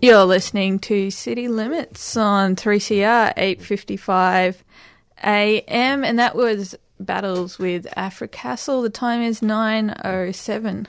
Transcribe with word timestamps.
You're 0.00 0.24
listening 0.24 0.78
to 0.80 1.10
City 1.10 1.48
Limits 1.48 2.16
on 2.16 2.54
3CR 2.54 3.32
855 3.36 4.62
AM, 5.24 6.04
and 6.04 6.18
that 6.20 6.36
was 6.36 6.76
Battles 7.00 7.58
with 7.58 7.86
Afra 7.96 8.28
Castle. 8.28 8.82
The 8.82 8.90
time 8.90 9.22
is 9.22 9.40
9.07. 9.40 10.86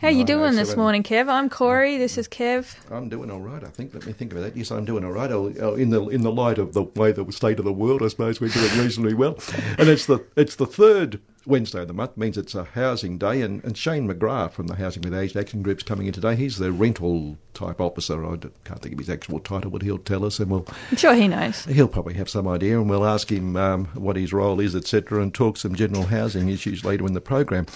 How 0.00 0.08
are 0.08 0.12
you 0.12 0.24
doing 0.24 0.54
this 0.54 0.76
morning, 0.76 1.02
Kev? 1.02 1.28
I'm 1.28 1.50
Corey. 1.50 1.98
This 1.98 2.16
is 2.16 2.26
Kev. 2.26 2.74
I'm 2.90 3.10
doing 3.10 3.30
all 3.30 3.40
right. 3.40 3.62
I 3.62 3.68
think. 3.68 3.92
Let 3.92 4.06
me 4.06 4.14
think 4.14 4.32
about 4.32 4.44
that. 4.44 4.56
Yes, 4.56 4.70
I'm 4.70 4.86
doing 4.86 5.04
all 5.04 5.12
right. 5.12 5.30
Oh, 5.30 5.74
in 5.74 5.90
the 5.90 6.08
in 6.08 6.22
the 6.22 6.32
light 6.32 6.56
of 6.56 6.72
the 6.72 6.84
way 6.84 7.12
the 7.12 7.30
state 7.30 7.58
of 7.58 7.66
the 7.66 7.72
world, 7.72 8.02
I 8.02 8.08
suppose 8.08 8.40
we're 8.40 8.48
doing 8.48 8.78
reasonably 8.78 9.12
well. 9.12 9.38
And 9.76 9.90
it's 9.90 10.06
the 10.06 10.24
it's 10.36 10.56
the 10.56 10.64
third 10.64 11.20
Wednesday 11.44 11.82
of 11.82 11.88
the 11.88 11.92
month 11.92 12.16
means 12.16 12.38
it's 12.38 12.54
a 12.54 12.64
housing 12.64 13.18
day, 13.18 13.42
and, 13.42 13.62
and 13.62 13.76
Shane 13.76 14.08
McGrath 14.08 14.52
from 14.52 14.68
the 14.68 14.76
Housing 14.76 15.02
with 15.02 15.12
Aged 15.12 15.36
Action 15.36 15.60
Group's 15.60 15.82
coming 15.82 16.06
in 16.06 16.14
today. 16.14 16.34
He's 16.34 16.56
the 16.56 16.72
rental 16.72 17.36
type 17.52 17.78
officer. 17.78 18.24
I 18.24 18.38
can't 18.64 18.80
think 18.80 18.94
of 18.94 18.98
his 19.00 19.10
actual 19.10 19.38
title, 19.38 19.70
but 19.70 19.82
he'll 19.82 19.98
tell 19.98 20.24
us, 20.24 20.40
and 20.40 20.50
we'll. 20.50 20.66
I'm 20.90 20.96
sure 20.96 21.14
he 21.14 21.28
knows. 21.28 21.66
He'll 21.66 21.88
probably 21.88 22.14
have 22.14 22.30
some 22.30 22.48
idea, 22.48 22.80
and 22.80 22.88
we'll 22.88 23.04
ask 23.04 23.30
him 23.30 23.54
um, 23.56 23.84
what 23.92 24.16
his 24.16 24.32
role 24.32 24.60
is, 24.60 24.74
etc., 24.74 25.22
and 25.22 25.34
talk 25.34 25.58
some 25.58 25.74
general 25.74 26.04
housing 26.06 26.48
issues 26.48 26.86
later 26.86 27.04
in 27.06 27.12
the 27.12 27.20
program. 27.20 27.66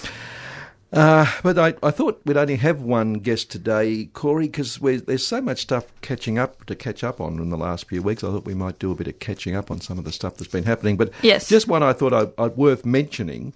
Uh, 0.94 1.26
but 1.42 1.58
I, 1.58 1.74
I, 1.82 1.90
thought 1.90 2.20
we'd 2.24 2.36
only 2.36 2.56
have 2.56 2.80
one 2.80 3.14
guest 3.14 3.50
today, 3.50 4.08
Corey, 4.12 4.46
because 4.46 4.78
there's 4.78 5.26
so 5.26 5.40
much 5.40 5.60
stuff 5.62 5.86
catching 6.02 6.38
up 6.38 6.64
to 6.66 6.76
catch 6.76 7.02
up 7.02 7.20
on 7.20 7.40
in 7.40 7.50
the 7.50 7.56
last 7.56 7.88
few 7.88 8.00
weeks. 8.00 8.22
I 8.22 8.28
thought 8.28 8.44
we 8.44 8.54
might 8.54 8.78
do 8.78 8.92
a 8.92 8.94
bit 8.94 9.08
of 9.08 9.18
catching 9.18 9.56
up 9.56 9.72
on 9.72 9.80
some 9.80 9.98
of 9.98 10.04
the 10.04 10.12
stuff 10.12 10.36
that's 10.36 10.50
been 10.50 10.64
happening. 10.64 10.96
But 10.96 11.12
yes. 11.22 11.48
just 11.48 11.66
one 11.66 11.82
I 11.82 11.94
thought 11.94 12.12
I'd, 12.12 12.32
I'd 12.38 12.56
worth 12.56 12.84
mentioning 12.84 13.54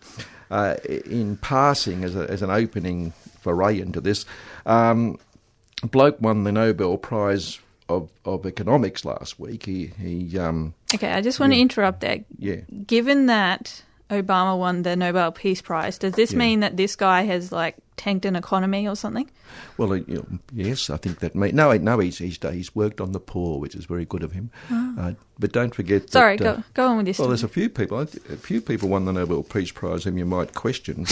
uh, 0.50 0.77
in 0.84 1.36
passing 1.36 2.03
as, 2.03 2.17
a, 2.17 2.28
as 2.28 2.42
an 2.42 2.50
opening 2.50 3.12
foray 3.41 3.80
into 3.80 4.00
this. 4.00 4.25
Um, 4.67 5.19
bloke 5.83 6.20
won 6.20 6.42
the 6.42 6.52
Nobel 6.52 6.98
Prize 6.98 7.61
of, 7.89 8.11
of 8.25 8.47
economics 8.47 9.05
last 9.05 9.39
week. 9.39 9.64
He 9.64 9.92
he. 9.98 10.39
Um, 10.39 10.75
okay, 10.95 11.12
I 11.12 11.20
just 11.20 11.41
want 11.41 11.52
yeah, 11.52 11.58
to 11.58 11.62
interrupt 11.62 12.00
there. 12.00 12.25
Yeah. 12.39 12.61
Given 12.86 13.27
that 13.27 13.83
Obama 14.11 14.59
won 14.59 14.83
the 14.83 14.97
Nobel 14.97 15.33
Peace 15.33 15.61
Prize. 15.61 15.98
Does 15.98 16.14
this 16.14 16.33
yeah. 16.33 16.39
mean 16.39 16.61
that 16.61 16.77
this 16.77 16.97
guy 16.97 17.23
has 17.23 17.53
like 17.53 17.77
tanked 17.97 18.25
an 18.25 18.37
economy 18.37 18.89
or 18.89 18.97
something? 18.97 19.31
Well, 19.77 19.92
uh, 19.92 20.01
yes, 20.53 20.89
I 20.89 20.97
think 20.97 21.19
that. 21.19 21.34
May, 21.34 21.53
no, 21.53 21.73
no, 21.77 21.98
he's, 21.98 22.19
he's 22.19 22.39
he's 22.42 22.75
worked 22.75 23.01
on 23.01 23.12
the 23.12 23.20
poor, 23.20 23.59
which 23.61 23.75
is 23.75 23.84
very 23.84 24.05
good 24.05 24.23
of 24.23 24.33
him. 24.33 24.51
Oh. 24.70 24.95
Uh, 24.98 25.12
but 25.39 25.53
don't 25.53 25.75
forget. 25.75 26.11
Sorry, 26.11 26.36
that, 26.39 26.47
uh, 26.47 26.56
go 26.56 26.64
go 26.75 26.86
on 26.86 26.97
with 26.98 27.06
this. 27.06 27.19
Well, 27.19 27.29
there's 27.29 27.45
a 27.45 27.48
few 27.48 27.69
people. 27.69 28.01
A 28.01 28.06
few 28.06 28.61
people 28.61 28.89
won 28.89 29.05
the 29.05 29.12
Nobel 29.12 29.42
Peace 29.42 29.73
Prize, 29.73 30.05
whom 30.05 30.17
you 30.17 30.25
might 30.25 30.55
question. 30.55 31.06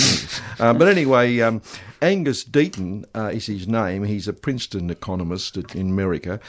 um, 0.58 0.78
but 0.78 0.88
anyway, 0.88 1.40
um, 1.40 1.60
Angus 2.00 2.44
Deaton 2.44 3.04
uh, 3.14 3.30
is 3.32 3.46
his 3.46 3.68
name. 3.68 4.04
He's 4.04 4.28
a 4.28 4.32
Princeton 4.32 4.90
economist 4.90 5.56
in 5.56 5.90
America. 5.90 6.40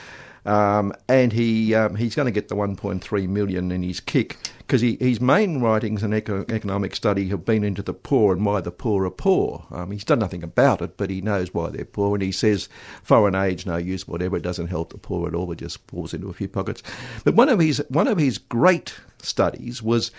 Um, 0.48 0.94
and 1.10 1.34
he 1.34 1.76
um, 1.76 1.96
he's 1.96 2.16
going 2.16 2.26
to 2.26 2.32
get 2.32 2.48
the 2.48 2.56
1.3 2.56 3.28
million 3.28 3.70
in 3.70 3.84
his 3.84 4.00
kick 4.00 4.38
because 4.60 4.80
he, 4.80 4.96
his 4.98 5.20
main 5.20 5.60
writings 5.60 6.04
and 6.04 6.14
eco- 6.14 6.46
economic 6.48 6.96
study 6.96 7.28
have 7.28 7.44
been 7.44 7.66
into 7.66 7.82
the 7.82 7.94
poor 7.94 8.34
and 8.34 8.46
why 8.46 8.62
the 8.62 8.72
poor 8.72 9.06
are 9.06 9.12
poor. 9.12 9.66
Um, 9.72 9.92
he's 9.92 10.06
done 10.06 10.20
nothing 10.20 10.44
about 10.44 10.82
it, 10.82 10.96
but 10.96 11.10
he 11.10 11.20
knows 11.20 11.54
why 11.54 11.70
they're 11.70 11.84
poor, 11.84 12.16
and 12.16 12.24
he 12.24 12.32
says 12.32 12.70
foreign 13.04 13.36
aid's 13.36 13.66
no 13.66 13.76
use, 13.76 14.08
whatever. 14.08 14.38
It 14.38 14.44
doesn't 14.44 14.68
help 14.68 14.94
the 14.94 14.98
poor 14.98 15.28
at 15.28 15.36
all. 15.36 15.52
It 15.52 15.60
just 15.60 15.86
falls 15.90 16.14
into 16.14 16.30
a 16.30 16.34
few 16.34 16.48
pockets. 16.48 16.82
But 17.26 17.36
one 17.36 17.50
of 17.50 17.60
his 17.60 17.84
one 17.90 18.08
of 18.08 18.18
his 18.18 18.38
great 18.38 18.96
studies 19.22 19.84
was 19.84 20.12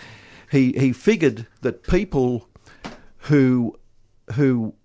he 0.51 0.73
he 0.73 0.93
figured 0.93 1.47
that 1.61 1.81
people 1.81 2.47
who 3.17 3.79
who 4.35 4.75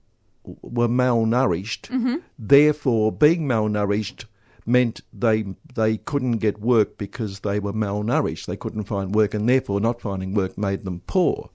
were 0.62 0.88
malnourished, 0.88 1.88
mm-hmm. 1.88 2.16
therefore 2.38 3.12
being 3.12 3.46
malnourished 3.46 4.24
meant 4.66 5.00
they 5.12 5.44
they 5.74 5.98
couldn't 5.98 6.38
get 6.38 6.60
work 6.60 6.98
because 6.98 7.40
they 7.40 7.58
were 7.58 7.72
malnourished. 7.72 8.46
They 8.46 8.56
couldn't 8.56 8.84
find 8.84 9.14
work, 9.14 9.34
and 9.34 9.48
therefore 9.48 9.80
not 9.80 10.00
finding 10.00 10.34
work 10.34 10.56
made 10.56 10.84
them 10.84 11.02
poor. 11.06 11.50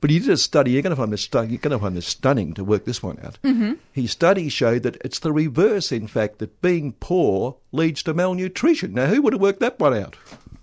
But 0.00 0.10
he 0.10 0.20
did 0.20 0.30
a 0.30 0.36
study. 0.36 0.72
You're 0.72 0.82
going 0.82 0.90
to 0.90 0.96
find 0.96 1.12
this. 1.12 1.28
You're 1.32 1.46
going 1.46 1.70
to 1.70 1.78
find 1.78 1.96
this 1.96 2.06
stunning 2.06 2.54
to 2.54 2.62
work 2.62 2.84
this 2.84 3.02
one 3.02 3.18
out. 3.24 3.38
Mm-hmm. 3.42 3.74
His 3.92 4.12
study 4.12 4.48
showed 4.48 4.84
that 4.84 4.96
it's 5.04 5.18
the 5.18 5.32
reverse. 5.32 5.90
In 5.90 6.06
fact, 6.06 6.38
that 6.38 6.62
being 6.62 6.92
poor 7.00 7.56
leads 7.72 8.02
to 8.04 8.14
malnutrition. 8.14 8.94
Now, 8.94 9.06
who 9.06 9.22
would 9.22 9.32
have 9.32 9.42
worked 9.42 9.60
that 9.60 9.80
one 9.80 9.94
out? 9.94 10.16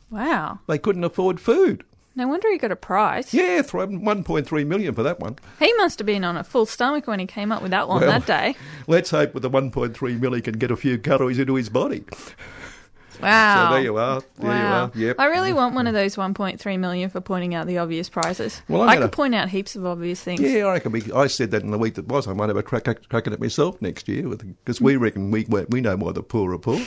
Wow. 0.09 0.59
They 0.67 0.77
couldn't 0.77 1.03
afford 1.03 1.41
food. 1.41 1.83
No 2.17 2.27
wonder 2.29 2.49
he 2.49 2.57
got 2.57 2.71
a 2.71 2.77
prize. 2.77 3.33
Yeah, 3.33 3.61
1.3 3.61 4.67
million 4.67 4.93
for 4.93 5.03
that 5.03 5.19
one. 5.19 5.37
He 5.59 5.73
must 5.73 5.99
have 5.99 6.05
been 6.05 6.23
on 6.23 6.37
a 6.37 6.43
full 6.43 6.65
stomach 6.65 7.07
when 7.07 7.19
he 7.19 7.25
came 7.25 7.51
up 7.51 7.61
with 7.61 7.71
that 7.71 7.89
one 7.89 8.01
well, 8.01 8.11
that 8.11 8.25
day. 8.25 8.55
Let's 8.87 9.09
hope 9.09 9.33
with 9.33 9.43
the 9.43 9.49
1.3 9.49 10.19
million 10.19 10.33
he 10.33 10.41
can 10.41 10.57
get 10.57 10.71
a 10.71 10.77
few 10.77 10.97
calories 10.97 11.39
into 11.39 11.55
his 11.55 11.69
body. 11.69 12.05
Wow. 13.21 13.67
So 13.69 13.73
there 13.73 13.83
you 13.83 13.97
are. 13.97 14.21
There 14.37 14.49
wow. 14.49 14.59
you 14.59 14.65
are. 14.65 14.91
Yep. 15.07 15.19
I 15.19 15.25
really 15.27 15.53
want 15.53 15.73
one 15.75 15.87
of 15.87 15.93
those 15.93 16.15
1.3 16.15 16.79
million 16.79 17.09
for 17.09 17.21
pointing 17.21 17.55
out 17.55 17.67
the 17.67 17.77
obvious 17.77 18.09
prizes. 18.09 18.61
Well, 18.67 18.81
i 18.81 18.97
could 18.97 19.13
point 19.13 19.35
out 19.35 19.49
heaps 19.49 19.75
of 19.75 19.85
obvious 19.85 20.21
things. 20.21 20.41
Yeah, 20.41 20.65
I 20.65 20.73
reckon 20.73 20.91
we, 20.91 21.11
I 21.13 21.27
said 21.27 21.51
that 21.51 21.63
in 21.63 21.71
the 21.71 21.77
week 21.77 21.95
that 21.95 22.07
was. 22.07 22.27
I 22.27 22.33
might 22.33 22.49
have 22.49 22.57
a 22.57 22.63
crack, 22.63 22.83
crack 22.83 23.27
at 23.27 23.31
it 23.33 23.39
myself 23.39 23.81
next 23.81 24.07
year 24.07 24.27
because 24.27 24.81
we 24.81 24.97
reckon 24.97 25.31
we 25.31 25.45
we 25.69 25.81
know 25.81 25.95
why 25.95 26.11
the 26.11 26.23
poor 26.23 26.53
are 26.53 26.57
poor. 26.57 26.81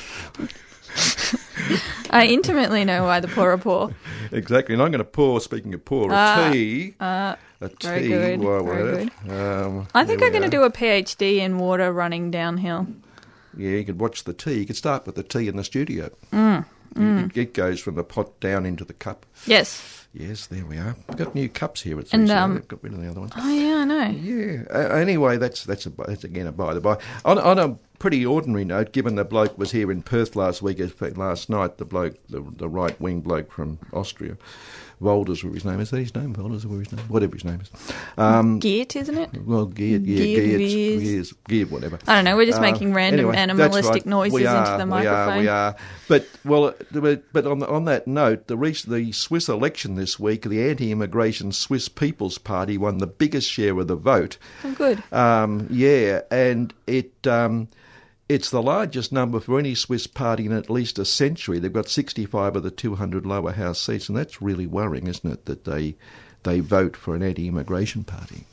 I 2.10 2.26
intimately 2.26 2.84
know 2.84 3.04
why 3.04 3.20
the 3.20 3.28
poor 3.28 3.50
are 3.50 3.58
poor. 3.58 3.94
Exactly, 4.30 4.74
and 4.74 4.82
I'm 4.82 4.90
going 4.90 4.98
to 4.98 5.04
pour. 5.04 5.40
Speaking 5.40 5.72
of 5.72 5.86
poor, 5.86 6.12
a 6.12 6.14
uh, 6.14 6.52
tea. 6.52 6.94
Uh, 7.00 7.34
a 7.62 7.68
tea. 7.70 8.08
Very 8.08 8.36
good. 8.36 8.64
very 8.64 9.06
good. 9.06 9.30
Um, 9.30 9.88
I 9.94 10.04
think 10.04 10.22
I'm 10.22 10.32
going 10.32 10.42
to 10.42 10.50
do 10.50 10.64
a 10.64 10.70
PhD 10.70 11.38
in 11.38 11.56
water 11.56 11.90
running 11.90 12.30
downhill. 12.30 12.86
Yeah, 13.56 13.70
you 13.70 13.84
could 13.84 13.98
watch 13.98 14.24
the 14.24 14.34
tea. 14.34 14.58
You 14.60 14.66
could 14.66 14.76
start 14.76 15.06
with 15.06 15.14
the 15.14 15.22
tea 15.22 15.48
in 15.48 15.56
the 15.56 15.64
studio. 15.64 16.10
Mm, 16.30 16.66
mm. 16.94 17.30
It, 17.30 17.36
it, 17.38 17.54
goes 17.54 17.80
from 17.80 17.94
the 17.94 18.04
pot 18.04 18.38
down 18.38 18.66
into 18.66 18.84
the 18.84 18.92
cup. 18.92 19.24
Yes. 19.46 19.97
Yes, 20.12 20.46
there 20.46 20.64
we 20.64 20.78
are. 20.78 20.96
We've 21.06 21.18
got 21.18 21.34
new 21.34 21.48
cups 21.48 21.82
here 21.82 21.98
at 21.98 22.12
and, 22.14 22.30
um, 22.30 22.62
got 22.66 22.82
rid 22.82 22.94
of 22.94 23.00
the 23.00 23.10
other 23.10 23.20
ones. 23.20 23.32
Oh 23.36 23.50
yeah, 23.50 23.76
I 23.76 23.84
know. 23.84 24.08
Yeah. 24.08 24.62
Uh, 24.70 24.94
anyway, 24.94 25.36
that's 25.36 25.64
that's 25.64 25.84
a, 25.84 25.90
that's 25.90 26.24
again 26.24 26.46
a 26.46 26.52
by 26.52 26.72
the 26.72 26.80
by. 26.80 26.98
On, 27.26 27.38
on 27.38 27.58
a 27.58 27.76
pretty 27.98 28.24
ordinary 28.24 28.64
note, 28.64 28.92
given 28.92 29.16
the 29.16 29.24
bloke 29.24 29.58
was 29.58 29.70
here 29.72 29.92
in 29.92 30.02
Perth 30.02 30.34
last 30.34 30.62
week, 30.62 30.80
last 31.16 31.50
night, 31.50 31.76
the 31.76 31.84
bloke, 31.84 32.16
the, 32.28 32.40
the 32.56 32.68
right 32.68 32.98
wing 33.00 33.20
bloke 33.20 33.52
from 33.52 33.78
Austria, 33.92 34.38
Wilders, 35.00 35.44
whatever 35.44 35.54
his 35.54 35.64
name 35.64 35.80
is. 35.80 35.88
Is 35.88 35.90
that 35.90 35.98
his 35.98 36.14
name? 36.14 36.32
Wilders, 36.32 36.66
whatever 36.66 36.82
his 36.82 36.92
name, 36.92 37.04
is 37.04 37.10
whatever 37.10 37.34
his 37.34 37.44
name 37.44 37.60
is. 37.60 37.70
Um, 38.16 38.58
Geert, 38.58 38.96
isn't 38.96 39.16
it? 39.16 39.30
Well, 39.46 39.66
Geert, 39.66 40.02
yeah, 40.02 40.24
Geert, 40.24 40.58
Geert, 40.58 41.32
Geert, 41.48 41.70
whatever. 41.70 41.98
I 42.06 42.16
don't 42.16 42.24
know. 42.24 42.36
We're 42.36 42.46
just 42.46 42.58
uh, 42.58 42.62
making 42.62 42.94
random 42.94 43.20
anyway, 43.20 43.36
animalistic 43.36 43.92
right. 43.92 44.06
noises 44.06 44.46
are, 44.46 44.64
into 44.64 44.78
the 44.78 44.86
microphone. 44.86 45.26
We 45.26 45.32
are, 45.32 45.40
we 45.40 45.48
are. 45.48 45.76
But 46.08 46.28
well, 46.44 46.74
but 47.32 47.46
on 47.46 47.62
on 47.62 47.84
that 47.84 48.06
note, 48.06 48.46
the 48.46 48.56
the 48.56 49.12
Swiss 49.12 49.48
election 49.48 49.94
this 49.94 50.18
week, 50.18 50.42
the 50.42 50.68
anti-immigration 50.68 51.52
Swiss 51.52 51.88
People's 51.88 52.38
Party 52.38 52.76
won 52.76 52.98
the 52.98 53.06
biggest 53.06 53.50
share 53.50 53.78
of 53.78 53.86
the 53.88 53.96
vote. 53.96 54.38
Oh, 54.64 54.72
good. 54.72 55.02
Um, 55.12 55.68
yeah, 55.70 56.22
and 56.30 56.74
it. 56.86 57.26
Um, 57.26 57.68
it's 58.28 58.50
the 58.50 58.62
largest 58.62 59.12
number 59.12 59.40
for 59.40 59.58
any 59.58 59.74
Swiss 59.74 60.06
party 60.06 60.46
in 60.46 60.52
at 60.52 60.68
least 60.68 60.98
a 60.98 61.04
century. 61.04 61.58
They've 61.58 61.72
got 61.72 61.88
65 61.88 62.56
of 62.56 62.62
the 62.62 62.70
200 62.70 63.24
lower 63.24 63.52
house 63.52 63.80
seats, 63.80 64.08
and 64.08 64.18
that's 64.18 64.42
really 64.42 64.66
worrying, 64.66 65.06
isn't 65.06 65.30
it, 65.30 65.44
that 65.46 65.64
they, 65.64 65.96
they 66.42 66.60
vote 66.60 66.96
for 66.96 67.14
an 67.14 67.22
anti 67.22 67.48
immigration 67.48 68.04
party 68.04 68.44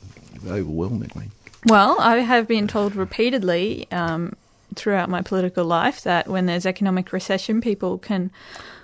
overwhelmingly? 0.46 1.30
Well, 1.66 1.96
I 2.00 2.18
have 2.18 2.46
been 2.46 2.68
told 2.68 2.94
repeatedly 2.94 3.86
um, 3.90 4.34
throughout 4.74 5.10
my 5.10 5.20
political 5.20 5.64
life 5.64 6.02
that 6.02 6.28
when 6.28 6.46
there's 6.46 6.64
economic 6.64 7.12
recession, 7.12 7.60
people 7.60 7.98
can 7.98 8.30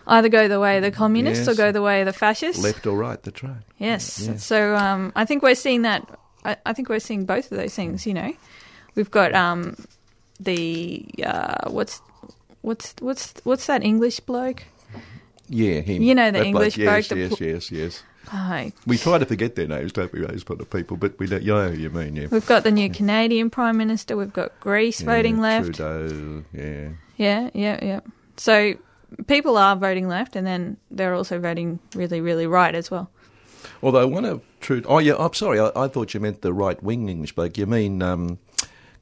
either 0.07 0.29
go 0.29 0.49
the 0.49 0.61
way 0.61 0.77
of 0.77 0.83
the 0.83 0.91
communists 0.91 1.47
yes. 1.47 1.55
or 1.55 1.57
go 1.57 1.73
the 1.73 1.83
way 1.83 2.01
of 2.01 2.07
the 2.07 2.13
fascists. 2.13 2.63
Left 2.63 2.87
or 2.87 2.97
right, 2.97 3.23
that's 3.23 3.43
right. 3.43 3.63
Yes. 3.79 4.27
yes. 4.27 4.45
So 4.45 4.75
um, 4.75 5.13
I 5.15 5.25
think 5.25 5.43
we're 5.43 5.55
seeing 5.55 5.83
that. 5.83 6.07
I, 6.45 6.57
I, 6.67 6.73
think 6.73 6.89
we're 6.89 6.99
seeing 6.99 7.25
both 7.25 7.53
of 7.53 7.59
those 7.59 7.75
things, 7.75 8.05
you 8.05 8.15
know. 8.15 8.35
We've 8.97 9.11
got 9.11 9.33
um, 9.33 9.77
the 10.45 11.07
uh, 11.25 11.71
what's 11.71 12.01
what's 12.63 12.95
what's 13.01 13.35
what's 13.45 13.67
that 13.67 13.83
English 13.83 14.21
bloke? 14.21 14.65
Yeah, 15.49 15.81
him. 15.81 16.03
You 16.03 16.15
know 16.15 16.31
the 16.31 16.39
that 16.39 16.47
English 16.47 16.77
bloke. 16.77 17.11
Yes, 17.11 17.41
yes, 17.41 17.41
yes, 17.41 17.71
yes, 17.71 18.03
Hi. 18.29 18.73
We 18.87 18.99
try 18.99 19.19
to 19.19 19.27
forget 19.27 19.57
their 19.57 19.67
names, 19.67 19.93
don't 19.93 20.13
we, 20.13 20.21
those 20.21 20.45
kind 20.45 20.61
of 20.61 20.71
people? 20.71 20.97
But 20.97 21.19
we 21.19 21.27
don't. 21.27 21.43
You 21.43 21.55
know 21.55 21.69
who 21.71 21.79
you 21.79 21.91
mean, 21.91 22.17
yeah. 22.17 22.29
We've 22.31 22.47
got 22.47 22.65
the 22.65 22.71
new 22.71 22.89
Canadian 22.89 23.51
Prime 23.51 23.77
Minister. 23.77 24.17
We've 24.17 24.33
got 24.33 24.59
Greece 24.61 25.01
voting 25.01 25.41
left. 25.41 25.75
Trudeau, 25.75 26.45
yeah. 26.53 26.89
Yeah, 27.17 27.51
yeah, 27.53 27.85
yeah. 27.85 28.01
So 28.37 28.75
people 29.27 29.59
are 29.59 29.77
voting 29.77 30.09
left, 30.09 30.37
and 30.37 30.47
then 30.47 30.77
they're 30.91 31.15
also 31.15 31.39
voting 31.39 31.79
really, 31.95 32.21
really 32.21 32.47
right 32.47 32.75
as 32.75 32.91
well. 32.91 33.11
Although 33.83 34.07
one 34.07 34.25
of 34.25 34.43
Trudeau. 34.61 34.89
Oh, 34.89 34.99
yeah, 34.99 35.17
I'm 35.19 35.35
sorry. 35.35 35.61
I, 35.61 35.71
I 35.77 35.89
thought 35.89 36.15
you 36.15 36.21
meant 36.21 36.43
the 36.43 36.53
right 36.53 36.81
wing 36.83 37.09
English 37.09 37.35
bloke. 37.35 37.59
You 37.59 37.67
mean 37.67 38.03
um, 38.03 38.39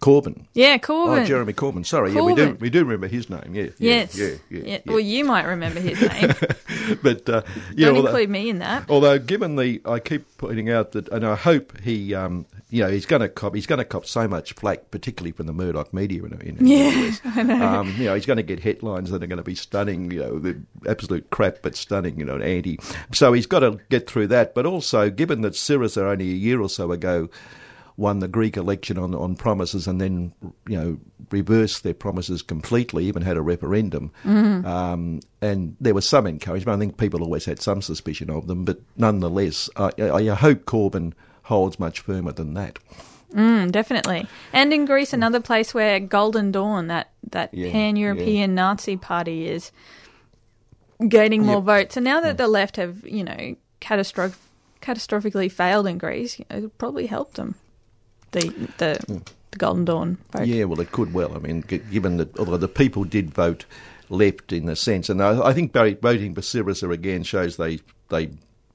Corbyn. 0.01 0.47
Yeah, 0.55 0.79
Corbyn. 0.79 1.23
Oh, 1.23 1.25
Jeremy 1.27 1.53
Corbyn. 1.53 1.85
Sorry, 1.85 2.13
yeah, 2.13 2.23
we 2.23 2.35
do 2.35 2.57
we 2.59 2.71
do 2.71 2.81
remember 2.85 3.07
his 3.07 3.29
name. 3.29 3.55
Yeah, 3.55 3.65
yeah, 3.65 3.71
Yes. 3.79 4.17
yeah, 4.17 4.29
yeah. 4.51 4.61
yeah. 4.65 4.79
Well, 4.87 5.01
you 5.01 5.25
might 5.27 5.45
remember 5.45 5.79
his 5.81 6.01
name. 6.01 6.33
but 7.03 7.29
uh, 7.29 7.43
you 7.77 7.85
Don't 7.85 7.97
although, 7.97 8.09
include 8.09 8.31
me 8.31 8.49
in 8.49 8.59
that. 8.61 8.85
although 8.89 9.19
given 9.19 9.57
the, 9.57 9.81
I 9.85 9.99
keep 9.99 10.25
pointing 10.39 10.71
out 10.71 10.93
that, 10.93 11.09
and 11.11 11.27
I 11.27 11.35
hope 11.37 11.79
he, 11.81 12.15
um, 12.15 12.47
you 12.71 12.83
know, 12.83 12.89
he's 12.91 13.05
going 13.05 13.21
to 13.21 13.29
cop, 13.29 13.55
he's 13.55 13.67
going 13.67 13.79
to 13.81 13.85
cop 13.85 14.07
so 14.07 14.27
much 14.27 14.55
flack, 14.55 14.91
particularly 14.91 15.33
from 15.33 15.47
the 15.47 15.53
Murdoch 15.53 15.93
media 15.93 16.23
in, 16.25 16.33
in 16.41 16.67
Yeah. 16.67 17.13
I 17.27 17.43
know. 17.43 17.63
Um, 17.63 17.95
you 17.99 18.05
know, 18.05 18.15
he's 18.15 18.27
going 18.27 18.39
to 18.39 18.43
get 18.43 18.61
headlines 18.61 19.11
that 19.11 19.23
are 19.23 19.27
going 19.27 19.37
to 19.37 19.43
be 19.43 19.55
stunning. 19.55 20.11
You 20.13 20.21
know, 20.21 20.39
the 20.39 20.59
absolute 20.89 21.29
crap, 21.29 21.59
but 21.61 21.77
stunning. 21.77 22.19
You 22.19 22.25
know, 22.25 22.39
anti. 22.39 22.79
So 23.13 23.35
he's 23.35 23.47
got 23.47 23.59
to 23.61 23.79
get 23.91 24.09
through 24.09 24.29
that. 24.29 24.55
But 24.55 24.65
also, 24.65 25.11
given 25.11 25.43
that 25.43 25.53
Syriza 25.53 26.03
only 26.11 26.31
a 26.31 26.35
year 26.35 26.61
or 26.63 26.71
so 26.71 26.91
ago 26.93 27.29
won 28.01 28.19
the 28.19 28.29
Greek 28.29 28.57
election 28.57 28.99
on 28.99 29.15
on 29.15 29.37
promises 29.37 29.87
and 29.87 30.01
then 30.01 30.33
you 30.67 30.77
know 30.77 30.99
reversed 31.31 31.85
their 31.85 31.95
promises 31.95 32.43
completely, 32.43 33.05
even 33.05 33.23
had 33.23 33.37
a 33.37 33.43
referendum. 33.43 34.11
Um, 34.25 35.21
and 35.41 35.77
there 35.81 35.95
was 35.95 36.09
some 36.09 36.27
encouragement. 36.27 36.77
I 36.77 36.81
think 36.81 36.97
people 36.97 37.23
always 37.23 37.45
had 37.45 37.61
some 37.61 37.83
suspicion 37.83 38.31
of 38.31 38.49
them, 38.49 38.65
but 38.65 38.81
nonetheless, 38.97 39.71
I, 39.77 39.91
I, 39.99 40.25
hope 40.35 40.65
Corbyn 40.65 41.13
holds 41.45 41.79
much 41.79 42.01
firmer 42.01 42.33
than 42.33 42.55
that. 42.55 42.81
Mm, 43.33 43.71
definitely. 43.71 44.27
And 44.53 44.73
in 44.73 44.87
Greece, 44.87 45.13
another 45.13 45.41
place 45.41 45.73
where 45.73 46.01
Golden 46.01 46.51
Dawn, 46.51 46.89
that, 46.89 47.11
that 47.31 47.55
Yeah, 47.55 47.71
pan 47.71 47.95
European 47.95 48.57
Nazi 48.57 48.97
party, 48.97 49.47
is 49.47 49.71
gaining 51.07 51.45
more 51.45 51.57
Yep. 51.57 51.65
votes. 51.65 51.97
And 51.97 52.05
now 52.05 52.21
that 52.23 52.39
the 52.39 52.49
left 52.49 52.77
have, 52.77 53.07
you 53.07 53.23
know, 53.23 53.55
catastroph- 53.81 54.49
catastrophically 54.83 55.51
failed 55.51 55.87
in 55.87 55.97
Greece, 55.99 56.39
you 56.39 56.45
know, 56.51 56.57
it'll 56.57 56.71
probably 56.71 57.07
helped 57.07 57.35
them. 57.35 57.55
The, 58.33 58.49
the, 58.79 59.23
the 59.51 59.59
Golden 59.59 59.85
Dawn 59.85 60.19
vote. 60.33 60.47
Yeah, 60.47 60.65
well, 60.65 60.81
it 60.81 60.93
could 60.93 61.13
well. 61.13 61.35
I 61.35 61.39
mean, 61.39 61.63
given 61.63 62.17
that 62.19 62.39
although 62.39 62.57
the 62.57 62.69
people 62.69 63.05
did 63.05 63.31
vote 63.31 63.65
left 64.09 64.53
in 64.53 64.69
a 64.69 64.77
sense, 64.77 65.09
and 65.09 65.23
I, 65.23 65.49
I 65.49 65.53
think 65.53 65.73
voting 65.73 66.35
for 66.35 66.41
Syriza 66.41 66.93
again 66.93 67.23
shows 67.23 67.57
they 67.57 67.81
they 68.09 68.31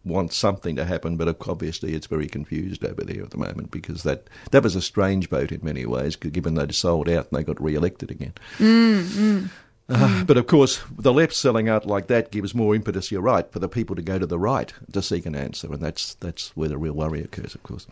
want 0.05 0.31
something 0.31 0.75
to 0.75 0.85
happen, 0.85 1.17
but 1.17 1.35
obviously 1.49 1.93
it's 1.93 2.07
very 2.07 2.27
confused 2.27 2.85
over 2.85 3.03
there 3.03 3.23
at 3.23 3.31
the 3.31 3.37
moment 3.37 3.71
because 3.71 4.03
that 4.03 4.29
that 4.51 4.63
was 4.63 4.75
a 4.75 4.81
strange 4.81 5.29
vote 5.29 5.51
in 5.51 5.59
many 5.63 5.85
ways, 5.85 6.15
given 6.15 6.53
they'd 6.53 6.75
sold 6.75 7.09
out 7.09 7.27
and 7.31 7.39
they 7.39 7.43
got 7.43 7.61
re-elected 7.61 8.11
again. 8.11 8.33
Mm, 8.59 9.03
mm. 9.03 9.49
Uh, 9.87 10.23
But 10.25 10.37
of 10.37 10.47
course, 10.47 10.81
the 10.97 11.13
left 11.13 11.33
selling 11.33 11.69
out 11.69 11.85
like 11.85 12.07
that 12.07 12.31
gives 12.31 12.55
more 12.55 12.73
impetus. 12.75 13.11
You're 13.11 13.21
right 13.21 13.49
for 13.51 13.59
the 13.59 13.69
people 13.69 13.95
to 13.95 14.01
go 14.01 14.17
to 14.17 14.25
the 14.25 14.39
right 14.39 14.73
to 14.93 15.01
seek 15.01 15.25
an 15.25 15.35
answer, 15.35 15.71
and 15.71 15.79
that's 15.81 16.15
that's 16.15 16.55
where 16.57 16.69
the 16.69 16.77
real 16.77 16.93
worry 16.93 17.21
occurs, 17.21 17.53
of 17.53 17.61
course. 17.63 17.85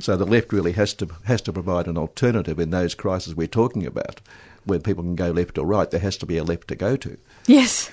So 0.00 0.16
the 0.16 0.26
left 0.26 0.52
really 0.52 0.72
has 0.72 0.92
to 0.94 1.08
has 1.24 1.40
to 1.42 1.52
provide 1.52 1.86
an 1.86 1.96
alternative 1.96 2.58
in 2.58 2.70
those 2.70 2.94
crises 2.94 3.34
we're 3.34 3.46
talking 3.46 3.86
about, 3.86 4.20
where 4.64 4.78
people 4.78 5.02
can 5.02 5.14
go 5.16 5.30
left 5.30 5.56
or 5.58 5.66
right. 5.66 5.90
There 5.90 6.00
has 6.00 6.16
to 6.18 6.26
be 6.26 6.36
a 6.36 6.44
left 6.44 6.68
to 6.68 6.76
go 6.76 6.96
to. 6.96 7.16
Yes. 7.46 7.90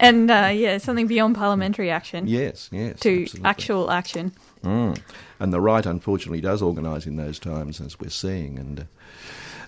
And, 0.00 0.32
uh, 0.32 0.50
yeah, 0.52 0.78
something 0.78 1.06
beyond 1.06 1.36
parliamentary 1.36 1.88
action 1.88 2.26
Yes, 2.26 2.68
yes, 2.72 2.98
to 3.00 3.22
absolutely. 3.22 3.48
actual 3.48 3.90
action. 3.90 4.32
Mm. 4.64 4.98
And 5.38 5.52
the 5.52 5.60
right, 5.60 5.86
unfortunately, 5.86 6.40
does 6.40 6.60
organise 6.60 7.06
in 7.06 7.16
those 7.16 7.38
times, 7.38 7.80
as 7.80 8.00
we're 8.00 8.10
seeing. 8.10 8.58
And 8.58 8.80
uh, 8.80 8.84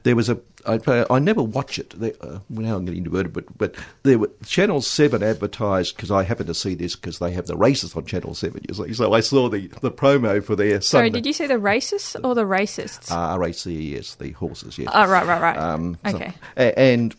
there 0.05 0.15
was 0.17 0.29
a, 0.29 0.39
I, 0.67 1.05
I 1.11 1.19
never 1.19 1.43
watch 1.43 1.79
it. 1.79 1.91
There, 1.99 2.13
uh, 2.21 2.39
now 2.49 2.77
I'm 2.77 2.85
getting 2.85 3.03
diverted, 3.03 3.33
but 3.33 3.45
but 3.59 3.75
there 4.05 4.19
were 4.19 4.31
Channel 4.47 4.81
Seven 4.83 5.23
advertised 5.23 5.97
because 5.97 6.11
I 6.11 6.23
happened 6.23 6.47
to 6.47 6.55
see 6.55 6.75
this 6.75 6.95
because 6.95 7.19
they 7.19 7.33
have 7.33 7.47
the 7.47 7.57
races 7.57 7.97
on 7.97 8.05
Channel 8.07 8.35
Seven. 8.35 8.63
You 8.69 8.75
see, 8.75 8.93
so 8.95 9.13
I 9.13 9.21
saw 9.21 9.49
the, 9.49 9.67
the 9.81 9.91
promo 9.91 10.43
for 10.45 10.55
their 10.57 10.81
Sorry, 10.81 11.07
Sunday. 11.09 11.11
did 11.19 11.27
you 11.27 11.33
say 11.33 11.47
the 11.47 11.55
racists 11.55 12.17
or 12.25 12.35
the 12.35 12.45
racists? 12.45 13.11
Uh, 13.11 13.17
R 13.17 13.43
A 13.45 13.53
C 13.53 13.95
E 13.95 13.99
S, 13.99 14.15
the 14.15 14.31
horses. 14.33 14.79
Yes. 14.79 14.91
oh, 14.95 15.09
right, 15.09 15.27
right, 15.27 15.41
right. 15.43 15.57
Um, 15.59 15.99
okay. 16.07 16.33
a- 16.57 16.79
and 16.79 17.15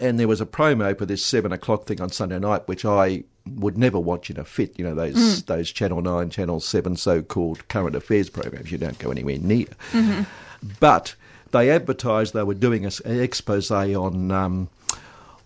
and 0.00 0.20
there 0.20 0.28
was 0.28 0.40
a 0.40 0.46
promo 0.46 0.96
for 0.96 1.06
this 1.06 1.24
seven 1.24 1.52
o'clock 1.52 1.84
thing 1.86 2.00
on 2.00 2.10
Sunday 2.10 2.38
night, 2.38 2.68
which 2.68 2.84
I 2.84 3.24
would 3.56 3.76
never 3.78 3.98
watch 3.98 4.30
in 4.30 4.38
a 4.38 4.44
fit. 4.44 4.78
You 4.78 4.84
know 4.84 4.94
those 4.94 5.14
Mm. 5.42 5.46
those 5.46 5.70
Channel 5.70 6.02
Nine, 6.02 6.30
Channel 6.30 6.60
Seven 6.60 6.96
so-called 6.96 7.66
current 7.68 7.96
affairs 7.96 8.30
programs. 8.30 8.70
You 8.70 8.78
don't 8.78 8.98
go 8.98 9.10
anywhere 9.10 9.38
near. 9.38 9.66
Mm-hmm. 9.92 10.22
But 10.78 11.14
they 11.52 11.70
advertised 11.70 12.34
they 12.34 12.42
were 12.42 12.54
doing 12.54 12.84
an 12.84 12.92
expose 13.20 13.70
on. 13.70 14.30
Um, 14.30 14.68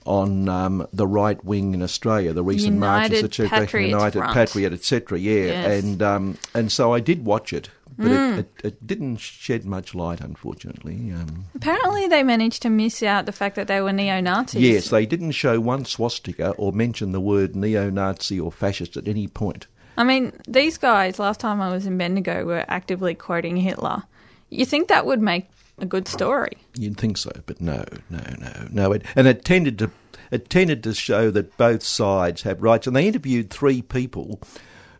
on 0.07 0.51
um, 0.51 0.87
the 0.93 1.07
right 1.07 1.43
wing 1.47 1.73
in 1.73 1.83
Australia, 1.83 2.35
the 2.35 2.43
recent 2.45 2.77
marches, 2.77 3.23
United 3.23 3.25
etc., 3.25 3.61
Patriots 3.61 3.91
United 3.91 4.19
Front. 4.19 4.35
Patriot, 4.35 4.73
etc. 4.75 5.19
Yeah, 5.19 5.33
Yes. 5.47 5.83
and 5.85 6.03
um, 6.03 6.39
and 6.55 6.71
so 6.71 6.93
I 6.93 7.01
did 7.01 7.25
watch 7.25 7.55
it, 7.55 7.71
but 7.97 8.09
Mm. 8.09 8.39
it, 8.41 8.47
it, 8.59 8.65
it 8.67 8.87
didn't 8.87 9.17
shed 9.17 9.65
much 9.65 9.95
light, 9.95 10.21
unfortunately. 10.21 11.11
Um, 11.11 11.47
Apparently, 11.55 12.07
they 12.07 12.23
managed 12.23 12.61
to 12.65 12.69
miss 12.69 13.03
out 13.03 13.25
the 13.25 13.33
fact 13.33 13.57
that 13.57 13.67
they 13.67 13.81
were 13.81 13.95
neo 13.95 14.21
Nazis. 14.21 14.61
Yes, 14.61 14.91
they 14.91 15.07
didn't 15.07 15.31
show 15.33 15.59
one 15.59 15.87
swastika 15.87 16.51
or 16.59 16.71
mention 16.71 17.13
the 17.13 17.21
word 17.21 17.57
neo-Nazi 17.57 18.39
or 18.39 18.53
fascist 18.53 18.99
at 18.99 19.09
any 19.09 19.27
point. 19.27 19.69
I 19.97 20.05
mean, 20.05 20.33
these 20.47 20.77
guys, 20.77 21.19
last 21.19 21.41
time 21.41 21.63
I 21.63 21.73
was 21.73 21.87
in 21.87 21.97
Bendigo, 21.97 22.45
were 22.45 22.67
actively 22.69 23.15
quoting 23.15 23.57
Hitler. 23.57 24.03
You 24.51 24.67
think 24.67 24.89
that 24.89 25.07
would 25.07 25.23
make 25.23 25.51
a 25.79 25.87
good 25.87 26.09
story? 26.09 26.57
You'd 26.77 26.97
think 26.97 27.17
so, 27.17 27.33
but 27.47 27.61
no, 27.61 27.85
no, 28.11 28.23
no, 28.39 28.69
no. 28.71 28.93
It, 28.93 29.03
and 29.17 29.27
it 29.27 29.45
tended 29.45 29.79
to 29.81 29.91
it 30.31 30.49
tended 30.49 30.83
to 30.85 30.95
show 30.95 31.31
that 31.31 31.57
both 31.57 31.83
sides 31.83 32.43
have 32.43 32.63
rights. 32.63 32.87
And 32.87 32.97
they 32.97 33.07
interviewed 33.07 33.51
three 33.51 33.83
people 33.83 34.41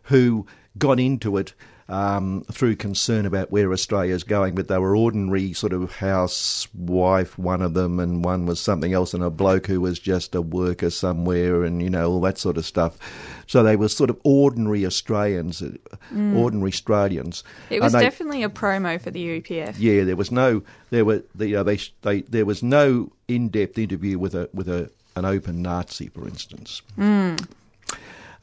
who 0.03 0.45
got 0.77 0.99
into 0.99 1.37
it 1.37 1.53
um, 1.87 2.43
through 2.51 2.75
concern 2.77 3.25
about 3.25 3.51
where 3.51 3.71
Australia's 3.71 4.23
going, 4.23 4.55
but 4.55 4.67
they 4.67 4.77
were 4.79 4.95
ordinary 4.95 5.53
sort 5.53 5.71
of 5.73 5.95
housewife, 5.97 7.37
one 7.37 7.61
of 7.61 7.73
them, 7.73 7.99
and 7.99 8.23
one 8.25 8.45
was 8.45 8.59
something 8.59 8.93
else, 8.93 9.13
and 9.13 9.23
a 9.23 9.29
bloke 9.29 9.67
who 9.67 9.79
was 9.81 9.99
just 9.99 10.33
a 10.35 10.41
worker 10.41 10.89
somewhere, 10.89 11.63
and 11.63 11.81
you 11.81 11.89
know 11.89 12.09
all 12.09 12.21
that 12.21 12.37
sort 12.37 12.57
of 12.57 12.65
stuff. 12.65 12.97
So 13.47 13.61
they 13.61 13.75
were 13.75 13.89
sort 13.89 14.09
of 14.09 14.19
ordinary 14.23 14.85
Australians, 14.85 15.61
uh, 15.61 15.69
ordinary 16.35 16.69
Australians. 16.71 17.43
It 17.69 17.81
was 17.81 17.93
they- 17.93 18.01
definitely 18.01 18.43
a 18.43 18.49
promo 18.49 18.99
for 18.99 19.11
the 19.11 19.39
UPF. 19.41 19.75
yeah, 19.77 20.03
there 20.03 20.15
was 20.15 20.31
no 20.31 20.63
there 20.89 21.05
were 21.05 21.23
the, 21.35 21.55
uh, 21.55 21.63
they, 21.63 21.77
they 22.01 22.21
there 22.21 22.45
was 22.45 22.63
no 22.63 23.11
in 23.27 23.49
depth 23.49 23.77
interview 23.77 24.17
with 24.17 24.33
a 24.33 24.49
with 24.53 24.67
a 24.67 24.89
an 25.15 25.23
open 25.25 25.61
Nazi, 25.61 26.07
for 26.09 26.27
instance. 26.27 26.81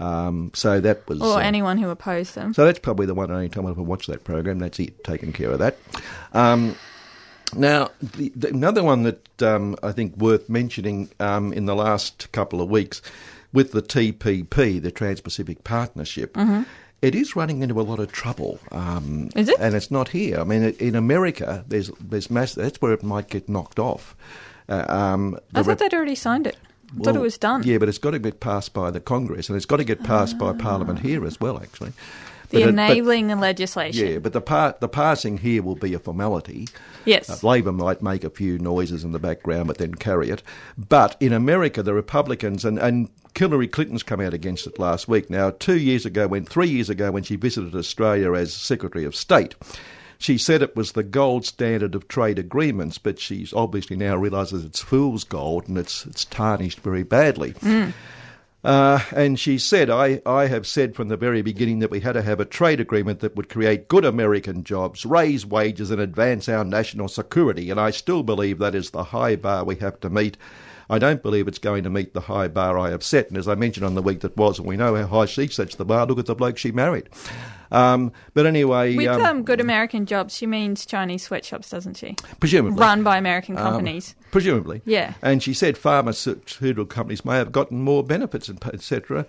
Um, 0.02 0.50
so 0.54 0.80
that 0.80 1.06
was 1.08 1.20
Or 1.20 1.38
uh, 1.38 1.40
anyone 1.40 1.78
who 1.78 1.88
opposed 1.88 2.34
them. 2.34 2.52
so 2.54 2.64
that's 2.64 2.78
probably 2.80 3.06
the 3.06 3.14
one 3.14 3.26
and 3.30 3.34
only 3.34 3.48
time 3.48 3.66
I've 3.66 3.72
ever 3.72 3.82
watched 3.82 4.08
that 4.08 4.24
program. 4.24 4.58
That's 4.58 4.78
it, 4.80 5.04
taken 5.04 5.32
care 5.32 5.50
of 5.50 5.58
that. 5.60 5.76
Um, 6.32 6.74
now, 7.54 7.90
the, 8.00 8.32
the, 8.34 8.48
another 8.48 8.82
one 8.82 9.02
that 9.04 9.42
um, 9.42 9.76
I 9.82 9.92
think 9.92 10.16
worth 10.16 10.48
mentioning 10.48 11.10
um, 11.20 11.52
in 11.52 11.66
the 11.66 11.74
last 11.74 12.32
couple 12.32 12.60
of 12.60 12.68
weeks 12.70 13.02
with 13.52 13.72
the 13.72 13.82
TPP, 13.82 14.82
the 14.82 14.90
Trans-Pacific 14.90 15.62
Partnership, 15.62 16.36
it 17.02 17.14
is 17.14 17.36
running 17.36 17.62
into 17.62 17.80
a 17.80 17.82
lot 17.82 17.98
of 17.98 18.10
trouble. 18.10 18.58
Um, 18.70 19.28
Is 19.36 19.48
it? 19.48 19.56
And 19.60 19.74
it's 19.74 19.90
not 19.90 20.08
here. 20.08 20.40
I 20.40 20.44
mean, 20.44 20.62
in 20.78 20.94
America, 20.94 21.64
there's 21.68 21.90
there's 22.00 22.30
mass. 22.30 22.54
That's 22.54 22.80
where 22.80 22.92
it 22.92 23.02
might 23.02 23.28
get 23.28 23.48
knocked 23.48 23.78
off. 23.78 24.16
Uh, 24.68 24.84
um, 24.88 25.38
I 25.54 25.62
thought 25.62 25.78
they'd 25.78 25.92
already 25.92 26.14
signed 26.14 26.46
it. 26.46 26.56
I 27.00 27.04
thought 27.04 27.16
it 27.16 27.20
was 27.20 27.38
done. 27.38 27.62
Yeah, 27.64 27.78
but 27.78 27.88
it's 27.88 27.98
got 27.98 28.10
to 28.12 28.18
get 28.18 28.40
passed 28.40 28.72
by 28.74 28.90
the 28.90 29.00
Congress, 29.00 29.48
and 29.48 29.56
it's 29.56 29.66
got 29.66 29.78
to 29.78 29.84
get 29.84 30.02
passed 30.04 30.38
by 30.38 30.52
Parliament 30.52 31.00
here 31.00 31.24
as 31.24 31.40
well, 31.40 31.58
actually. 31.58 31.92
the 32.50 32.58
But 32.60 32.68
it- 32.68 32.76
but- 32.76 32.90
enabling 32.90 33.28
legislation. 33.40 34.06
yeah, 34.06 34.18
but 34.18 34.34
the 34.34 34.42
part 34.42 34.80
the 34.80 34.88
passing 34.88 35.38
here 35.38 35.62
will 35.62 35.74
be 35.76 35.94
a 35.94 35.98
formality. 35.98 36.68
Yes. 37.06 37.30
Uh, 37.30 37.48
Labor 37.48 37.72
might 37.72 38.02
make 38.02 38.24
a 38.24 38.30
few 38.30 38.58
noises 38.58 39.04
in 39.04 39.12
the 39.12 39.18
background, 39.18 39.68
but 39.68 39.78
then 39.78 39.94
carry 39.94 40.28
it. 40.28 40.42
But 40.76 41.16
in 41.18 41.32
America, 41.32 41.82
the 41.82 41.94
Republicans 41.94 42.64
and, 42.66 42.78
and 42.78 43.08
Hillary 43.34 43.68
Clinton's 43.68 44.02
come 44.02 44.20
out 44.20 44.34
against 44.34 44.66
it 44.66 44.78
last 44.78 45.08
week. 45.08 45.30
Now, 45.30 45.48
two 45.50 45.78
years 45.78 46.04
ago, 46.04 46.28
when 46.28 46.44
three 46.44 46.68
years 46.68 46.90
ago, 46.90 47.10
when 47.10 47.22
she 47.22 47.36
visited 47.36 47.74
Australia 47.74 48.34
as 48.34 48.52
Secretary 48.52 49.04
of 49.06 49.16
State, 49.16 49.54
she 50.22 50.38
said 50.38 50.62
it 50.62 50.76
was 50.76 50.92
the 50.92 51.02
gold 51.02 51.44
standard 51.44 51.96
of 51.96 52.06
trade 52.06 52.38
agreements, 52.38 52.96
but 52.96 53.18
she's 53.18 53.52
obviously 53.52 53.96
now 53.96 54.16
realises 54.16 54.64
it's 54.64 54.80
fool's 54.80 55.24
gold 55.24 55.66
and 55.68 55.76
it's 55.76 56.06
it's 56.06 56.24
tarnished 56.24 56.80
very 56.80 57.02
badly. 57.02 57.54
Uh, 58.64 59.00
and 59.16 59.40
she 59.40 59.58
said, 59.58 59.90
I, 59.90 60.22
I 60.24 60.46
have 60.46 60.68
said 60.68 60.94
from 60.94 61.08
the 61.08 61.16
very 61.16 61.42
beginning 61.42 61.80
that 61.80 61.90
we 61.90 61.98
had 61.98 62.12
to 62.12 62.22
have 62.22 62.38
a 62.38 62.44
trade 62.44 62.78
agreement 62.78 63.18
that 63.18 63.34
would 63.34 63.48
create 63.48 63.88
good 63.88 64.04
American 64.04 64.62
jobs, 64.62 65.04
raise 65.04 65.44
wages, 65.44 65.90
and 65.90 66.00
advance 66.00 66.48
our 66.48 66.64
national 66.64 67.08
security. 67.08 67.70
And 67.70 67.80
I 67.80 67.90
still 67.90 68.22
believe 68.22 68.58
that 68.58 68.76
is 68.76 68.90
the 68.90 69.02
high 69.02 69.34
bar 69.34 69.64
we 69.64 69.74
have 69.76 69.98
to 70.00 70.10
meet. 70.10 70.36
I 70.90 70.98
don't 70.98 71.22
believe 71.22 71.48
it's 71.48 71.58
going 71.58 71.84
to 71.84 71.90
meet 71.90 72.12
the 72.14 72.20
high 72.22 72.48
bar 72.48 72.78
I 72.78 72.90
have 72.90 73.02
set. 73.02 73.28
And 73.28 73.36
as 73.38 73.48
I 73.48 73.54
mentioned 73.54 73.86
on 73.86 73.94
the 73.94 74.02
week 74.02 74.20
that 74.20 74.36
was, 74.36 74.58
and 74.58 74.66
we 74.68 74.76
know 74.76 74.94
how 74.96 75.06
high 75.06 75.24
she 75.26 75.46
sets 75.48 75.74
the 75.76 75.84
bar, 75.84 76.06
look 76.06 76.18
at 76.18 76.26
the 76.26 76.34
bloke 76.34 76.58
she 76.58 76.72
married. 76.72 77.08
Um, 77.70 78.12
but 78.34 78.44
anyway, 78.44 78.94
With 78.96 79.08
um, 79.08 79.22
um, 79.22 79.42
good 79.44 79.58
American 79.60 80.04
jobs, 80.04 80.36
she 80.36 80.46
means 80.46 80.84
Chinese 80.84 81.22
sweatshops, 81.22 81.70
doesn't 81.70 81.94
she? 81.96 82.16
presumably. 82.38 82.78
Run 82.78 83.02
by 83.02 83.16
American 83.16 83.56
Um, 83.56 83.62
companies. 83.64 84.14
presumably. 84.30 84.82
Yeah. 84.84 85.14
And 85.22 85.42
she 85.42 85.54
said 85.54 85.78
pharmaceutical 85.78 86.84
companies 86.84 87.24
may 87.24 87.36
have 87.36 87.50
gotten 87.50 87.80
more 87.80 88.02
benefits, 88.04 88.48
and 88.50 88.62
etc. 88.66 89.24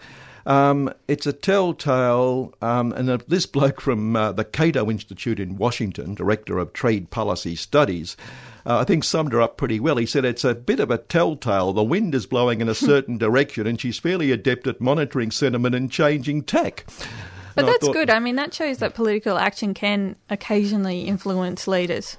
Um, 0.46 0.92
it's 1.08 1.26
a 1.26 1.32
telltale, 1.32 2.54
um, 2.62 2.92
and 2.92 3.08
this 3.30 3.46
bloke 3.46 3.80
from 3.80 4.16
uh, 4.18 4.34
the 4.34 4.44
Cato 4.44 4.90
Institute 4.92 5.40
in 5.40 5.56
Washington, 5.58 6.14
director 6.14 6.58
of 6.60 6.74
trade 6.74 7.12
policy 7.12 7.56
studies, 7.56 8.18
uh, 8.66 8.78
I 8.80 8.84
think 8.84 9.04
summed 9.04 9.34
her 9.34 9.42
up 9.42 9.58
pretty 9.58 9.80
well. 9.80 9.98
He 9.98 10.06
said 10.06 10.26
it's 10.26 10.44
a 10.44 10.56
bit 10.56 10.80
of 10.80 10.90
a 10.92 10.98
telltale. 10.98 11.74
The 11.74 11.84
wind 11.84 12.16
is 12.16 12.26
blowing 12.26 12.62
in 12.62 12.70
a 12.70 12.76
certain 12.76 13.18
direction, 13.18 13.68
and 13.68 13.80
she's 13.80 14.00
fairly 14.00 14.32
adept 14.32 14.68
at 14.68 14.80
monitoring 14.82 15.32
sentiment 15.32 15.76
and 15.76 15.92
changing 15.92 16.44
tack. 16.44 16.86
But 16.88 17.08
And 17.58 17.68
I 17.68 17.72
that's 17.74 17.86
thought- 17.86 17.94
good. 17.94 18.10
I 18.10 18.20
mean, 18.20 18.36
that 18.38 18.54
shows 18.54 18.80
that 18.80 18.96
political 18.96 19.38
action 19.38 19.74
can 19.74 20.16
occasionally 20.30 21.02
influence 21.02 21.68
leaders. 21.68 22.18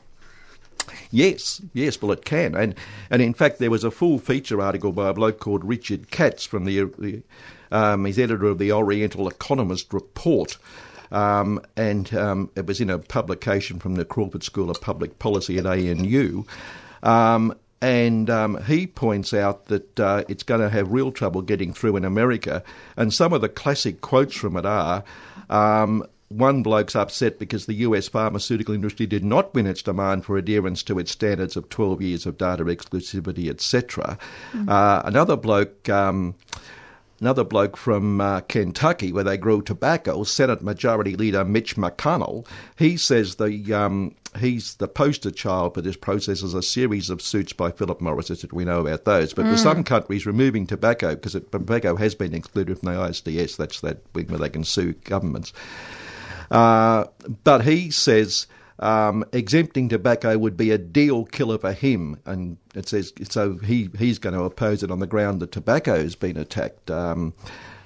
Yes, 1.10 1.62
yes, 1.72 2.00
well, 2.02 2.12
it 2.12 2.24
can, 2.26 2.54
and 2.54 2.74
and 3.08 3.22
in 3.22 3.32
fact, 3.32 3.58
there 3.58 3.70
was 3.70 3.84
a 3.84 3.90
full 3.90 4.18
feature 4.18 4.60
article 4.60 4.92
by 4.92 5.08
a 5.08 5.14
bloke 5.14 5.40
called 5.40 5.64
Richard 5.64 6.10
Katz 6.10 6.44
from 6.44 6.66
the, 6.66 6.84
the 6.98 7.22
um, 7.72 8.04
he's 8.04 8.18
editor 8.18 8.46
of 8.46 8.58
the 8.58 8.70
Oriental 8.72 9.26
Economist 9.26 9.94
Report. 9.94 10.58
Um, 11.14 11.60
and 11.76 12.12
um, 12.14 12.50
it 12.56 12.66
was 12.66 12.80
in 12.80 12.90
a 12.90 12.98
publication 12.98 13.78
from 13.78 13.94
the 13.94 14.04
Crawford 14.04 14.42
School 14.42 14.68
of 14.68 14.80
Public 14.80 15.18
Policy 15.18 15.58
at 15.58 15.66
ANU. 15.66 16.44
Um, 17.02 17.54
and 17.80 18.30
um, 18.30 18.62
he 18.64 18.86
points 18.86 19.32
out 19.32 19.66
that 19.66 20.00
uh, 20.00 20.24
it's 20.28 20.42
going 20.42 20.60
to 20.60 20.70
have 20.70 20.90
real 20.90 21.12
trouble 21.12 21.42
getting 21.42 21.72
through 21.72 21.96
in 21.96 22.04
America. 22.04 22.64
And 22.96 23.12
some 23.12 23.32
of 23.32 23.42
the 23.42 23.48
classic 23.48 24.00
quotes 24.00 24.34
from 24.34 24.56
it 24.56 24.66
are 24.66 25.04
um, 25.50 26.04
one 26.28 26.62
bloke's 26.62 26.96
upset 26.96 27.38
because 27.38 27.66
the 27.66 27.74
US 27.74 28.08
pharmaceutical 28.08 28.74
industry 28.74 29.06
did 29.06 29.24
not 29.24 29.54
win 29.54 29.66
its 29.66 29.82
demand 29.82 30.24
for 30.24 30.36
adherence 30.36 30.82
to 30.84 30.98
its 30.98 31.12
standards 31.12 31.56
of 31.56 31.68
12 31.68 32.02
years 32.02 32.26
of 32.26 32.38
data 32.38 32.64
exclusivity, 32.64 33.48
etc. 33.48 34.18
Uh, 34.66 35.02
another 35.04 35.36
bloke. 35.36 35.88
Um, 35.88 36.34
Another 37.24 37.42
bloke 37.42 37.78
from 37.78 38.20
uh, 38.20 38.40
Kentucky, 38.42 39.10
where 39.10 39.24
they 39.24 39.38
grow 39.38 39.62
tobacco, 39.62 40.24
Senate 40.24 40.60
Majority 40.60 41.16
Leader 41.16 41.42
Mitch 41.42 41.74
McConnell, 41.74 42.46
he 42.76 42.98
says 42.98 43.36
the 43.36 43.72
um, 43.72 44.14
he's 44.38 44.74
the 44.74 44.88
poster 44.88 45.30
child 45.30 45.72
for 45.72 45.80
this 45.80 45.96
process 45.96 46.42
as 46.42 46.52
a 46.52 46.60
series 46.60 47.08
of 47.08 47.22
suits 47.22 47.54
by 47.54 47.70
Philip 47.70 48.02
Morris, 48.02 48.30
as 48.30 48.44
we 48.52 48.66
know 48.66 48.82
about 48.82 49.06
those. 49.06 49.32
But 49.32 49.46
for 49.46 49.56
some 49.56 49.82
countries, 49.84 50.26
removing 50.26 50.66
tobacco, 50.66 51.14
because 51.14 51.32
tobacco 51.32 51.96
has 51.96 52.14
been 52.14 52.34
excluded 52.34 52.78
from 52.78 52.92
the 52.92 53.00
ISDS, 53.00 53.56
that's 53.56 53.80
that 53.80 54.02
wing 54.14 54.26
where 54.26 54.38
they 54.38 54.50
can 54.50 54.62
sue 54.62 54.92
governments. 54.92 55.54
Uh, 56.50 57.06
but 57.42 57.64
he 57.64 57.90
says 57.90 58.46
um, 58.78 59.24
exempting 59.32 59.88
tobacco 59.88 60.36
would 60.36 60.56
be 60.56 60.70
a 60.70 60.78
deal 60.78 61.24
killer 61.26 61.58
for 61.58 61.72
him, 61.72 62.18
and 62.26 62.56
it 62.74 62.88
says 62.88 63.12
so. 63.28 63.56
He 63.58 63.88
he's 63.98 64.18
going 64.18 64.34
to 64.34 64.42
oppose 64.42 64.82
it 64.82 64.90
on 64.90 64.98
the 64.98 65.06
ground 65.06 65.40
that 65.40 65.52
tobacco's 65.52 66.14
been 66.16 66.36
attacked. 66.36 66.90
Um, 66.90 67.34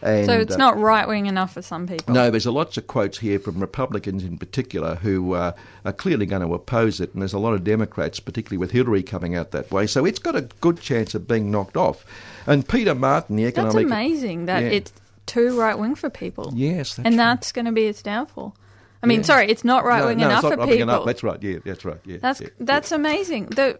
and, 0.01 0.27
So 0.27 0.39
it's 0.39 0.55
uh, 0.55 0.59
not 0.59 0.79
right 0.79 1.09
wing 1.09 1.27
enough 1.27 1.55
for 1.55 1.63
some 1.63 1.87
people. 1.89 2.15
no, 2.15 2.31
there's 2.31 2.47
a 2.47 2.53
lots 2.53 2.77
of 2.77 2.87
quotes 2.87 3.19
here 3.19 3.39
from 3.41 3.59
Republicans 3.59 4.23
in 4.23 4.39
particular 4.39 4.95
who 4.95 5.35
uh, 5.35 5.53
are 5.85 5.93
clearly 5.93 6.25
going 6.25 6.43
to 6.47 6.55
oppose 6.55 7.01
it, 7.01 7.13
and 7.13 7.21
there's 7.21 7.33
a 7.33 7.39
lot 7.39 7.55
of 7.55 7.65
Democrats, 7.65 8.21
particularly 8.21 8.59
with 8.59 8.71
Hillary 8.71 9.03
coming 9.03 9.35
out 9.35 9.51
that 9.51 9.71
way. 9.71 9.87
So 9.87 10.05
it's 10.05 10.21
got 10.21 10.37
a 10.37 10.43
good 10.61 10.81
chance 10.81 11.15
of 11.15 11.27
being 11.27 11.51
knocked 11.51 11.77
off. 11.77 12.05
And 12.47 12.67
Peter 12.67 12.95
Martin, 12.95 13.37
the 13.37 13.45
economic. 13.47 13.75
That's 13.75 13.85
amazing 13.87 14.47
that 14.47 14.63
Yeah. 14.63 14.69
it's 14.69 14.93
too 15.27 15.59
right 15.59 15.77
wing 15.79 15.97
for 15.97 16.09
people. 16.09 16.53
yes, 16.55 16.95
that's 16.95 17.05
and 17.07 17.19
right. 17.19 17.25
that's 17.25 17.53
going 17.53 17.67
to 17.67 17.73
be 17.73 17.87
its 17.87 18.01
downfall. 18.03 18.55
I 19.03 19.07
mean, 19.07 19.21
Yeah. 19.21 19.25
sorry, 19.27 19.49
it's 19.51 19.65
not 19.65 19.85
right 19.85 20.05
wing 20.05 20.19
no, 20.19 20.25
no, 20.25 20.31
enough 20.31 20.45
it's 20.45 20.51
not 20.57 20.59
for 20.61 20.67
people. 20.73 20.83
enough. 20.83 21.05
That's 21.07 21.23
right. 21.23 21.43
Yeah, 21.43 21.59
that's 21.65 21.85
right. 21.85 21.99
Yeah, 22.05 22.17
That's 22.21 22.41
yeah, 22.41 22.49
that's 22.59 22.91
amazing. 22.93 23.47
The 23.47 23.79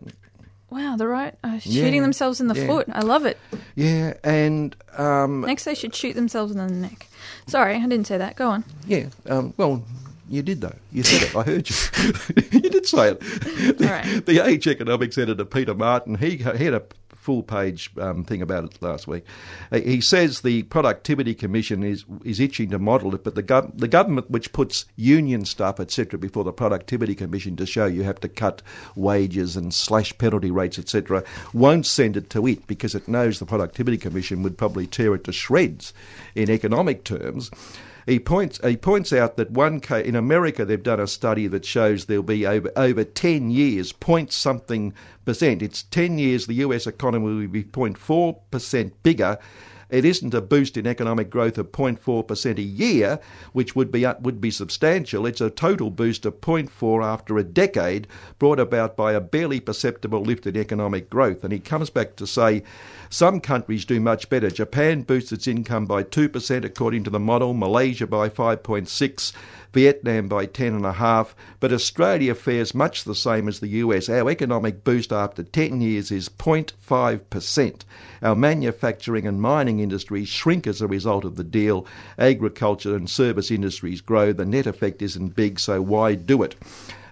wow, 0.71 0.97
the 0.97 1.07
right 1.09 1.35
are 1.43 1.55
Yeah, 1.55 1.59
shooting 1.85 2.03
themselves 2.03 2.41
in 2.41 2.49
the 2.49 2.55
yeah. 2.55 2.67
foot. 2.67 2.87
I 2.93 3.01
love 3.01 3.27
it. 3.27 3.37
yeah, 3.75 4.15
and 4.23 4.77
um, 4.97 5.41
Next, 5.43 5.65
they 5.65 5.75
should 5.75 5.95
shoot 5.95 6.15
themselves 6.15 6.53
in 6.53 6.59
the 6.59 6.73
neck. 6.73 7.09
Sorry, 7.47 7.75
I 7.77 7.81
didn't 7.83 8.07
say 8.07 8.19
that. 8.19 8.37
Go 8.37 8.49
on. 8.49 8.65
yeah, 8.87 9.07
um, 9.29 9.55
well. 9.57 9.83
You 10.31 10.43
did 10.43 10.61
though. 10.61 10.75
You 10.93 11.03
said 11.05 11.23
it. 11.23 11.35
I 11.35 11.43
heard 11.43 11.71
you. 11.71 11.77
you 12.61 12.69
did 12.69 12.85
say 12.85 13.13
it. 13.13 13.21
The, 13.21 13.87
All 13.87 13.91
right. 13.91 14.27
the 14.27 14.41
Age 14.47 14.67
economics 14.69 15.17
editor 15.17 15.47
Peter 15.47 15.73
Martin. 15.73 16.17
He, 16.17 16.37
he 16.37 16.43
had 16.43 16.75
a 16.75 16.83
full 17.29 17.43
page 17.43 17.91
um, 18.01 18.25
thing 18.25 18.41
about 18.41 18.65
it 18.65 18.81
last 18.81 19.07
week. 19.07 19.23
He 19.71 20.01
says 20.01 20.41
the 20.41 20.63
Productivity 20.63 21.35
Commission 21.35 21.83
is 21.83 22.07
is 22.25 22.41
itching 22.41 22.71
to 22.71 22.79
model 22.79 23.15
it, 23.15 23.23
but 23.23 23.35
the 23.35 23.43
gov- 23.43 23.71
the 23.77 23.87
government 23.87 24.31
which 24.31 24.51
puts 24.55 24.87
union 24.97 25.45
stuff 25.45 25.79
etc. 25.79 26.19
before 26.19 26.43
the 26.43 26.55
Productivity 26.55 27.15
Commission 27.15 27.55
to 27.57 27.67
show 27.67 27.85
you 27.85 28.03
have 28.03 28.19
to 28.21 28.31
cut 28.31 28.63
wages 28.97 29.59
and 29.59 29.75
slash 29.75 30.17
penalty 30.17 30.51
rates 30.51 30.79
etc. 30.79 31.23
won't 31.53 31.85
send 31.85 32.17
it 32.17 32.31
to 32.31 32.47
it 32.47 32.67
because 32.67 32.95
it 32.95 33.07
knows 33.07 33.41
the 33.41 33.45
Productivity 33.45 33.99
Commission 33.99 34.43
would 34.43 34.57
probably 34.57 34.87
tear 34.87 35.15
it 35.15 35.25
to 35.25 35.33
shreds 35.33 35.93
in 36.35 36.49
economic 36.49 37.05
terms. 37.05 37.51
He 38.09 38.19
points 38.19 38.59
he 38.65 38.79
points 38.79 39.13
out 39.13 39.37
that 39.37 39.51
one 39.51 39.81
ca- 39.81 39.97
in 39.97 40.17
America 40.17 40.65
they've 40.65 40.83
done 40.83 40.99
a 40.99 41.07
study 41.07 41.47
that 41.49 41.67
shows 41.67 42.07
there'll 42.07 42.23
be 42.23 42.47
over 42.47 42.73
over 42.75 43.05
ten 43.05 43.51
years 43.51 43.93
point 43.93 44.33
something 44.33 44.95
percent. 45.27 45.61
It's 45.61 45.83
ten 45.83 46.17
years 46.19 46.47
the 46.47 46.55
U.S. 46.55 46.87
economy 46.87 47.27
will 47.27 47.49
be 47.49 47.65
0.4 47.65 48.39
percent 48.51 49.03
bigger. 49.03 49.37
It 49.91 50.05
isn't 50.05 50.35
a 50.35 50.41
boost 50.41 50.77
in 50.77 50.87
economic 50.87 51.31
growth 51.31 51.59
of 51.59 51.73
0.4 51.73 52.27
percent 52.27 52.59
a 52.59 52.63
year, 52.63 53.21
which 53.53 53.75
would 53.75 53.91
be 53.91 54.05
uh, 54.05 54.15
would 54.21 54.41
be 54.41 54.51
substantial. 54.51 55.27
It's 55.27 55.41
a 55.41 55.51
total 55.51 55.91
boost 55.91 56.27
of 56.27 56.41
0.4 56.41 57.05
after 57.05 57.39
a 57.39 57.45
decade, 57.45 58.07
brought 58.39 58.61
about 58.61 58.97
by 58.97 59.13
a 59.13 59.21
barely 59.21 59.61
perceptible 59.61 60.23
lift 60.23 60.47
in 60.47 60.57
economic 60.57 61.09
growth. 61.09 61.45
And 61.45 61.53
he 61.53 61.59
comes 61.59 61.91
back 61.91 62.17
to 62.17 62.27
say. 62.27 62.63
Some 63.11 63.41
countries 63.41 63.87
do 63.87 64.01
much 64.01 64.29
better. 64.29 64.51
Japan 64.51 65.01
boosts 65.03 65.33
its 65.33 65.47
income 65.47 65.87
by 65.87 66.03
2% 66.03 66.65
according 66.65 67.05
to 67.05 67.11
the 67.11 67.19
model, 67.19 67.55
Malaysia 67.55 68.07
by 68.07 68.29
5.6, 68.29 69.33
Vietnam 69.73 70.29
by 70.29 70.47
10.5, 70.47 71.35
but 71.61 71.73
Australia 71.73 72.35
fares 72.35 72.75
much 72.75 73.05
the 73.05 73.15
same 73.15 73.49
as 73.49 73.61
the 73.61 73.69
US. 73.69 74.09
Our 74.09 74.31
economic 74.31 74.85
boost 74.85 75.13
after 75.13 75.43
10 75.43 75.81
years 75.81 76.11
is 76.11 76.29
0.5%. 76.29 77.81
Our 78.23 78.35
manufacturing 78.35 79.27
and 79.27 79.41
mining 79.41 79.81
industries 79.81 80.29
shrink 80.29 80.67
as 80.67 80.81
a 80.81 80.87
result 80.87 81.25
of 81.25 81.37
the 81.37 81.45
deal. 81.45 81.87
Agriculture 82.19 82.97
and 82.97 83.09
service 83.09 83.51
industries 83.51 84.01
grow. 84.01 84.33
The 84.33 84.45
net 84.45 84.67
effect 84.67 85.03
isn't 85.03 85.37
big, 85.37 85.61
so 85.61 85.83
why 85.83 86.15
do 86.15 86.43
it? 86.43 86.57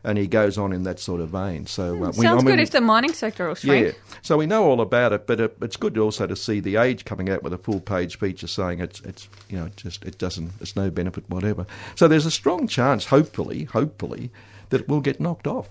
And 0.06 0.16
he 0.16 0.28
goes 0.28 0.56
on 0.56 0.72
in 0.72 0.84
that 0.84 1.00
sort 1.00 1.20
of 1.20 1.30
vein. 1.30 1.66
So 1.66 1.96
uh, 1.96 2.06
we- 2.10 2.12
Sounds 2.12 2.24
I 2.24 2.34
mean- 2.36 2.44
good 2.44 2.60
if 2.60 2.70
the 2.70 2.80
mining 2.80 3.12
sector 3.12 3.48
will 3.48 3.56
shrink. 3.56 3.86
yeah, 3.88 3.92
so 4.22 4.36
we 4.36 4.46
know 4.46 4.62
all 4.64 4.80
about 4.80 5.12
it, 5.12 5.26
but 5.26 5.40
it, 5.40 5.56
it's 5.60 5.76
good 5.76 5.98
also 5.98 6.28
to 6.28 6.36
see 6.36 6.60
the 6.60 6.76
Age 6.76 7.04
coming 7.04 7.28
out 7.28 7.42
with 7.42 7.52
a 7.52 7.58
full 7.58 7.80
page 7.80 8.16
feature 8.16 8.46
saying 8.46 8.78
it's 8.78 9.00
it's 9.00 9.28
you 9.50 9.58
know 9.58 9.66
it 9.66 9.76
just 9.76 10.04
it 10.04 10.16
doesn't 10.18 10.52
it's 10.60 10.76
no 10.76 10.90
benefit 10.90 11.24
whatever. 11.28 11.66
So 11.96 12.06
there's 12.06 12.24
a 12.24 12.30
strong 12.30 12.68
chance, 12.68 13.06
hopefully, 13.06 13.64
hopefully, 13.64 14.30
that 14.70 14.82
it 14.82 14.88
will 14.88 15.00
get 15.00 15.18
knocked 15.20 15.48
off. 15.48 15.68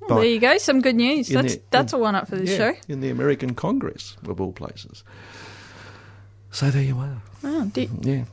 Well, 0.00 0.18
there 0.18 0.28
you 0.28 0.40
go. 0.40 0.58
Some 0.58 0.82
good 0.82 0.96
news. 0.96 1.28
That's 1.28 1.54
the- 1.54 1.62
that's 1.70 1.92
in- 1.94 1.98
a 1.98 2.02
one 2.02 2.14
up 2.14 2.28
for 2.28 2.36
this 2.36 2.50
yeah, 2.50 2.72
show. 2.72 2.78
in 2.88 3.00
the 3.00 3.08
American 3.08 3.54
Congress 3.54 4.18
of 4.28 4.38
all 4.38 4.52
places. 4.52 5.02
So 6.50 6.70
there 6.70 6.82
you 6.82 6.98
are. 6.98 7.22
Oh, 7.42 7.64
do, 7.72 7.88
Yeah. 8.02 8.24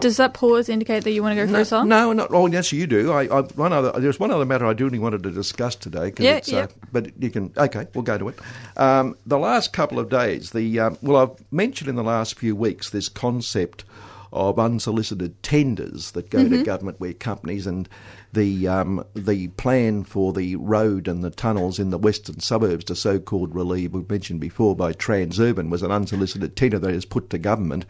Does 0.00 0.16
that 0.16 0.34
pause 0.34 0.68
indicate 0.68 1.04
that 1.04 1.12
you 1.12 1.22
want 1.22 1.36
to 1.38 1.46
go 1.46 1.52
No, 1.52 1.60
a 1.60 1.64
song? 1.64 1.88
no, 1.88 2.12
not. 2.12 2.28
Oh, 2.30 2.46
yes, 2.46 2.72
you 2.72 2.86
do. 2.86 3.12
I, 3.12 3.24
I 3.24 3.42
one 3.42 3.72
other. 3.72 3.92
There's 3.98 4.18
one 4.20 4.30
other 4.30 4.44
matter 4.44 4.66
I 4.66 4.72
really 4.72 4.98
wanted 4.98 5.22
to 5.24 5.30
discuss 5.30 5.74
today. 5.74 6.12
Yeah, 6.18 6.36
it's, 6.36 6.48
yeah. 6.48 6.60
Uh, 6.60 6.68
but 6.92 7.22
you 7.22 7.30
can. 7.30 7.52
Okay, 7.56 7.86
we'll 7.94 8.02
go 8.02 8.18
to 8.18 8.28
it. 8.28 8.38
Um, 8.76 9.16
the 9.26 9.38
last 9.38 9.72
couple 9.72 9.98
of 9.98 10.08
days, 10.08 10.50
the 10.50 10.80
um, 10.80 10.98
well, 11.02 11.22
I've 11.22 11.52
mentioned 11.52 11.88
in 11.88 11.96
the 11.96 12.02
last 12.04 12.38
few 12.38 12.56
weeks 12.56 12.90
this 12.90 13.08
concept 13.08 13.84
of 14.32 14.58
unsolicited 14.58 15.40
tenders 15.42 16.10
that 16.10 16.28
go 16.30 16.38
Mm-hmm. 16.40 16.58
to 16.58 16.64
government 16.64 17.00
where 17.00 17.12
companies 17.14 17.66
and 17.66 17.88
the 18.34 18.68
um, 18.68 19.02
the 19.14 19.48
plan 19.48 20.04
for 20.04 20.32
the 20.32 20.56
road 20.56 21.08
and 21.08 21.22
the 21.24 21.30
tunnels 21.30 21.78
in 21.78 21.90
the 21.90 21.96
western 21.96 22.40
suburbs 22.40 22.84
to 22.84 22.94
so-called 22.96 23.54
relieve 23.54 23.94
we've 23.94 24.10
mentioned 24.10 24.40
before 24.40 24.76
by 24.76 24.92
Transurban 24.92 25.70
was 25.70 25.82
an 25.82 25.90
unsolicited 25.92 26.54
tender 26.56 26.78
that 26.80 26.90
is 26.90 27.06
put 27.06 27.30
to 27.30 27.38
government 27.38 27.86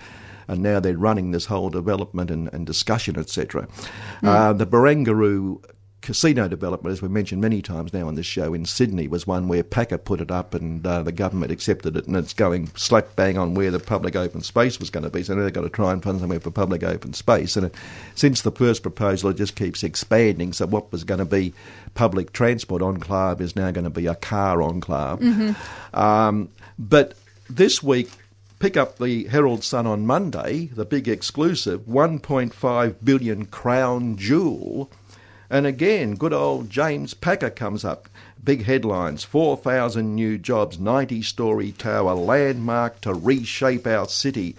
and 0.49 0.62
now 0.62 0.81
they're 0.81 0.97
running 0.97 1.31
this 1.31 1.47
whole 1.47 1.71
development 1.71 2.31
and, 2.31 2.53
and 2.53 2.67
discussion, 2.67 3.19
etc. 3.19 3.69
Uh, 4.23 4.53
the 4.53 4.67
Barangaroo 4.67 5.62
casino 6.07 6.47
development, 6.47 6.93
as 6.93 7.03
we 7.03 7.09
mentioned 7.09 7.41
many 7.41 7.61
times 7.61 7.93
now 7.93 8.07
on 8.07 8.15
this 8.15 8.26
show 8.26 8.55
in 8.55 8.65
Sydney, 8.65 9.09
was 9.09 9.26
one 9.26 9.49
where 9.49 9.65
Packer 9.65 9.99
put 9.99 10.21
it 10.21 10.31
up 10.31 10.55
and 10.55 10.87
uh, 10.87 11.03
the 11.03 11.11
government 11.11 11.50
accepted 11.50 11.97
it, 11.97 12.07
and 12.07 12.15
it's 12.17 12.33
going 12.33 12.69
slap 12.76 13.17
bang 13.17 13.37
on 13.37 13.55
where 13.55 13.73
the 13.73 13.81
public 13.81 14.15
open 14.15 14.41
space 14.43 14.79
was 14.79 14.88
going 14.88 15.03
to 15.03 15.11
be. 15.11 15.25
So 15.25 15.35
now 15.35 15.43
they've 15.43 15.53
got 15.53 15.62
to 15.62 15.69
try 15.69 15.93
and 15.93 16.00
fund 16.00 16.21
somewhere 16.21 16.38
for 16.38 16.53
public 16.53 16.85
open 16.85 17.12
space. 17.12 17.57
And 17.57 17.67
it, 17.67 17.75
since 18.15 18.43
the 18.43 18.53
first 18.53 18.83
proposal, 18.83 19.31
it 19.31 19.37
just 19.37 19.57
keeps 19.57 19.83
expanding. 19.83 20.53
So 20.53 20.67
what 20.67 20.93
was 20.93 21.03
going 21.03 21.19
to 21.19 21.25
be 21.25 21.53
public 21.95 22.33
transport 22.33 22.83
enclave 22.83 23.41
is 23.41 23.57
now 23.57 23.73
going 23.73 23.83
to 23.83 23.91
be 23.91 24.07
a 24.07 24.15
car 24.15 24.62
enclave. 24.62 25.21
Um, 25.93 26.50
but 26.79 27.15
this 27.50 27.83
week, 27.83 28.11
pick 28.59 28.77
up 28.77 28.99
the 28.99 29.27
Herald 29.27 29.63
Sun 29.63 29.87
on 29.87 30.07
Monday, 30.07 30.67
the 30.67 30.85
big 30.85 31.09
exclusive, 31.09 31.83
1.5 31.83 32.95
billion 33.05 33.47
crown 33.47 34.17
jewel. 34.17 34.91
And 35.51 35.67
again, 35.67 36.15
good 36.15 36.33
old 36.33 36.71
James 36.71 37.15
Packer 37.15 37.51
comes 37.51 37.85
up. 37.85 38.09
Big 38.43 38.65
headlines 38.65 39.25
4,000 39.25 40.15
new 40.15 40.39
jobs, 40.39 40.79
90 40.79 41.23
story 41.23 41.73
tower, 41.73 42.15
landmark 42.15 43.01
to 43.03 43.13
reshape 43.13 43.87
our 43.87 44.09
city. 44.09 44.57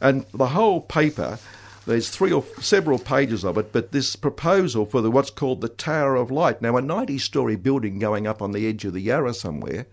And 0.00 0.24
the 0.32 0.48
whole 0.48 0.80
paper, 0.80 1.38
there's 1.86 2.08
three 2.08 2.32
or 2.32 2.44
several 2.60 2.98
pages 2.98 3.44
of 3.44 3.58
it, 3.58 3.72
but 3.72 3.92
this 3.92 4.16
proposal 4.16 4.86
for 4.86 5.00
the, 5.00 5.10
what's 5.10 5.30
called 5.30 5.60
the 5.60 5.68
Tower 5.68 6.16
of 6.16 6.30
Light. 6.30 6.62
Now, 6.62 6.76
a 6.76 6.82
90 6.82 7.18
story 7.18 7.56
building 7.56 7.98
going 7.98 8.26
up 8.26 8.40
on 8.40 8.52
the 8.52 8.66
edge 8.66 8.84
of 8.84 8.92
the 8.92 9.00
Yarra 9.00 9.34
somewhere, 9.34 9.86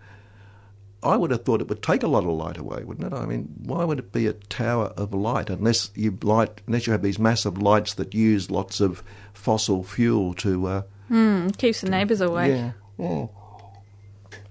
I 1.03 1.17
would 1.17 1.31
have 1.31 1.43
thought 1.43 1.62
it 1.62 1.67
would 1.70 1.81
take 1.81 2.03
a 2.03 2.08
lot 2.08 2.24
of 2.25 2.29
light 2.29 2.58
away, 2.58 2.84
wouldn't 2.84 3.12
it? 3.12 3.15
I 3.15 3.25
mean, 3.25 3.50
why 3.63 3.84
would 3.84 3.98
it 4.00 4.12
be 4.12 4.27
a 4.27 4.34
tower 4.34 4.93
of 4.98 5.13
light 5.13 5.50
unless 5.50 5.89
you 5.96 6.17
light 6.22 6.62
unless 6.67 6.86
you 6.86 6.91
have 6.93 7.01
these 7.01 7.17
massive 7.20 7.58
lights 7.58 7.96
that 7.96 8.13
use 8.13 8.51
lots 8.51 8.79
of 8.79 9.01
fossil 9.34 9.84
fuel 9.84 10.34
to 10.36 10.67
uh, 10.67 10.81
Mm, 11.10 11.58
keeps 11.58 11.81
the 11.81 11.89
neighbours 11.89 12.22
away. 12.22 12.50
yeah. 12.51 12.72
yeah. 12.98 13.27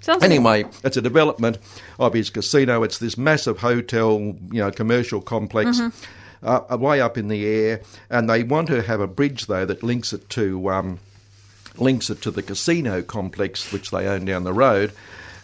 Sounds 0.01 0.23
like 0.23 0.31
Anyway, 0.31 0.65
it's 0.85 0.97
a 0.97 1.03
development 1.03 1.59
of 1.99 2.13
his 2.15 2.31
casino. 2.31 2.83
It's 2.83 2.99
this 2.99 3.17
massive 3.17 3.59
hotel, 3.59 4.19
you 4.19 4.61
know, 4.61 4.71
commercial 4.71 5.21
complex. 5.21 5.81
Uh, 6.43 6.77
way 6.81 7.03
up 7.03 7.19
in 7.19 7.29
the 7.29 7.47
air, 7.47 7.83
and 8.09 8.29
they 8.29 8.43
want 8.43 8.67
to 8.69 8.81
have 8.81 8.99
a 9.01 9.07
bridge 9.07 9.45
though 9.47 9.67
that 9.67 9.83
links 9.83 10.15
it 10.15 10.27
to 10.31 10.71
um, 10.71 10.99
links 11.77 12.09
it 12.09 12.23
to 12.23 12.31
the 12.31 12.43
casino 12.43 13.03
complex 13.03 13.71
which 13.75 13.91
they 13.91 14.07
own 14.07 14.25
down 14.25 14.45
the 14.45 14.53
road. 14.55 14.91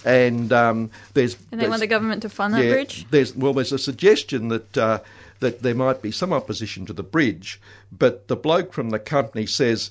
And 0.05 0.53
um, 0.53 0.91
there's 1.15 1.35
and 1.35 1.43
they 1.53 1.57
there's- 1.59 1.71
want 1.71 1.81
the 1.81 1.87
government 1.87 2.23
to 2.23 2.29
fund 2.29 2.55
that 2.55 2.65
yeah, 2.65 2.73
bridge. 2.73 3.07
There's 3.11 3.35
well, 3.35 3.53
there's 3.55 3.73
a 3.73 3.79
suggestion 3.79 4.49
that 4.49 4.79
uh, 4.79 4.99
that 5.41 5.63
there 5.63 5.75
might 5.75 6.03
be 6.03 6.11
some 6.11 6.33
opposition 6.33 6.87
to 6.87 6.93
the 6.93 7.03
bridge, 7.03 7.61
but 7.93 8.29
the 8.29 8.37
bloke 8.37 8.73
from 8.73 8.91
the 8.91 8.99
company 8.99 9.47
says 9.47 9.91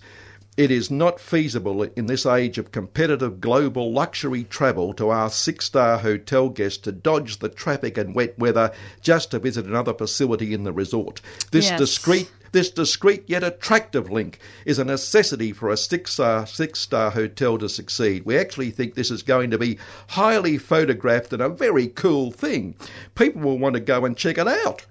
it 0.58 0.72
is 0.72 0.90
not 0.90 1.20
feasible 1.20 1.84
in 1.84 2.06
this 2.06 2.26
age 2.26 2.58
of 2.58 2.72
competitive 2.72 3.42
global 3.42 3.92
luxury 3.92 4.46
travel 4.46 4.94
to 4.94 5.12
ask 5.12 5.38
six-star 5.44 5.98
hotel 5.98 6.48
guests 6.48 6.78
to 6.78 6.94
dodge 6.94 7.40
the 7.40 7.50
traffic 7.50 7.98
and 7.98 8.16
wet 8.16 8.40
weather 8.40 8.72
just 9.02 9.32
to 9.32 9.40
visit 9.40 9.66
another 9.66 9.94
facility 9.94 10.54
in 10.54 10.64
the 10.64 10.72
resort. 10.72 11.20
This 11.52 11.66
Yes. 11.66 11.78
discreet 11.80 12.32
this 12.56 12.70
discreet 12.70 13.26
yet 13.28 13.44
attractive 13.44 14.10
link 14.10 14.40
is 14.64 14.80
a 14.80 14.86
necessity 14.86 15.52
for 15.52 15.70
a 15.70 15.76
six-star, 15.76 16.48
six-star 16.48 17.12
hotel 17.12 17.58
to 17.58 17.68
succeed. 17.68 18.26
We 18.26 18.38
actually 18.38 18.72
think 18.72 18.96
this 18.96 19.12
is 19.12 19.24
going 19.24 19.52
to 19.52 19.58
be 19.58 19.78
highly 20.08 20.58
photographed 20.58 21.34
and 21.34 21.42
a 21.42 21.50
very 21.50 21.90
cool 21.90 22.32
thing. 22.32 22.76
People 23.14 23.42
will 23.42 23.60
want 23.60 23.74
to 23.74 23.82
go 23.82 24.06
and 24.06 24.16
check 24.16 24.38
it 24.38 24.48
out. 24.48 24.86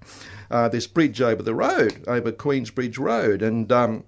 Uh, 0.50 0.68
this 0.68 0.86
bridge 0.86 1.22
over 1.22 1.42
the 1.42 1.54
road, 1.54 2.04
over 2.06 2.30
Queensbridge 2.30 2.98
Road, 2.98 3.40
and 3.40 3.72
um, 3.72 4.04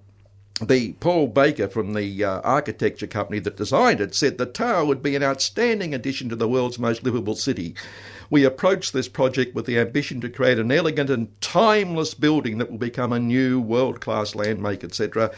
the 0.61 0.93
Paul 0.99 1.25
Baker 1.25 1.67
from 1.67 1.95
the 1.95 2.23
uh, 2.23 2.41
architecture 2.41 3.07
company 3.07 3.39
that 3.39 3.57
designed 3.57 4.01
it 4.01 4.13
said 4.13 4.37
the 4.37 4.45
tower 4.45 4.85
would 4.85 5.01
be 5.01 5.15
an 5.15 5.23
outstanding 5.23 5.95
addition 5.95 6.29
to 6.29 6.35
the 6.35 6.47
world's 6.47 6.77
most 6.77 7.03
livable 7.03 7.35
city. 7.35 7.73
We 8.29 8.43
approached 8.43 8.93
this 8.93 9.07
project 9.07 9.55
with 9.55 9.65
the 9.65 9.79
ambition 9.79 10.21
to 10.21 10.29
create 10.29 10.59
an 10.59 10.71
elegant 10.71 11.09
and 11.09 11.29
timeless 11.41 12.13
building 12.13 12.57
that 12.57 12.69
will 12.69 12.77
become 12.77 13.13
a 13.13 13.19
new 13.19 13.59
world 13.59 14.01
class 14.01 14.35
landmark, 14.35 14.83
etc. 14.83 15.31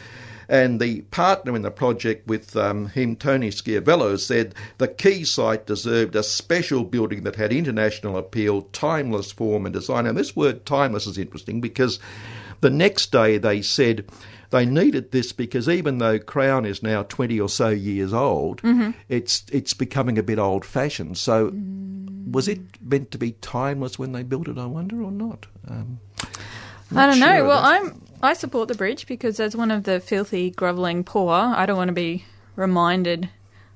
And 0.48 0.80
the 0.80 1.02
partner 1.02 1.54
in 1.54 1.62
the 1.62 1.70
project 1.70 2.26
with 2.26 2.56
um, 2.56 2.88
him, 2.88 3.14
Tony 3.14 3.50
Schiavello, 3.50 4.18
said 4.18 4.56
the 4.78 4.88
key 4.88 5.24
site 5.24 5.66
deserved 5.66 6.16
a 6.16 6.24
special 6.24 6.82
building 6.82 7.22
that 7.22 7.36
had 7.36 7.52
international 7.52 8.16
appeal, 8.16 8.62
timeless 8.72 9.30
form 9.30 9.64
and 9.64 9.72
design. 9.72 10.06
And 10.06 10.18
this 10.18 10.34
word 10.34 10.66
timeless 10.66 11.06
is 11.06 11.18
interesting 11.18 11.60
because 11.60 12.00
the 12.62 12.70
next 12.70 13.12
day 13.12 13.38
they 13.38 13.62
said 13.62 14.06
they 14.50 14.66
needed 14.66 15.12
this 15.12 15.32
because 15.32 15.68
even 15.68 15.98
though 15.98 16.18
Crown 16.18 16.64
is 16.64 16.82
now 16.82 17.04
20 17.04 17.40
or 17.40 17.48
so 17.48 17.68
years 17.68 18.12
old, 18.12 18.60
it's 19.08 19.44
it's 19.52 19.74
becoming 19.74 20.18
a 20.18 20.22
bit 20.22 20.38
old 20.38 20.64
fashioned. 20.64 21.18
So 21.18 21.52
was 22.30 22.48
it 22.48 22.60
meant 22.82 23.10
to 23.12 23.18
be 23.18 23.32
timeless 23.32 23.98
when 23.98 24.12
they 24.12 24.22
built 24.22 24.48
it, 24.48 24.58
I 24.58 24.66
wonder, 24.66 25.02
or 25.02 25.12
not? 25.12 25.46
Um, 25.68 26.00
I 26.94 27.06
don't 27.06 27.20
know. 27.20 27.26
sure 27.26 27.40
of 27.42 27.46
well. 27.46 27.64
I'm 27.64 28.02
I 28.22 28.34
support 28.34 28.68
the 28.68 28.74
bridge 28.74 29.06
because 29.06 29.40
as 29.40 29.56
one 29.56 29.70
of 29.70 29.84
the 29.84 30.00
filthy, 30.00 30.50
grovelling 30.50 31.04
poor, 31.04 31.32
I 31.32 31.64
don't 31.64 31.76
want 31.76 31.88
to 31.88 31.94
be 31.94 32.24
reminded 32.56 33.30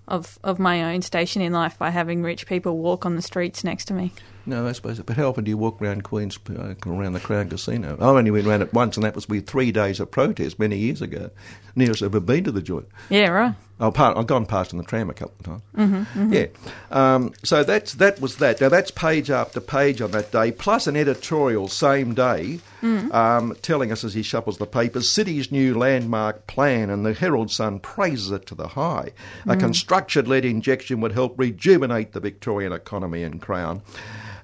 of 0.07 0.39
of 0.43 0.59
my 0.59 0.93
own 0.93 1.03
station 1.03 1.41
in 1.41 1.53
life 1.53 1.79
by 1.79 1.91
having 1.91 2.23
rich 2.23 2.47
people 2.47 2.79
walk 2.79 3.07
on 3.07 3.17
the 3.17 3.23
streets 3.23 3.65
next 3.65 3.87
to 3.87 3.95
me. 3.95 4.13
No, 4.47 4.67
I 4.67 4.73
suppose. 4.73 5.01
But 5.01 5.17
how 5.17 5.29
often 5.29 5.45
do 5.45 5.51
you 5.51 5.57
walk 5.57 5.81
around 5.81 6.05
Queens, 6.05 6.39
uh, 6.51 6.75
around 6.87 7.15
the 7.15 7.21
Crown 7.21 7.49
Casino? 7.49 7.97
I 8.01 8.05
only 8.05 8.31
went 8.31 8.47
around 8.47 8.63
it 8.63 8.75
once, 8.75 8.97
and 8.97 9.05
that 9.05 9.15
was 9.15 9.29
with 9.29 9.47
three 9.47 9.73
days 9.73 10.01
of 10.01 10.11
protest 10.11 10.59
many 10.59 10.77
years 10.77 11.01
ago. 11.01 11.31
Nearest 11.77 12.03
I've 12.03 12.11
ever 12.15 12.21
been 12.21 12.45
to 12.45 12.53
the 12.53 12.63
joint. 12.63 12.87
Yeah, 13.09 13.29
right. 13.29 13.55
I've, 13.81 13.99
I've 13.99 14.29
gone 14.29 14.47
past 14.47 14.71
in 14.73 14.79
the 14.79 14.85
tram 14.85 15.11
a 15.11 15.15
couple 15.15 15.35
of 15.41 15.47
times. 15.47 15.63
Mm-hmm, 15.77 16.33
Yeah. 16.33 16.47
Um, 16.93 17.33
so 17.43 17.65
that's 17.65 17.95
that 17.95 18.21
was 18.21 18.37
that. 18.37 18.61
Now 18.61 18.69
that's 18.69 18.93
page 18.93 19.31
after 19.31 19.61
page 19.61 20.01
on 20.01 20.13
that 20.13 20.31
day, 20.31 20.53
plus 20.53 20.87
an 20.87 20.95
editorial 20.97 21.67
same 21.67 22.15
day, 22.15 22.61
um, 22.83 23.57
telling 23.63 23.91
us 23.91 24.05
as 24.05 24.15
he 24.15 24.23
shuffles 24.23 24.59
the 24.59 24.67
papers, 24.67 25.09
city's 25.11 25.51
new 25.51 25.77
landmark 25.77 26.47
plan, 26.47 26.89
and 26.91 27.05
the 27.05 27.15
Herald 27.15 27.51
Sun 27.51 27.81
praises 27.81 28.31
it 28.31 28.47
to 28.47 28.55
the 28.55 28.69
high. 28.69 29.11
A 29.47 29.57
construction-led 29.57 30.45
injection 30.45 31.01
would 31.01 31.13
help 31.13 31.37
rejuvenate 31.37 32.13
the 32.13 32.21
Victorian 32.21 32.73
economy 32.73 33.25
and 33.25 33.41
Crown. 33.43 33.83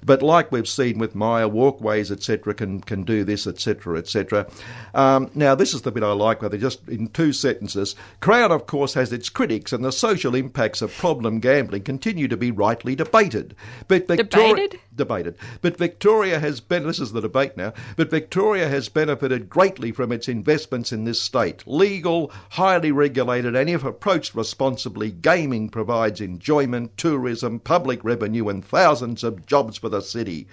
But 0.03 0.21
like 0.21 0.51
we've 0.51 0.67
seen 0.67 0.97
with 0.97 1.15
Maya, 1.15 1.47
walkways, 1.47 2.11
etc., 2.11 2.53
can 2.53 2.81
can 2.81 3.03
do 3.03 3.23
this, 3.23 3.45
etc., 3.45 3.97
etc. 3.97 4.47
Um, 4.93 5.29
now, 5.35 5.55
this 5.55 5.73
is 5.73 5.83
the 5.83 5.91
bit 5.91 6.03
I 6.03 6.11
like, 6.13 6.41
where 6.41 6.49
they 6.49 6.57
just 6.57 6.87
in 6.87 7.07
two 7.07 7.33
sentences. 7.33 7.95
Crown, 8.19 8.51
of 8.51 8.65
course, 8.65 8.93
has 8.95 9.13
its 9.13 9.29
critics, 9.29 9.71
and 9.71 9.83
the 9.83 9.91
social 9.91 10.35
impacts 10.35 10.81
of 10.81 10.93
problem 10.93 11.39
gambling 11.39 11.83
continue 11.83 12.27
to 12.27 12.37
be 12.37 12.51
rightly 12.51 12.95
debated. 12.95 13.55
But 13.87 14.07
Victoria, 14.07 14.55
Debated? 14.55 14.79
debated. 14.95 15.35
But 15.61 15.77
Victoria 15.77 16.39
has 16.39 16.59
been. 16.59 16.87
This 16.87 16.99
is 16.99 17.11
the 17.11 17.21
debate 17.21 17.55
now. 17.55 17.73
But 17.95 18.09
Victoria 18.09 18.67
has 18.67 18.89
benefited 18.89 19.49
greatly 19.49 19.91
from 19.91 20.11
its 20.11 20.27
investments 20.27 20.91
in 20.91 21.03
this 21.03 21.21
state. 21.21 21.63
Legal, 21.67 22.31
highly 22.51 22.91
regulated, 22.91 23.55
and 23.55 23.69
if 23.69 23.83
approached 23.83 24.35
responsibly, 24.35 25.11
gaming 25.11 25.69
provides 25.69 26.21
enjoyment, 26.21 26.97
tourism, 26.97 27.59
public 27.59 28.03
revenue, 28.03 28.49
and 28.49 28.65
thousands 28.65 29.23
of 29.23 29.45
jobs 29.45 29.77
for 29.77 29.89
the 29.91 30.01
city. 30.01 30.47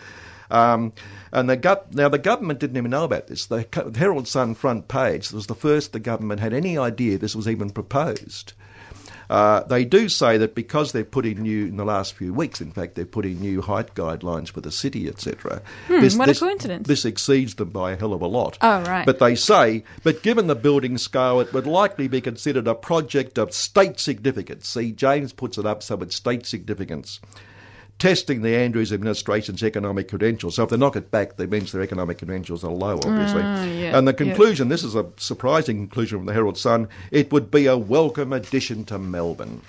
Um, 0.50 0.92
and 1.32 1.48
the 1.48 1.56
gov- 1.56 1.94
now 1.94 2.08
the 2.08 2.18
government 2.18 2.58
didn't 2.58 2.76
even 2.76 2.90
know 2.90 3.04
about 3.04 3.26
this. 3.26 3.46
The 3.46 3.66
Herald 3.96 4.28
Sun 4.28 4.54
front 4.54 4.88
page 4.88 5.30
was 5.30 5.46
the 5.46 5.54
first 5.54 5.92
the 5.92 6.00
government 6.00 6.40
had 6.40 6.54
any 6.54 6.78
idea 6.78 7.18
this 7.18 7.36
was 7.36 7.48
even 7.48 7.70
proposed. 7.70 8.54
Uh, 9.30 9.62
they 9.64 9.84
do 9.84 10.08
say 10.08 10.38
that 10.38 10.54
because 10.54 10.92
they've 10.92 11.10
put 11.10 11.26
in 11.26 11.42
new 11.42 11.66
in 11.66 11.76
the 11.76 11.84
last 11.84 12.14
few 12.14 12.32
weeks, 12.32 12.60
in 12.60 12.72
fact, 12.72 12.94
they've 12.94 13.10
put 13.10 13.26
in 13.26 13.38
new 13.40 13.60
height 13.60 13.94
guidelines 13.94 14.48
for 14.48 14.62
the 14.62 14.72
city, 14.72 15.06
etc. 15.06 15.60
Hmm, 15.86 16.00
what 16.18 16.30
a 16.30 16.34
coincidence. 16.34 16.88
This 16.88 17.04
exceeds 17.04 17.54
them 17.56 17.70
by 17.70 17.92
a 17.92 17.96
hell 17.96 18.14
of 18.14 18.22
a 18.22 18.26
lot. 18.26 18.56
Oh, 18.62 18.82
right. 18.84 19.04
But 19.04 19.18
they 19.18 19.34
say, 19.34 19.84
but 20.02 20.22
given 20.22 20.46
the 20.46 20.54
building 20.54 20.96
scale, 20.96 21.40
it 21.40 21.52
would 21.52 21.66
likely 21.66 22.08
be 22.08 22.22
considered 22.22 22.66
a 22.66 22.74
project 22.74 23.38
of 23.38 23.52
state 23.52 24.00
significance. 24.00 24.66
See, 24.66 24.92
James 24.92 25.34
puts 25.34 25.58
it 25.58 25.66
up 25.66 25.82
so 25.82 25.98
it's 26.00 26.16
state 26.16 26.46
significance. 26.46 27.20
Testing 27.98 28.42
the 28.42 28.54
Andrews 28.54 28.92
administration's 28.92 29.62
economic 29.64 30.08
credentials. 30.08 30.54
So 30.54 30.62
if 30.62 30.70
they 30.70 30.76
knock 30.76 30.94
it 30.94 31.10
back, 31.10 31.36
that 31.36 31.50
means 31.50 31.72
their 31.72 31.82
economic 31.82 32.18
credentials 32.18 32.62
are 32.62 32.70
low, 32.70 32.94
obviously. 32.94 33.42
Ah, 33.42 33.64
yeah, 33.64 33.98
and 33.98 34.06
the 34.06 34.12
yeah. 34.12 34.16
conclusion 34.16 34.68
this 34.68 34.84
is 34.84 34.94
a 34.94 35.06
surprising 35.16 35.78
conclusion 35.78 36.18
from 36.20 36.26
the 36.26 36.32
Herald 36.32 36.56
Sun 36.56 36.88
it 37.10 37.32
would 37.32 37.50
be 37.50 37.66
a 37.66 37.76
welcome 37.76 38.32
addition 38.32 38.84
to 38.84 39.00
Melbourne. 39.00 39.62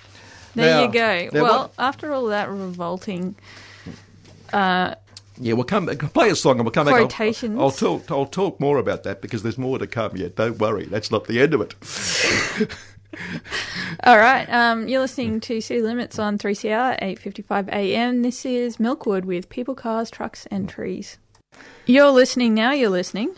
There 0.54 0.76
Now- 0.76 0.84
you 0.84 0.92
go. 0.92 1.30
well, 1.42 1.60
what- 1.60 1.74
after 1.80 2.14
all 2.14 2.28
that 2.28 2.50
revolting 2.50 3.36
Yeah, 4.54 5.54
we'll 5.54 5.64
come 5.64 5.88
play 5.88 6.30
a 6.30 6.36
song 6.36 6.58
and 6.58 6.66
we'll 6.66 6.72
come 6.72 6.86
back. 6.86 6.96
I'll- 6.96 7.08
Quotations. 7.08 7.58
I'll, 7.60 7.72
talk. 7.72 8.12
I'll 8.12 8.26
talk 8.26 8.60
more 8.60 8.78
about 8.78 9.04
that 9.04 9.22
because 9.22 9.42
there's 9.42 9.58
more 9.58 9.80
to 9.80 9.88
come 9.88 10.18
yet. 10.18 10.36
Don't 10.36 10.60
worry, 10.60 10.86
that's 10.86 11.10
not 11.10 11.26
the 11.26 11.40
end 11.42 11.54
of 11.56 11.62
it. 11.62 12.68
All 14.04 14.18
right, 14.18 14.48
um, 14.50 14.88
you're 14.88 15.02
listening 15.02 15.40
to 15.42 15.62
City 15.62 15.82
Limits 15.82 16.20
on 16.20 16.38
3CR 16.38 16.98
8:55 17.02 17.68
a.m. 17.70 18.22
This 18.22 18.46
is 18.46 18.78
Milkwood 18.78 19.26
with 19.26 19.50
people, 19.50 19.76
cars, 19.76 20.12
trucks, 20.12 20.46
and 20.52 20.70
trees. 20.70 21.18
You're 21.86 22.12
listening 22.12 22.54
now. 22.54 22.72
You're 22.72 22.90
listening 22.90 23.36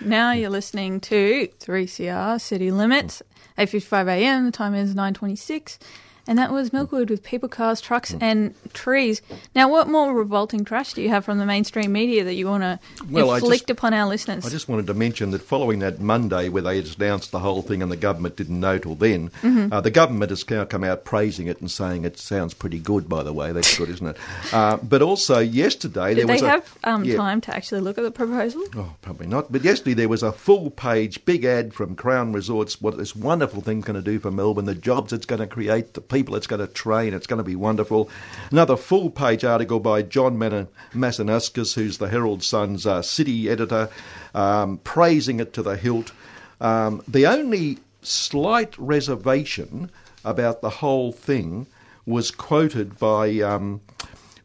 now. 0.00 0.32
You're 0.32 0.50
listening 0.50 1.00
to 1.00 1.48
3CR 1.60 2.40
City 2.40 2.70
Limits, 2.70 3.22
8:55 3.56 4.08
a.m. 4.08 4.44
The 4.46 4.52
time 4.52 4.74
is 4.74 4.94
9:26, 4.94 5.78
and 6.26 6.38
that 6.38 6.52
was 6.52 6.70
Milkwood 6.70 7.10
with 7.10 7.22
people, 7.22 7.48
cars, 7.48 7.80
trucks, 7.80 8.14
and 8.20 8.54
trees. 8.72 9.22
Now, 9.54 9.68
what 9.68 9.88
more 9.88 10.14
revolting 10.14 10.64
trash 10.64 10.92
do 10.94 11.02
you 11.02 11.08
have 11.08 11.24
from 11.24 11.38
the 11.38 11.46
mainstream 11.46 11.92
media 11.92 12.24
that 12.24 12.34
you 12.34 12.46
want 12.46 12.62
to 12.62 12.78
Well, 13.10 13.32
inflict 13.34 13.62
just- 13.62 13.70
upon 13.70 13.94
our 13.94 14.08
listeners? 14.08 14.46
I 14.46 14.50
just 14.50 14.68
wanted 14.68 14.86
to 14.86 14.94
mention 14.94 15.30
that 15.32 15.42
following 15.42 15.80
that 15.80 16.00
Monday 16.00 16.48
where 16.48 16.62
they 16.62 16.78
announced 16.78 17.30
the 17.32 17.40
whole 17.40 17.62
thing 17.62 17.82
and 17.82 17.90
the 17.90 17.96
government 17.96 18.36
didn't 18.36 18.58
know 18.60 18.78
till 18.78 18.94
then, 18.94 19.30
Mm-hmm. 19.42 19.72
uh, 19.72 19.80
the 19.80 19.90
government 19.90 20.30
has 20.30 20.48
now 20.48 20.64
come 20.64 20.84
out 20.84 21.04
praising 21.04 21.46
it 21.46 21.60
and 21.60 21.70
saying 21.70 22.04
it 22.04 22.18
sounds 22.18 22.54
pretty 22.54 22.78
good, 22.78 23.08
by 23.08 23.22
the 23.22 23.32
way. 23.32 23.52
That's 23.52 23.76
good, 23.76 23.88
isn't 23.88 24.06
it? 24.06 24.16
Uh, 24.52 24.76
but 24.76 25.00
also 25.02 25.38
yesterday 25.38 26.14
there 26.14 26.26
Did 26.26 26.28
they 26.28 26.32
was 26.34 26.42
a, 26.42 26.48
have 26.50 26.78
um, 26.84 27.04
Yeah. 27.04 27.16
time 27.16 27.40
to 27.42 27.54
actually 27.56 27.80
look 27.80 27.96
at 27.98 28.04
the 28.04 28.10
proposal? 28.10 28.62
Oh, 28.76 28.94
probably 29.00 29.26
not. 29.26 29.50
But 29.50 29.64
yesterday 29.64 29.94
there 29.94 30.08
was 30.08 30.22
a 30.22 30.30
full 30.32 30.70
page 30.70 31.24
big 31.24 31.44
ad 31.44 31.72
from 31.72 31.94
Crown 31.96 32.32
Resorts, 32.32 32.80
what 32.80 32.98
this 32.98 33.16
wonderful 33.16 33.62
thing's 33.62 33.84
going 33.86 33.96
to 33.96 34.02
do 34.02 34.18
for 34.18 34.30
Melbourne, 34.30 34.66
the 34.66 34.74
jobs 34.74 35.12
it's 35.12 35.24
going 35.26 35.40
to 35.40 35.46
create, 35.46 35.94
the 35.94 36.00
people 36.12 36.36
it's 36.36 36.46
going 36.46 36.60
to 36.60 36.72
train, 36.72 37.14
it's 37.14 37.26
going 37.26 37.38
to 37.38 37.44
be 37.44 37.56
wonderful. 37.56 38.10
Another 38.50 38.76
full 38.76 39.10
page 39.10 39.44
article 39.44 39.80
by 39.80 40.02
John 40.02 40.36
Masanauskas, 40.36 41.74
who's 41.74 41.98
the 41.98 42.08
Herald 42.08 42.42
Sun's 42.42 42.86
uh, 42.86 43.02
city 43.02 43.48
editor, 43.48 43.88
um, 44.34 44.78
praising 44.78 45.40
it 45.40 45.52
to 45.54 45.62
the 45.62 45.76
hilt. 45.76 46.12
Um, 46.60 47.02
the 47.08 47.26
only 47.26 47.78
slight 48.02 48.76
reservation 48.78 49.90
about 50.24 50.60
the 50.60 50.70
whole 50.70 51.12
thing 51.12 51.66
was 52.06 52.30
quoted 52.30 52.98
by. 52.98 53.40
Um, 53.40 53.80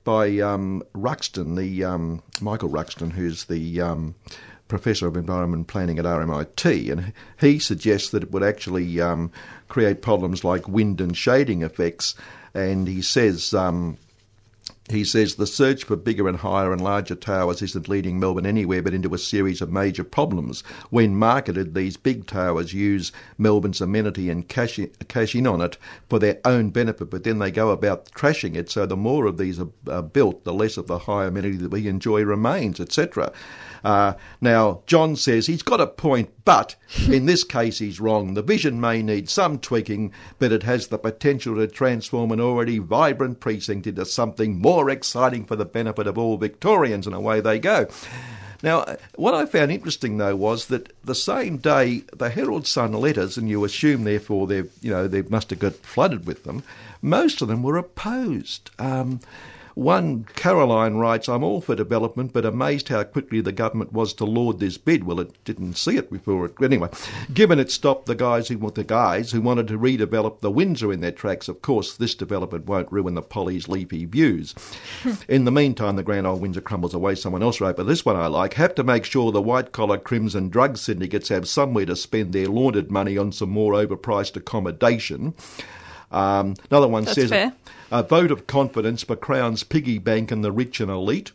by 0.04 0.40
um, 0.40 0.82
Buxton, 0.94 1.56
the 1.56 1.84
um, 1.84 2.24
Michael 2.40 2.70
Buxton, 2.70 3.12
who's 3.12 3.44
the 3.44 3.82
um, 3.82 4.16
professor 4.68 5.08
of 5.08 5.18
environment 5.18 5.68
planning 5.68 6.00
at 6.00 6.06
RMIT, 6.06 6.92
and 6.92 7.14
he 7.40 7.60
suggests 7.60 8.10
that 8.10 8.24
it 8.24 8.32
would 8.32 8.44
actually 8.44 9.00
um, 9.02 9.32
create 9.68 10.02
problems 10.02 10.44
like 10.44 10.68
wind 10.68 11.02
and 11.02 11.16
shading 11.16 11.62
effects. 11.62 12.16
And 12.54 12.88
he 12.88 13.02
says. 13.02 13.54
Um, 13.54 13.98
he 14.90 15.04
says 15.04 15.36
the 15.36 15.48
search 15.48 15.84
for 15.84 15.98
bigger 15.98 16.30
and 16.30 16.38
higher 16.38 16.72
and 16.72 16.80
larger 16.82 17.16
towers 17.16 17.62
isn't 17.62 17.90
leading 17.90 18.20
Melbourne 18.20 18.46
anywhere 18.46 18.82
but 18.82 18.94
into 18.94 19.14
a 19.14 19.18
series 19.18 19.62
of 19.62 19.72
major 19.72 20.04
problems. 20.04 20.62
When 20.90 21.16
marketed, 21.16 21.74
these 21.74 21.98
big 21.98 22.26
towers 22.26 22.74
use 22.74 23.12
Melbourne's 23.38 23.82
amenity 23.82 24.30
and 24.30 24.48
cash 24.48 24.80
in, 24.80 24.90
cash 25.10 25.36
in 25.36 25.46
on 25.46 25.60
it 25.60 25.78
for 26.08 26.20
their 26.20 26.40
own 26.46 26.70
benefit, 26.70 27.10
but 27.10 27.26
then 27.26 27.40
they 27.40 27.52
go 27.52 27.72
about 27.72 28.10
trashing 28.12 28.56
it. 28.56 28.70
So 28.70 28.86
the 28.86 28.96
more 28.96 29.26
of 29.26 29.38
these 29.38 29.60
are, 29.60 29.68
are 29.90 30.02
built, 30.02 30.46
the 30.46 30.54
less 30.54 30.78
of 30.78 30.88
the 30.88 31.00
high 31.00 31.26
amenity 31.26 31.58
that 31.58 31.72
we 31.72 31.88
enjoy 31.88 32.24
remains, 32.24 32.80
etc. 32.80 33.34
Uh, 33.84 34.14
now, 34.42 34.82
John 34.88 35.16
says 35.16 35.48
he's 35.48 35.64
got 35.64 35.82
a 35.82 35.88
point, 35.88 36.30
but 36.46 36.76
in 37.08 37.26
this 37.26 37.44
case 37.44 37.80
he's 37.80 38.00
wrong. 38.00 38.34
The 38.34 38.42
vision 38.42 38.82
may 38.82 39.02
need 39.02 39.30
some 39.30 39.60
tweaking, 39.60 40.12
but 40.40 40.52
it 40.52 40.64
has 40.64 40.88
the 40.88 40.98
potential 40.98 41.56
to 41.56 41.68
transform 41.68 42.32
an 42.32 42.42
already 42.42 42.80
vibrant 42.80 43.40
precinct 43.40 43.88
into 43.88 44.06
something 44.06 44.60
more 44.60 44.77
exciting 44.90 45.46
for 45.46 45.56
the 45.56 45.66
benefit 45.66 46.08
of 46.08 46.18
all 46.18 46.38
Victorians, 46.38 47.06
and 47.06 47.16
away 47.16 47.42
they 47.42 47.60
go. 47.60 47.88
Now, 48.64 48.98
what 49.16 49.34
I 49.34 49.46
found 49.46 49.72
interesting 49.72 50.18
though 50.18 50.36
was 50.36 50.68
that 50.68 50.92
the 51.04 51.16
same 51.16 51.58
day 51.58 52.04
the 52.16 52.30
Herald 52.30 52.66
Sun 52.66 52.94
letters, 52.94 53.38
and 53.38 53.48
you 53.48 53.64
assume 53.64 54.04
therefore 54.04 54.48
they, 54.48 54.64
you 54.82 54.90
know, 54.90 55.08
they 55.08 55.22
must 55.24 55.50
have 55.52 55.60
got 55.60 55.76
flooded 55.76 56.26
with 56.26 56.44
them. 56.44 56.64
Most 57.02 57.42
of 57.42 57.48
them 57.48 57.62
were 57.62 57.78
opposed. 57.78 58.72
Um, 58.80 59.20
one, 59.78 60.24
Caroline 60.36 60.96
writes, 60.96 61.30
I'm 61.30 61.44
all 61.44 61.62
for 61.62 61.76
development, 61.76 62.34
but 62.34 62.46
amazed 62.46 62.90
how 62.90 63.04
quickly 63.04 63.42
the 63.42 63.52
government 63.52 63.94
was 63.94 64.12
to 64.16 64.26
laud 64.26 64.60
this 64.60 64.78
bid. 64.78 65.04
Well, 65.04 65.20
it 65.20 65.32
didn't 65.46 65.78
see 65.78 65.98
it 65.98 66.12
before 66.12 66.48
it. 66.48 66.56
Anyway, 66.62 66.90
given 67.32 67.60
it 67.60 67.70
stopped 67.70 68.08
the 68.08 68.16
guys 68.16 68.48
who 68.48 68.58
the 68.72 68.84
guys 68.84 69.32
who 69.32 69.40
wanted 69.40 69.68
to 69.68 69.78
redevelop 69.78 70.40
the 70.40 70.50
Windsor 70.50 70.92
in 70.92 71.02
their 71.02 71.12
tracks, 71.12 71.48
of 71.48 71.62
course, 71.62 71.96
this 71.96 72.16
development 72.16 72.66
won't 72.66 72.92
ruin 72.92 73.14
the 73.14 73.22
Polly's 73.22 73.68
leafy 73.70 74.06
views. 74.06 74.56
in 75.30 75.46
the 75.46 75.52
meantime, 75.52 75.96
the 75.96 76.02
grand 76.02 76.26
old 76.26 76.42
Windsor 76.42 76.62
crumbles 76.62 76.96
away. 76.96 77.14
Someone 77.14 77.44
else 77.44 77.62
wrote, 77.62 77.78
but 77.78 77.86
this 77.86 78.04
one 78.04 78.16
I 78.16 78.26
like. 78.26 78.56
Have 78.56 78.74
to 78.76 78.84
make 78.84 79.06
sure 79.06 79.32
the 79.32 79.42
white 79.44 79.74
collar 79.74 80.00
crimson 80.00 80.50
drug 80.50 80.78
syndicates 80.78 81.30
have 81.30 81.48
somewhere 81.48 81.86
to 81.86 81.96
spend 81.96 82.34
their 82.34 82.48
laundered 82.48 82.90
money 82.90 83.16
on 83.16 83.32
some 83.32 83.50
more 83.50 83.74
overpriced 83.74 84.36
accommodation. 84.36 85.36
Um, 86.12 86.56
another 86.72 86.88
one 86.88 87.04
That's 87.04 87.16
says 87.16 87.30
fair. 87.30 87.54
a 87.92 88.04
vote 88.04 88.32
of 88.32 88.48
confidence 88.48 89.04
for 89.04 89.16
Crown's 89.16 89.64
piggy 89.64 89.98
bank 89.98 90.32
and 90.32 90.44
the 90.44 90.52
rich 90.52 90.80
and 90.80 90.90
elite. 90.90 91.32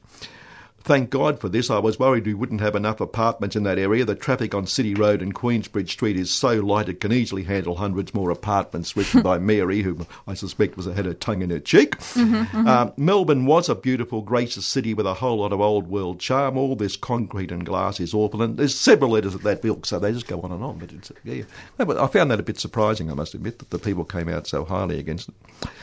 Thank 0.85 1.11
God 1.11 1.39
for 1.39 1.49
this. 1.49 1.71
I 1.71 1.79
was 1.79 1.99
worried 1.99 2.27
we 2.27 2.35
wouldn't 2.35 2.61
have 2.61 2.75
enough 2.75 3.01
apartments 3.01 3.55
in 3.55 3.63
that 3.63 3.79
area. 3.79 4.05
The 4.05 4.17
traffic 4.17 4.53
on 4.55 4.67
City 4.67 4.95
Road 4.95 5.23
and 5.23 5.33
Queensbridge 5.35 5.91
Street 5.91 6.17
is 6.17 6.31
so 6.31 6.55
light 6.55 6.89
it 6.89 7.01
can 7.01 7.13
easily 7.13 7.45
handle 7.45 7.77
hundreds 7.77 8.13
more 8.15 8.31
apartments. 8.31 8.97
Written 8.97 9.23
by 9.23 9.39
Mary, 9.53 9.83
who 9.83 10.07
I 10.27 10.35
suspect 10.35 10.77
was 10.77 10.87
had 10.87 11.05
her 11.05 11.15
tongue 11.15 11.43
in 11.43 11.51
her 11.51 11.61
cheek. 11.61 11.97
Um, 12.17 12.93
Melbourne 12.97 13.47
was 13.47 13.69
a 13.69 13.75
beautiful, 13.75 14.23
gracious 14.23 14.67
city 14.67 14.93
with 14.93 15.07
a 15.07 15.15
whole 15.15 15.39
lot 15.39 15.53
of 15.53 15.61
old 15.61 15.89
world 15.89 16.19
charm. 16.19 16.57
All 16.57 16.75
this 16.75 16.97
concrete 16.97 17.53
and 17.53 17.65
glass 17.65 18.01
is 18.01 18.13
awful, 18.13 18.43
and 18.43 18.57
there's 18.57 18.75
several 18.75 19.13
letters 19.13 19.35
of 19.35 19.43
that 19.45 19.65
ilk, 19.65 19.87
so 19.87 19.99
they 19.99 20.13
just 20.13 20.27
go 20.27 20.41
on 20.41 20.51
and 20.51 20.65
on. 20.65 20.79
But 20.79 20.93
it's, 20.93 21.13
yeah, 21.25 21.45
but 21.77 21.97
I 21.97 22.07
found 22.09 22.31
that 22.31 22.41
a 22.41 22.45
bit 22.45 22.59
surprising. 22.59 23.11
I 23.11 23.15
must 23.15 23.35
admit 23.35 23.61
that 23.61 23.71
the 23.71 23.79
people 23.79 24.05
came 24.05 24.29
out 24.29 24.47
so 24.47 24.65
highly 24.65 24.99
against 24.99 25.29
it. 25.29 25.35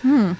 Hmm. 0.02 0.34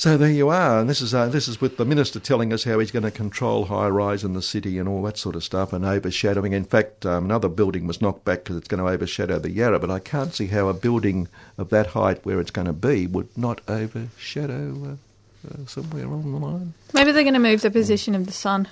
So 0.00 0.16
there 0.16 0.30
you 0.30 0.48
are, 0.48 0.80
and 0.80 0.88
this 0.88 1.02
is 1.02 1.12
uh, 1.12 1.28
this 1.28 1.46
is 1.46 1.60
with 1.60 1.76
the 1.76 1.84
minister 1.84 2.18
telling 2.18 2.54
us 2.54 2.64
how 2.64 2.78
he's 2.78 2.90
going 2.90 3.02
to 3.02 3.10
control 3.10 3.66
high 3.66 3.88
rise 3.88 4.24
in 4.24 4.32
the 4.32 4.40
city 4.40 4.78
and 4.78 4.88
all 4.88 5.02
that 5.02 5.18
sort 5.18 5.36
of 5.36 5.44
stuff, 5.44 5.74
and 5.74 5.84
overshadowing. 5.84 6.54
In 6.54 6.64
fact, 6.64 7.04
um, 7.04 7.26
another 7.26 7.50
building 7.50 7.86
was 7.86 8.00
knocked 8.00 8.24
back 8.24 8.44
because 8.44 8.56
it's 8.56 8.66
going 8.66 8.82
to 8.82 8.90
overshadow 8.90 9.38
the 9.38 9.50
Yarra. 9.50 9.78
But 9.78 9.90
I 9.90 9.98
can't 9.98 10.32
see 10.34 10.46
how 10.46 10.68
a 10.68 10.72
building 10.72 11.28
of 11.58 11.68
that 11.68 11.88
height, 11.88 12.24
where 12.24 12.40
it's 12.40 12.50
going 12.50 12.66
to 12.66 12.72
be, 12.72 13.06
would 13.08 13.28
not 13.36 13.60
overshadow 13.68 14.96
uh, 15.44 15.48
uh, 15.52 15.66
somewhere 15.66 16.04
along 16.06 16.32
the 16.32 16.38
line. 16.38 16.72
Maybe 16.94 17.12
they're 17.12 17.22
going 17.22 17.34
to 17.34 17.38
move 17.38 17.60
the 17.60 17.70
position 17.70 18.14
of 18.14 18.24
the 18.24 18.32
sun. 18.32 18.68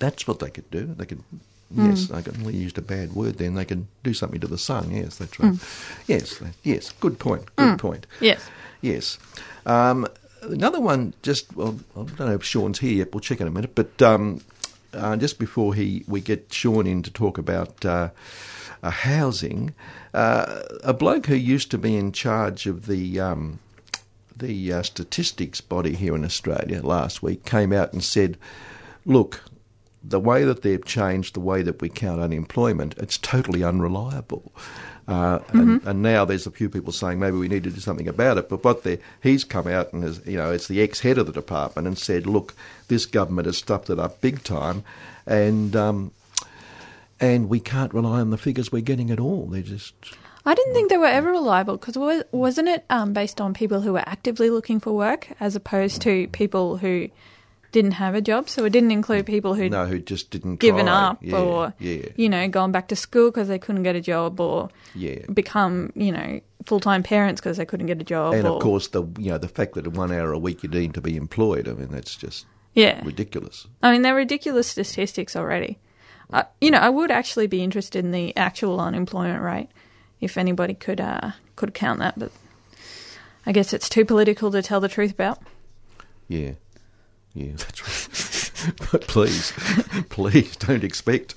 That's 0.00 0.26
what 0.26 0.40
they 0.40 0.50
could 0.50 0.68
do. 0.72 0.86
They 0.86 1.06
could. 1.06 1.22
Yes, 1.70 2.10
I 2.10 2.22
could- 2.22 2.42
we 2.44 2.52
used 2.52 2.78
a 2.78 2.82
bad 2.82 3.14
word 3.14 3.38
then. 3.38 3.54
They 3.54 3.64
could 3.64 3.86
do 4.02 4.12
something 4.12 4.40
to 4.40 4.48
the 4.48 4.58
sun. 4.58 4.90
Yes, 4.90 5.18
that's 5.18 5.38
right. 5.38 5.54
Yes, 6.08 6.40
yes. 6.64 6.90
Good 6.98 7.20
point. 7.20 7.44
Good 7.54 7.78
point. 7.78 8.08
Yes. 8.20 8.40
Yes. 8.82 9.18
Um, 9.66 10.06
another 10.42 10.80
one, 10.80 11.12
just, 11.22 11.54
well, 11.54 11.78
I 11.94 12.04
don't 12.04 12.20
know 12.20 12.34
if 12.34 12.44
Sean's 12.44 12.78
here 12.78 12.92
yet, 12.92 13.12
we'll 13.12 13.20
check 13.20 13.40
in 13.40 13.48
a 13.48 13.50
minute, 13.50 13.74
but 13.74 14.00
um, 14.00 14.40
uh, 14.94 15.16
just 15.16 15.38
before 15.38 15.74
he 15.74 16.04
we 16.08 16.20
get 16.20 16.52
Sean 16.52 16.86
in 16.86 17.02
to 17.02 17.10
talk 17.10 17.36
about 17.36 17.84
uh, 17.84 18.10
uh, 18.82 18.90
housing, 18.90 19.74
uh, 20.14 20.62
a 20.82 20.94
bloke 20.94 21.26
who 21.26 21.34
used 21.34 21.70
to 21.72 21.78
be 21.78 21.96
in 21.96 22.12
charge 22.12 22.66
of 22.66 22.86
the. 22.86 23.20
Um, 23.20 23.58
the 24.38 24.70
uh, 24.70 24.82
statistics 24.82 25.62
body 25.62 25.94
here 25.94 26.14
in 26.14 26.22
Australia 26.22 26.82
last 26.82 27.22
week 27.22 27.46
came 27.46 27.72
out 27.72 27.94
and 27.94 28.04
said, 28.04 28.36
look, 29.06 29.42
the 30.04 30.20
way 30.20 30.44
that 30.44 30.60
they've 30.60 30.84
changed 30.84 31.34
the 31.34 31.40
way 31.40 31.62
that 31.62 31.80
we 31.80 31.88
count 31.88 32.20
unemployment, 32.20 32.94
it's 32.98 33.16
totally 33.16 33.64
unreliable. 33.64 34.52
Uh, 35.08 35.38
and, 35.52 35.82
and 35.84 36.02
now 36.02 36.24
there's 36.24 36.48
a 36.48 36.50
few 36.50 36.68
people 36.68 36.92
saying 36.92 37.20
maybe 37.20 37.36
we 37.36 37.46
need 37.46 37.62
to 37.62 37.70
do 37.70 37.78
something 37.80 38.08
about 38.08 38.38
it. 38.38 38.48
But 38.48 38.64
what 38.64 38.82
they, 38.82 38.98
he's 39.22 39.44
come 39.44 39.68
out 39.68 39.92
and 39.92 40.02
has, 40.02 40.20
you 40.26 40.36
know, 40.36 40.50
it's 40.50 40.66
the 40.66 40.82
ex-head 40.82 41.16
of 41.16 41.26
the 41.26 41.32
department 41.32 41.86
and 41.86 41.96
said, 41.96 42.26
look, 42.26 42.54
this 42.88 43.06
government 43.06 43.46
has 43.46 43.56
stuffed 43.56 43.88
it 43.88 44.00
up 44.00 44.20
big 44.20 44.42
time, 44.42 44.82
and 45.26 45.76
um, 45.76 46.10
and 47.20 47.48
we 47.48 47.60
can't 47.60 47.94
rely 47.94 48.20
on 48.20 48.30
the 48.30 48.38
figures 48.38 48.72
we're 48.72 48.82
getting 48.82 49.10
at 49.12 49.20
all. 49.20 49.46
They're 49.46 49.62
just 49.62 49.94
I 50.44 50.54
didn't 50.54 50.74
think 50.74 50.90
they 50.90 50.96
were 50.96 51.06
ever 51.06 51.32
reliable 51.32 51.76
because 51.76 51.98
was, 51.98 52.22
wasn't 52.30 52.68
it 52.68 52.84
um, 52.88 53.12
based 53.12 53.40
on 53.40 53.52
people 53.52 53.80
who 53.80 53.92
were 53.92 54.08
actively 54.08 54.48
looking 54.48 54.78
for 54.78 54.92
work 54.92 55.28
as 55.40 55.56
opposed 55.56 56.02
to 56.02 56.28
people 56.28 56.76
who 56.76 57.10
didn't 57.76 57.92
have 57.92 58.14
a 58.14 58.22
job? 58.22 58.48
So 58.48 58.64
it 58.64 58.70
didn't 58.70 58.90
include 58.90 59.26
people 59.26 59.54
who'd 59.54 59.70
no, 59.70 59.84
who 59.84 59.98
just 59.98 60.30
didn't 60.30 60.56
given 60.60 60.86
try. 60.86 60.94
up 60.94 61.18
Yeah, 61.20 61.38
or, 61.38 61.74
yeah, 61.78 62.06
you 62.16 62.30
know, 62.30 62.48
gone 62.48 62.72
back 62.72 62.88
to 62.88 62.96
school 62.96 63.30
because 63.30 63.48
they 63.48 63.58
couldn't 63.58 63.82
get 63.82 63.94
a 63.94 64.00
job 64.00 64.40
or 64.40 64.70
yeah. 64.94 65.18
become, 65.30 65.92
you 65.94 66.10
know, 66.10 66.40
full 66.64 66.80
time 66.80 67.02
parents 67.02 67.38
because 67.38 67.58
they 67.58 67.66
couldn't 67.66 67.86
get 67.86 68.00
a 68.00 68.04
job. 68.04 68.32
And 68.32 68.46
or, 68.46 68.56
of 68.56 68.62
course, 68.62 68.88
the 68.88 69.02
you 69.18 69.30
know 69.30 69.36
the 69.36 69.48
fact 69.48 69.74
that 69.74 69.88
one 69.88 70.10
hour 70.10 70.32
a 70.32 70.38
week 70.38 70.62
you're 70.62 70.72
deemed 70.72 70.94
to 70.94 71.02
be 71.02 71.16
employed. 71.16 71.68
I 71.68 71.74
mean, 71.74 71.88
that's 71.90 72.16
just 72.16 72.46
yeah. 72.72 73.04
ridiculous. 73.04 73.66
I 73.82 73.92
mean, 73.92 74.00
they're 74.00 74.14
ridiculous 74.14 74.68
statistics 74.68 75.36
already. 75.36 75.78
Uh, 76.32 76.44
you 76.62 76.70
know, 76.70 76.78
I 76.78 76.88
would 76.88 77.10
actually 77.10 77.46
be 77.46 77.62
interested 77.62 78.02
in 78.06 78.10
the 78.10 78.34
actual 78.38 78.80
unemployment 78.80 79.42
rate 79.42 79.68
if 80.22 80.38
anybody 80.38 80.72
could 80.72 81.00
uh, 81.02 81.32
could 81.56 81.74
count 81.74 81.98
that, 81.98 82.18
but 82.18 82.32
I 83.44 83.52
guess 83.52 83.74
it's 83.74 83.90
too 83.90 84.06
political 84.06 84.50
to 84.50 84.62
tell 84.62 84.80
the 84.80 84.88
truth 84.88 85.12
about. 85.12 85.40
Yeah, 86.26 86.52
yeah, 87.36 87.52
that's 87.56 87.82
right. 87.82 88.72
but 88.90 89.02
please, 89.02 89.52
please 90.08 90.56
don't 90.56 90.82
expect. 90.82 91.34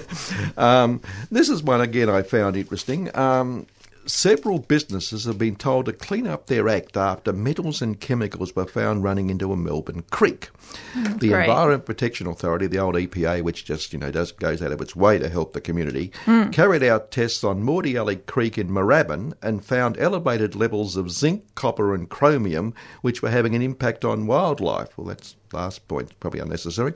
um, 0.56 1.02
this 1.30 1.50
is 1.50 1.62
one 1.62 1.82
again 1.82 2.08
I 2.08 2.22
found 2.22 2.56
interesting. 2.56 3.14
Um, 3.14 3.66
several 4.06 4.58
businesses 4.58 5.24
have 5.24 5.38
been 5.38 5.56
told 5.56 5.86
to 5.86 5.92
clean 5.92 6.26
up 6.26 6.46
their 6.46 6.68
act 6.68 6.96
after 6.96 7.32
metals 7.32 7.82
and 7.82 8.00
chemicals 8.00 8.54
were 8.54 8.66
found 8.66 9.02
running 9.02 9.30
into 9.30 9.52
a 9.52 9.56
Melbourne 9.56 10.04
creek. 10.10 10.50
Hmm, 10.92 11.16
the 11.18 11.28
great. 11.28 11.48
Environment 11.48 11.86
Protection 11.86 12.26
Authority, 12.26 12.66
the 12.66 12.78
old 12.78 12.94
EPA, 12.94 13.42
which 13.42 13.64
just 13.64 13.92
you 13.92 13.98
know 13.98 14.10
does 14.10 14.32
goes 14.32 14.62
out 14.62 14.72
of 14.72 14.80
its 14.80 14.96
way 14.96 15.18
to 15.18 15.28
help 15.28 15.52
the 15.52 15.60
community, 15.60 16.12
hmm. 16.24 16.50
carried 16.50 16.82
out 16.82 17.10
tests 17.10 17.44
on 17.44 17.62
Mordialloc 17.62 18.26
Creek 18.26 18.58
in 18.58 18.68
Moorabbin 18.68 19.34
and 19.42 19.64
found 19.64 19.98
elevated 19.98 20.54
levels 20.54 20.96
of 20.96 21.10
zinc, 21.10 21.54
copper, 21.54 21.94
and 21.94 22.08
chromium, 22.08 22.74
which 23.02 23.22
were 23.22 23.30
having 23.30 23.54
an 23.54 23.62
impact 23.62 24.04
on 24.04 24.26
wildlife. 24.26 24.96
Well, 24.96 25.06
that's 25.06 25.36
last 25.54 25.86
point 25.88 26.18
probably 26.20 26.40
unnecessary. 26.40 26.92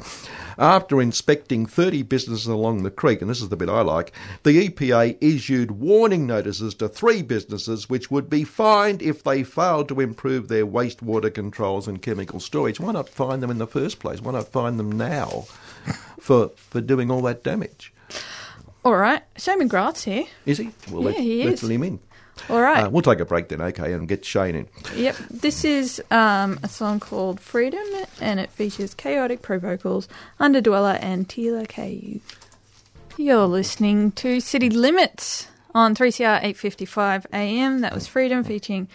After 0.59 1.01
inspecting 1.01 1.64
30 1.64 2.03
businesses 2.03 2.47
along 2.47 2.83
the 2.83 2.90
creek, 2.90 3.23
and 3.23 3.31
this 3.31 3.40
is 3.40 3.49
the 3.49 3.57
bit 3.57 3.71
I 3.71 3.81
like, 3.81 4.12
the 4.42 4.68
EPA 4.68 5.16
issued 5.21 5.71
warning 5.71 6.27
notices 6.27 6.75
to 6.77 6.88
three 6.99 7.23
businesses 7.23 7.89
which 7.89 8.11
would 8.11 8.29
be 8.29 8.43
fined 8.43 9.01
if 9.01 9.23
they 9.23 9.45
failed 9.45 9.89
to 9.89 10.01
improve 10.01 10.49
their 10.49 10.67
wastewater 10.67 11.33
controls 11.33 11.87
and 11.87 12.03
chemical 12.03 12.41
storage. 12.41 12.81
Why 12.81 12.91
not 12.91 13.09
fine 13.09 13.39
them 13.39 13.51
in 13.53 13.59
the 13.59 13.69
first 13.69 14.01
place? 14.01 14.21
Why 14.21 14.33
not 14.33 14.49
fine 14.49 14.79
them 14.79 14.91
now 14.91 15.45
for 16.19 16.49
for 16.57 16.81
doing 16.81 17.09
all 17.09 17.23
that 17.23 17.45
damage? 17.45 17.93
All 18.85 18.97
right. 18.97 19.23
Shane 19.37 19.61
McGrath's 19.61 20.03
here. 20.03 20.25
Is 20.45 20.59
he? 20.59 20.71
Well, 20.91 21.03
Yeah, 21.03 21.07
let's, 21.11 21.19
he 21.21 21.45
let's 21.45 21.63
is. 21.63 21.69
let 21.69 21.75
him 21.77 21.83
in. 21.85 22.01
All 22.51 22.61
right. 22.61 22.85
Uh, 22.85 22.91
we'll 22.91 23.03
take 23.03 23.21
a 23.21 23.25
break 23.25 23.49
then, 23.49 23.61
okay, 23.61 23.93
and 23.93 24.09
get 24.09 24.25
Shane 24.25 24.55
in. 24.57 24.69
Yep, 24.97 25.17
this 25.31 25.65
is 25.65 26.03
um, 26.11 26.59
a 26.63 26.69
song 26.69 26.99
called 27.01 27.41
Freedom, 27.41 27.85
and 28.21 28.39
it 28.41 28.51
features 28.51 28.95
Chaotic 28.95 29.43
Pro 29.43 29.59
Vocals, 29.59 30.09
Underdweller, 30.41 30.99
and 31.01 31.29
Tila 31.29 31.69
KU. 31.69 32.21
You're 33.17 33.47
listening 33.47 34.13
to 34.13 34.41
City 34.41 34.71
Limits 34.71 35.49
on 35.74 35.94
3CR 35.94 36.38
855 36.38 37.26
AM. 37.33 37.81
That 37.81 37.94
was 37.94 38.07
Freedom 38.07 38.42
featuring 38.44 38.88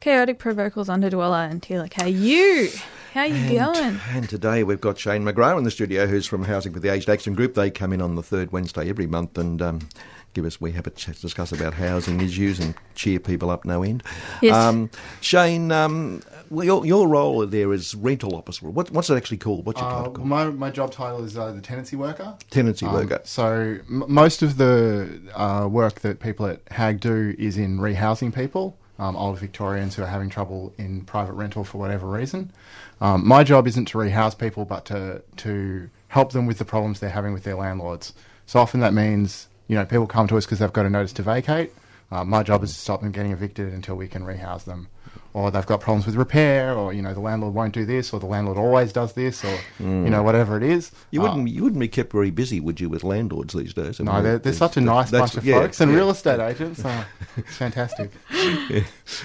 Chaotic 0.00 0.38
Pro 0.38 0.54
Vocals, 0.54 0.88
Underdweller, 0.88 1.50
and 1.50 1.60
Tila 1.60 2.12
you? 2.12 2.70
How 3.12 3.24
you 3.24 3.58
going? 3.58 4.00
And 4.10 4.28
today 4.28 4.62
we've 4.62 4.80
got 4.80 4.98
Shane 4.98 5.24
McGrath 5.24 5.58
in 5.58 5.64
the 5.64 5.70
studio, 5.70 6.06
who's 6.06 6.26
from 6.26 6.44
Housing 6.44 6.72
for 6.72 6.80
the 6.80 6.88
Aged 6.88 7.10
Action 7.10 7.34
Group. 7.34 7.54
They 7.54 7.70
come 7.70 7.92
in 7.92 8.00
on 8.00 8.14
the 8.14 8.22
third 8.22 8.52
Wednesday 8.52 8.88
every 8.88 9.06
month 9.06 9.36
and 9.36 9.60
um, 9.60 9.88
give 10.34 10.44
us. 10.44 10.60
We 10.60 10.72
have 10.72 10.86
a 10.86 10.90
chat, 10.90 11.20
discuss 11.20 11.52
about 11.52 11.74
housing 11.74 12.20
issues 12.20 12.58
and 12.60 12.74
cheer 12.94 13.18
people 13.18 13.50
up 13.50 13.64
no 13.64 13.82
end. 13.82 14.02
Yes. 14.42 14.54
Um, 14.54 14.90
Shane, 15.20 15.72
um, 15.72 16.22
well, 16.50 16.64
your, 16.64 16.86
your 16.86 17.08
role 17.08 17.46
there 17.46 17.72
is 17.72 17.94
rental 17.94 18.34
officer. 18.36 18.68
What, 18.68 18.90
what's 18.90 19.10
it 19.10 19.16
actually 19.16 19.38
called? 19.38 19.66
What's 19.66 19.80
your 19.80 19.88
Uh, 19.90 19.96
title 19.96 20.12
called? 20.12 20.28
my, 20.28 20.44
my 20.50 20.70
job 20.70 20.92
title 20.92 21.24
is 21.24 21.36
uh, 21.36 21.52
the 21.52 21.60
tenancy 21.60 21.96
worker. 21.96 22.36
Tenancy 22.50 22.86
Um, 22.86 22.92
worker. 22.94 23.20
So 23.24 23.78
m- 23.88 24.04
most 24.08 24.42
of 24.42 24.56
the 24.56 25.20
uh, 25.34 25.68
work 25.70 26.00
that 26.00 26.20
people 26.20 26.46
at 26.46 26.60
HAG 26.70 27.00
do 27.00 27.34
is 27.38 27.56
in 27.56 27.78
rehousing 27.78 28.34
people, 28.34 28.76
um, 28.98 29.16
older 29.16 29.38
Victorians 29.38 29.94
who 29.96 30.02
are 30.02 30.06
having 30.06 30.28
trouble 30.28 30.72
in 30.78 31.02
private 31.02 31.32
rental 31.32 31.64
for 31.64 31.78
whatever 31.78 32.06
reason. 32.06 32.52
Um, 33.00 33.26
my 33.26 33.44
job 33.44 33.66
isn't 33.66 33.86
to 33.86 33.98
rehouse 33.98 34.34
people, 34.34 34.64
but 34.66 34.84
to 34.86 35.22
to 35.38 35.88
help 36.08 36.32
them 36.32 36.44
with 36.46 36.58
the 36.58 36.64
problems 36.66 37.00
they're 37.00 37.08
having 37.08 37.32
with 37.32 37.44
their 37.44 37.54
landlords. 37.54 38.12
So 38.44 38.58
often 38.60 38.80
that 38.80 38.92
means 38.92 39.46
you 39.70 39.76
know 39.76 39.84
people 39.86 40.06
come 40.08 40.26
to 40.28 40.36
us 40.36 40.44
because 40.46 40.58
they've 40.58 40.72
got 40.72 40.84
a 40.86 40.90
notice 40.90 41.12
to 41.14 41.22
vacate. 41.22 41.72
Uh, 42.12 42.24
my 42.24 42.42
job 42.42 42.64
is 42.64 42.72
to 42.74 42.78
stop 42.80 43.00
them 43.02 43.12
getting 43.12 43.30
evicted 43.30 43.72
until 43.72 43.94
we 43.94 44.08
can 44.08 44.24
rehouse 44.24 44.64
them. 44.64 44.88
Or 45.32 45.52
they've 45.52 45.64
got 45.72 45.80
problems 45.80 46.06
with 46.06 46.16
repair, 46.16 46.74
or 46.76 46.92
you 46.92 47.02
know 47.02 47.14
the 47.14 47.20
landlord 47.20 47.54
won't 47.54 47.72
do 47.72 47.84
this, 47.86 48.12
or 48.12 48.18
the 48.18 48.26
landlord 48.26 48.58
always 48.58 48.92
does 48.92 49.12
this, 49.12 49.44
or 49.44 49.56
you 49.78 50.10
know 50.14 50.24
whatever 50.24 50.56
it 50.56 50.64
is. 50.64 50.90
You 51.12 51.20
Uh, 51.20 51.28
wouldn't 51.28 51.48
you 51.50 51.62
wouldn't 51.62 51.78
be 51.78 51.86
kept 51.86 52.10
very 52.12 52.32
busy, 52.32 52.58
would 52.58 52.80
you, 52.80 52.88
with 52.88 53.04
landlords 53.04 53.54
these 53.54 53.72
days? 53.72 54.00
I 54.00 54.04
no, 54.04 54.14
mean, 54.14 54.24
they're, 54.24 54.38
they're 54.40 54.52
such 54.52 54.76
a 54.76 54.80
nice 54.80 55.10
that's- 55.12 55.30
bunch 55.30 55.38
of 55.38 55.46
yeah, 55.46 55.60
folks, 55.60 55.80
and 55.80 55.92
yeah. 55.92 55.96
real 55.98 56.10
estate 56.10 56.40
agents. 56.50 56.84
Uh, 56.84 57.04
it's 57.36 57.56
fantastic. 57.56 58.10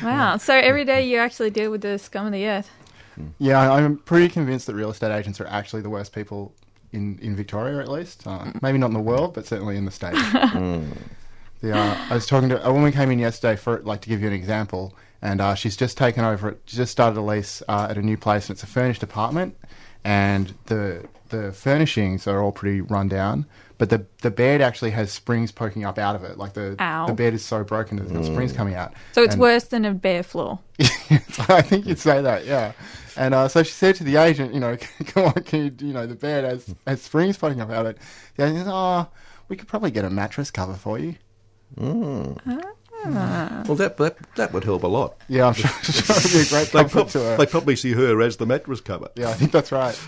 Wow. 0.03 0.37
So 0.37 0.53
every 0.55 0.85
day 0.85 1.07
you 1.09 1.17
actually 1.17 1.49
deal 1.49 1.71
with 1.71 1.81
the 1.81 1.97
scum 1.97 2.27
of 2.27 2.33
the 2.33 2.45
earth. 2.45 2.69
Yeah, 3.39 3.71
I'm 3.71 3.97
pretty 3.97 4.29
convinced 4.29 4.67
that 4.67 4.75
real 4.75 4.91
estate 4.91 5.11
agents 5.15 5.39
are 5.41 5.47
actually 5.47 5.81
the 5.81 5.89
worst 5.89 6.13
people 6.13 6.53
in, 6.95 7.19
in 7.21 7.35
Victoria, 7.35 7.79
at 7.79 7.87
least. 7.89 8.25
Uh, 8.25 8.51
maybe 8.61 8.77
not 8.77 8.87
in 8.87 8.93
the 8.93 8.99
world, 8.99 9.33
but 9.33 9.45
certainly 9.45 9.77
in 9.77 9.85
the 9.85 9.91
state. 9.91 10.13
the, 11.61 11.77
uh, 11.77 11.97
I 12.09 12.13
was 12.13 12.25
talking 12.25 12.49
to 12.49 12.65
a 12.65 12.73
woman 12.73 12.91
came 12.91 13.11
in 13.11 13.19
yesterday 13.19 13.55
for 13.55 13.79
like 13.81 14.01
to 14.01 14.09
give 14.09 14.21
you 14.21 14.27
an 14.27 14.33
example, 14.33 14.95
and 15.21 15.41
uh, 15.41 15.53
she's 15.55 15.77
just 15.77 15.97
taken 15.97 16.23
over. 16.23 16.57
She 16.65 16.77
just 16.77 16.91
started 16.91 17.19
a 17.19 17.21
lease 17.21 17.61
uh, 17.67 17.87
at 17.89 17.97
a 17.97 18.01
new 18.01 18.17
place, 18.17 18.49
and 18.49 18.55
it's 18.55 18.63
a 18.63 18.67
furnished 18.67 19.03
apartment, 19.03 19.55
and 20.03 20.53
the 20.65 21.05
the 21.29 21.51
furnishings 21.51 22.27
are 22.27 22.41
all 22.41 22.51
pretty 22.51 22.81
run 22.81 23.07
down. 23.07 23.45
But 23.77 23.89
the 23.89 24.05
the 24.21 24.31
bed 24.31 24.61
actually 24.61 24.91
has 24.91 25.11
springs 25.11 25.51
poking 25.51 25.83
up 25.83 25.97
out 25.97 26.15
of 26.15 26.23
it. 26.23 26.37
Like 26.37 26.53
the 26.53 26.75
Ow. 26.79 27.07
the 27.07 27.13
bed 27.13 27.33
is 27.33 27.43
so 27.43 27.63
broken 27.63 27.97
that 27.97 28.07
there's 28.07 28.27
springs 28.27 28.53
coming 28.53 28.73
out. 28.75 28.93
So 29.11 29.21
it's 29.21 29.33
And- 29.33 29.41
worse 29.41 29.65
than 29.65 29.83
a 29.83 29.93
bare 29.93 30.23
floor. 30.23 30.59
I 30.79 31.61
think 31.61 31.85
you'd 31.85 31.99
say 31.99 32.21
that, 32.21 32.45
yeah. 32.45 32.71
And 33.17 33.33
uh, 33.33 33.47
so 33.47 33.63
she 33.63 33.71
said 33.71 33.95
to 33.95 34.03
the 34.03 34.17
agent, 34.17 34.53
you 34.53 34.59
know, 34.59 34.77
come 35.05 35.25
on, 35.25 35.33
can 35.43 35.65
you, 35.65 35.87
you 35.87 35.93
know, 35.93 36.05
the 36.05 36.15
bed 36.15 36.43
has, 36.43 36.73
has 36.85 37.01
springs 37.01 37.37
poking 37.37 37.61
up 37.61 37.69
out 37.69 37.85
of 37.85 37.95
it. 37.95 37.97
The 38.35 38.45
agent 38.45 38.65
said, 38.65 38.71
oh, 38.73 39.07
we 39.47 39.55
could 39.55 39.67
probably 39.67 39.91
get 39.91 40.05
a 40.05 40.09
mattress 40.09 40.51
cover 40.51 40.73
for 40.73 40.99
you. 40.99 41.15
Hmm. 41.77 42.33
Well, 43.05 43.75
that, 43.75 43.97
that 43.97 44.17
that 44.35 44.53
would 44.53 44.63
help 44.63 44.83
a 44.83 44.87
lot. 44.87 45.17
Yeah, 45.27 45.47
I'm 45.47 45.53
sure, 45.53 45.69
sure 45.83 46.15
it 46.15 46.23
would 46.23 46.33
be 46.33 46.39
a 46.39 46.45
great 46.45 46.67
They, 46.71 46.79
comfort 46.79 46.91
prob- 46.91 47.09
to 47.09 47.19
her. 47.19 47.37
they 47.37 47.45
probably 47.45 47.75
see 47.75 47.93
her 47.93 48.21
as 48.21 48.37
the 48.37 48.45
mattress 48.45 48.81
cover. 48.81 49.09
yeah, 49.15 49.29
I 49.29 49.33
think 49.33 49.51
that's 49.51 49.71
right. 49.71 49.99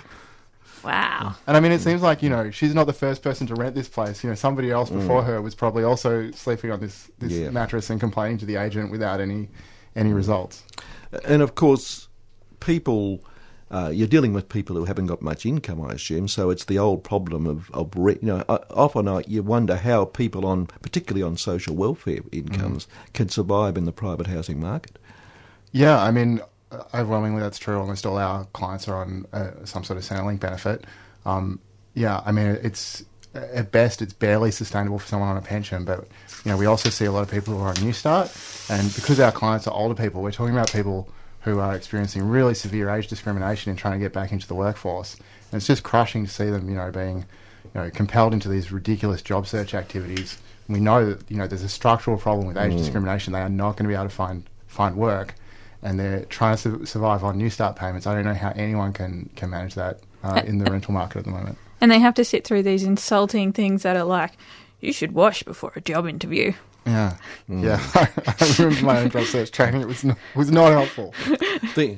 Wow. 0.83 1.35
And 1.45 1.57
I 1.57 1.59
mean, 1.59 1.71
it 1.71 1.81
seems 1.81 2.01
like, 2.01 2.23
you 2.23 2.29
know, 2.29 2.49
she's 2.49 2.73
not 2.73 2.85
the 2.85 2.93
first 2.93 3.21
person 3.21 3.45
to 3.47 3.55
rent 3.55 3.75
this 3.75 3.89
place. 3.89 4.23
You 4.23 4.29
know, 4.29 4.35
somebody 4.35 4.71
else 4.71 4.89
hmm. 4.89 4.99
before 4.99 5.23
her 5.23 5.41
was 5.41 5.53
probably 5.53 5.83
also 5.83 6.31
sleeping 6.31 6.71
on 6.71 6.79
this, 6.79 7.11
this 7.19 7.33
Yeah. 7.33 7.49
mattress 7.49 7.89
and 7.89 7.99
complaining 7.99 8.37
to 8.39 8.45
the 8.45 8.55
agent 8.55 8.91
without 8.91 9.19
any 9.19 9.49
any 9.95 10.09
hmm. 10.11 10.15
results. 10.15 10.63
And 11.25 11.41
of 11.41 11.55
course, 11.55 12.06
people, 12.67 13.23
uh, 13.71 13.89
you're 13.93 14.07
dealing 14.07 14.33
with 14.33 14.49
people 14.49 14.75
who 14.75 14.85
haven't 14.85 15.07
got 15.07 15.21
much 15.21 15.45
income, 15.45 15.81
I 15.81 15.93
assume. 15.93 16.27
So 16.27 16.49
it's 16.49 16.65
the 16.65 16.77
old 16.77 17.03
problem 17.03 17.47
of, 17.47 17.71
of 17.71 17.91
re- 17.95 18.19
you 18.21 18.27
know, 18.27 18.43
uh, 18.49 18.59
often 18.69 19.07
uh, 19.07 19.21
you 19.25 19.41
wonder 19.41 19.77
how 19.77 20.05
people 20.05 20.45
on, 20.45 20.67
particularly 20.67 21.23
on 21.23 21.37
social 21.37 21.75
welfare 21.75 22.19
incomes, 22.31 22.87
can 23.13 23.29
survive 23.29 23.77
in 23.77 23.85
the 23.85 23.93
private 23.93 24.27
housing 24.27 24.59
market. 24.59 24.99
Yeah, 25.71 25.99
I 25.99 26.11
mean, 26.11 26.41
uh, 26.71 26.83
overwhelmingly 26.93 27.41
that's 27.41 27.57
true. 27.57 27.79
Almost 27.79 28.05
all 28.05 28.17
our 28.17 28.45
clients 28.53 28.87
are 28.89 28.97
on 28.97 29.25
uh, 29.31 29.51
some 29.63 29.83
sort 29.85 29.97
of 29.97 30.03
Centrelink 30.03 30.41
benefit. 30.41 30.83
Um, 31.25 31.59
yeah, 31.93 32.21
I 32.25 32.31
mean, 32.31 32.59
it's 32.61 33.03
at 33.33 33.71
best 33.71 34.01
it's 34.01 34.13
barely 34.13 34.51
sustainable 34.51 34.99
for 34.99 35.07
someone 35.07 35.29
on 35.29 35.37
a 35.37 35.41
pension, 35.41 35.85
but 35.85 36.07
you 36.43 36.51
know 36.51 36.57
we 36.57 36.65
also 36.65 36.89
see 36.89 37.05
a 37.05 37.11
lot 37.11 37.21
of 37.21 37.31
people 37.31 37.55
who 37.55 37.63
are 37.63 37.69
on 37.69 37.81
New 37.81 37.93
Start, 37.93 38.31
and 38.69 38.93
because 38.95 39.19
our 39.19 39.31
clients 39.31 39.67
are 39.67 39.73
older 39.73 39.95
people, 39.95 40.21
we're 40.21 40.31
talking 40.31 40.53
about 40.53 40.71
people 40.71 41.09
who 41.53 41.59
are 41.59 41.75
experiencing 41.75 42.27
really 42.27 42.53
severe 42.53 42.89
age 42.89 43.07
discrimination 43.07 43.71
in 43.71 43.77
trying 43.77 43.99
to 43.99 44.03
get 44.03 44.13
back 44.13 44.31
into 44.31 44.47
the 44.47 44.55
workforce. 44.55 45.15
And 45.15 45.57
it's 45.59 45.67
just 45.67 45.83
crushing 45.83 46.25
to 46.25 46.31
see 46.31 46.49
them, 46.49 46.69
you 46.69 46.75
know, 46.75 46.91
being 46.91 47.25
you 47.73 47.81
know 47.81 47.89
compelled 47.89 48.33
into 48.33 48.49
these 48.49 48.71
ridiculous 48.71 49.21
job 49.21 49.47
search 49.47 49.73
activities. 49.73 50.37
And 50.67 50.75
we 50.75 50.81
know 50.81 51.13
that 51.13 51.29
you 51.31 51.37
know 51.37 51.47
there's 51.47 51.63
a 51.63 51.69
structural 51.69 52.17
problem 52.17 52.47
with 52.47 52.57
age 52.57 52.77
discrimination. 52.77 53.33
They 53.33 53.41
are 53.41 53.49
not 53.49 53.77
going 53.77 53.85
to 53.85 53.89
be 53.89 53.95
able 53.95 54.05
to 54.05 54.09
find 54.09 54.43
find 54.67 54.95
work 54.95 55.35
and 55.81 55.99
they're 55.99 56.25
trying 56.25 56.55
to 56.55 56.61
su- 56.61 56.85
survive 56.85 57.23
on 57.23 57.37
New 57.37 57.49
Start 57.49 57.75
payments. 57.75 58.07
I 58.07 58.15
don't 58.15 58.25
know 58.25 58.33
how 58.33 58.51
anyone 58.55 58.93
can, 58.93 59.29
can 59.35 59.49
manage 59.49 59.75
that 59.75 59.99
uh, 60.23 60.41
in 60.45 60.57
the 60.57 60.69
rental 60.69 60.93
market 60.93 61.19
at 61.19 61.25
the 61.25 61.31
moment. 61.31 61.57
And 61.79 61.91
they 61.91 61.99
have 61.99 62.15
to 62.15 62.25
sit 62.25 62.43
through 62.43 62.63
these 62.63 62.83
insulting 62.83 63.53
things 63.53 63.83
that 63.83 63.95
are 63.95 64.03
like, 64.03 64.33
you 64.81 64.91
should 64.91 65.11
wash 65.13 65.43
before 65.43 65.73
a 65.75 65.81
job 65.81 66.07
interview. 66.07 66.53
Yeah, 66.87 67.17
yeah. 67.49 67.79
I 67.95 68.55
remember 68.59 68.85
my 68.85 68.99
own 69.01 69.09
job 69.09 69.25
search 69.25 69.51
training. 69.51 69.81
It 69.81 69.87
was 69.87 70.03
not, 70.03 70.17
was 70.35 70.51
not 70.51 70.71
helpful. 70.71 71.13
the, 71.75 71.97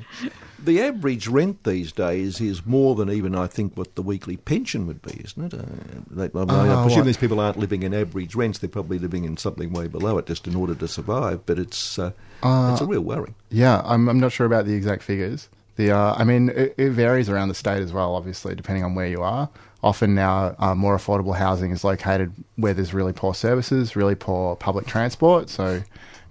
the 0.62 0.82
average 0.82 1.28
rent 1.28 1.64
these 1.64 1.92
days 1.92 2.40
is 2.40 2.66
more 2.66 2.94
than 2.94 3.08
even, 3.10 3.34
I 3.34 3.46
think, 3.46 3.76
what 3.76 3.94
the 3.94 4.02
weekly 4.02 4.36
pension 4.36 4.86
would 4.88 5.00
be, 5.00 5.20
isn't 5.24 5.52
it? 5.52 5.58
Uh, 5.58 5.64
they, 6.10 6.24
I, 6.24 6.44
mean, 6.44 6.50
I 6.50 6.74
Oh, 6.74 6.82
presume 6.82 7.00
what? 7.00 7.06
these 7.06 7.16
people 7.16 7.40
aren't 7.40 7.58
living 7.58 7.82
in 7.82 7.94
average 7.94 8.34
rents. 8.34 8.58
They're 8.58 8.68
probably 8.68 8.98
living 8.98 9.24
in 9.24 9.36
something 9.36 9.72
way 9.72 9.86
below 9.86 10.18
it 10.18 10.26
just 10.26 10.46
in 10.46 10.56
order 10.56 10.74
to 10.74 10.88
survive. 10.88 11.46
But 11.46 11.58
it's, 11.58 11.98
uh, 11.98 12.10
it's 12.42 12.80
a 12.80 12.86
real 12.86 13.02
worry. 13.02 13.34
Yeah, 13.50 13.80
I'm, 13.84 14.08
I'm 14.08 14.20
not 14.20 14.32
sure 14.32 14.46
about 14.46 14.66
the 14.66 14.74
exact 14.74 15.02
figures. 15.02 15.48
The 15.76 15.92
uh, 15.92 16.14
I 16.18 16.24
mean, 16.24 16.50
it, 16.50 16.74
it 16.76 16.90
varies 16.90 17.30
around 17.30 17.48
the 17.48 17.54
state 17.54 17.80
as 17.80 17.92
well, 17.92 18.14
obviously, 18.14 18.54
depending 18.54 18.84
on 18.84 18.94
where 18.94 19.06
you 19.06 19.22
are. 19.22 19.48
Often 19.82 20.14
now, 20.14 20.54
uh, 20.58 20.74
more 20.74 20.96
affordable 20.96 21.34
housing 21.34 21.70
is 21.70 21.84
located 21.84 22.32
where 22.56 22.74
there's 22.74 22.92
really 22.92 23.12
poor 23.12 23.34
services, 23.34 23.96
really 23.96 24.14
poor 24.14 24.56
public 24.56 24.86
transport. 24.86 25.48
So, 25.48 25.82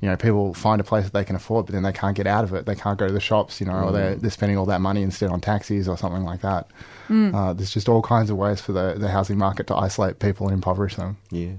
you 0.02 0.10
know, 0.10 0.16
people 0.16 0.54
find 0.54 0.80
a 0.80 0.84
place 0.84 1.06
that 1.06 1.14
they 1.14 1.26
can 1.26 1.36
afford, 1.36 1.66
but 1.66 1.74
then 1.74 1.82
they 1.84 1.92
can't 1.92 2.16
get 2.16 2.28
out 2.28 2.44
of 2.44 2.54
it. 2.54 2.66
They 2.68 2.76
can't 2.76 3.00
go 3.00 3.08
to 3.08 3.14
the 3.14 3.20
shops, 3.20 3.60
you 3.60 3.66
know, 3.66 3.86
or 3.86 3.92
they're, 3.92 4.16
they're 4.16 4.30
spending 4.30 4.58
all 4.58 4.68
that 4.68 4.82
money 4.82 5.02
instead 5.02 5.32
on 5.32 5.42
taxis 5.42 5.88
or 5.88 5.98
something 5.98 6.24
like 6.24 6.42
that. 6.42 6.70
Uh, 7.36 7.54
there's 7.54 7.72
just 7.72 7.90
all 7.90 8.04
kinds 8.04 8.30
of 8.30 8.38
ways 8.38 8.62
for 8.62 8.72
the, 8.72 8.96
the 8.98 9.10
housing 9.10 9.38
market 9.38 9.66
to 9.68 9.76
isolate 9.76 10.20
people 10.20 10.48
and 10.48 10.54
impoverish 10.54 10.96
them. 10.96 11.18
Yeah. 11.32 11.54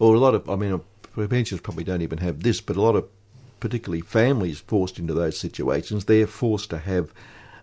Or 0.00 0.14
a 0.16 0.18
lot 0.18 0.34
of, 0.34 0.50
I 0.50 0.56
mean, 0.56 0.72
uh, 0.72 1.26
pensions 1.28 1.60
probably 1.60 1.84
don't 1.84 2.02
even 2.02 2.18
have 2.18 2.42
this, 2.42 2.60
but 2.60 2.76
a 2.76 2.82
lot 2.82 2.96
of, 2.96 3.08
particularly 3.60 4.00
families 4.00 4.58
forced 4.58 4.98
into 4.98 5.14
those 5.14 5.38
situations, 5.38 6.06
they're 6.06 6.26
forced 6.26 6.70
to 6.70 6.78
have 6.78 7.12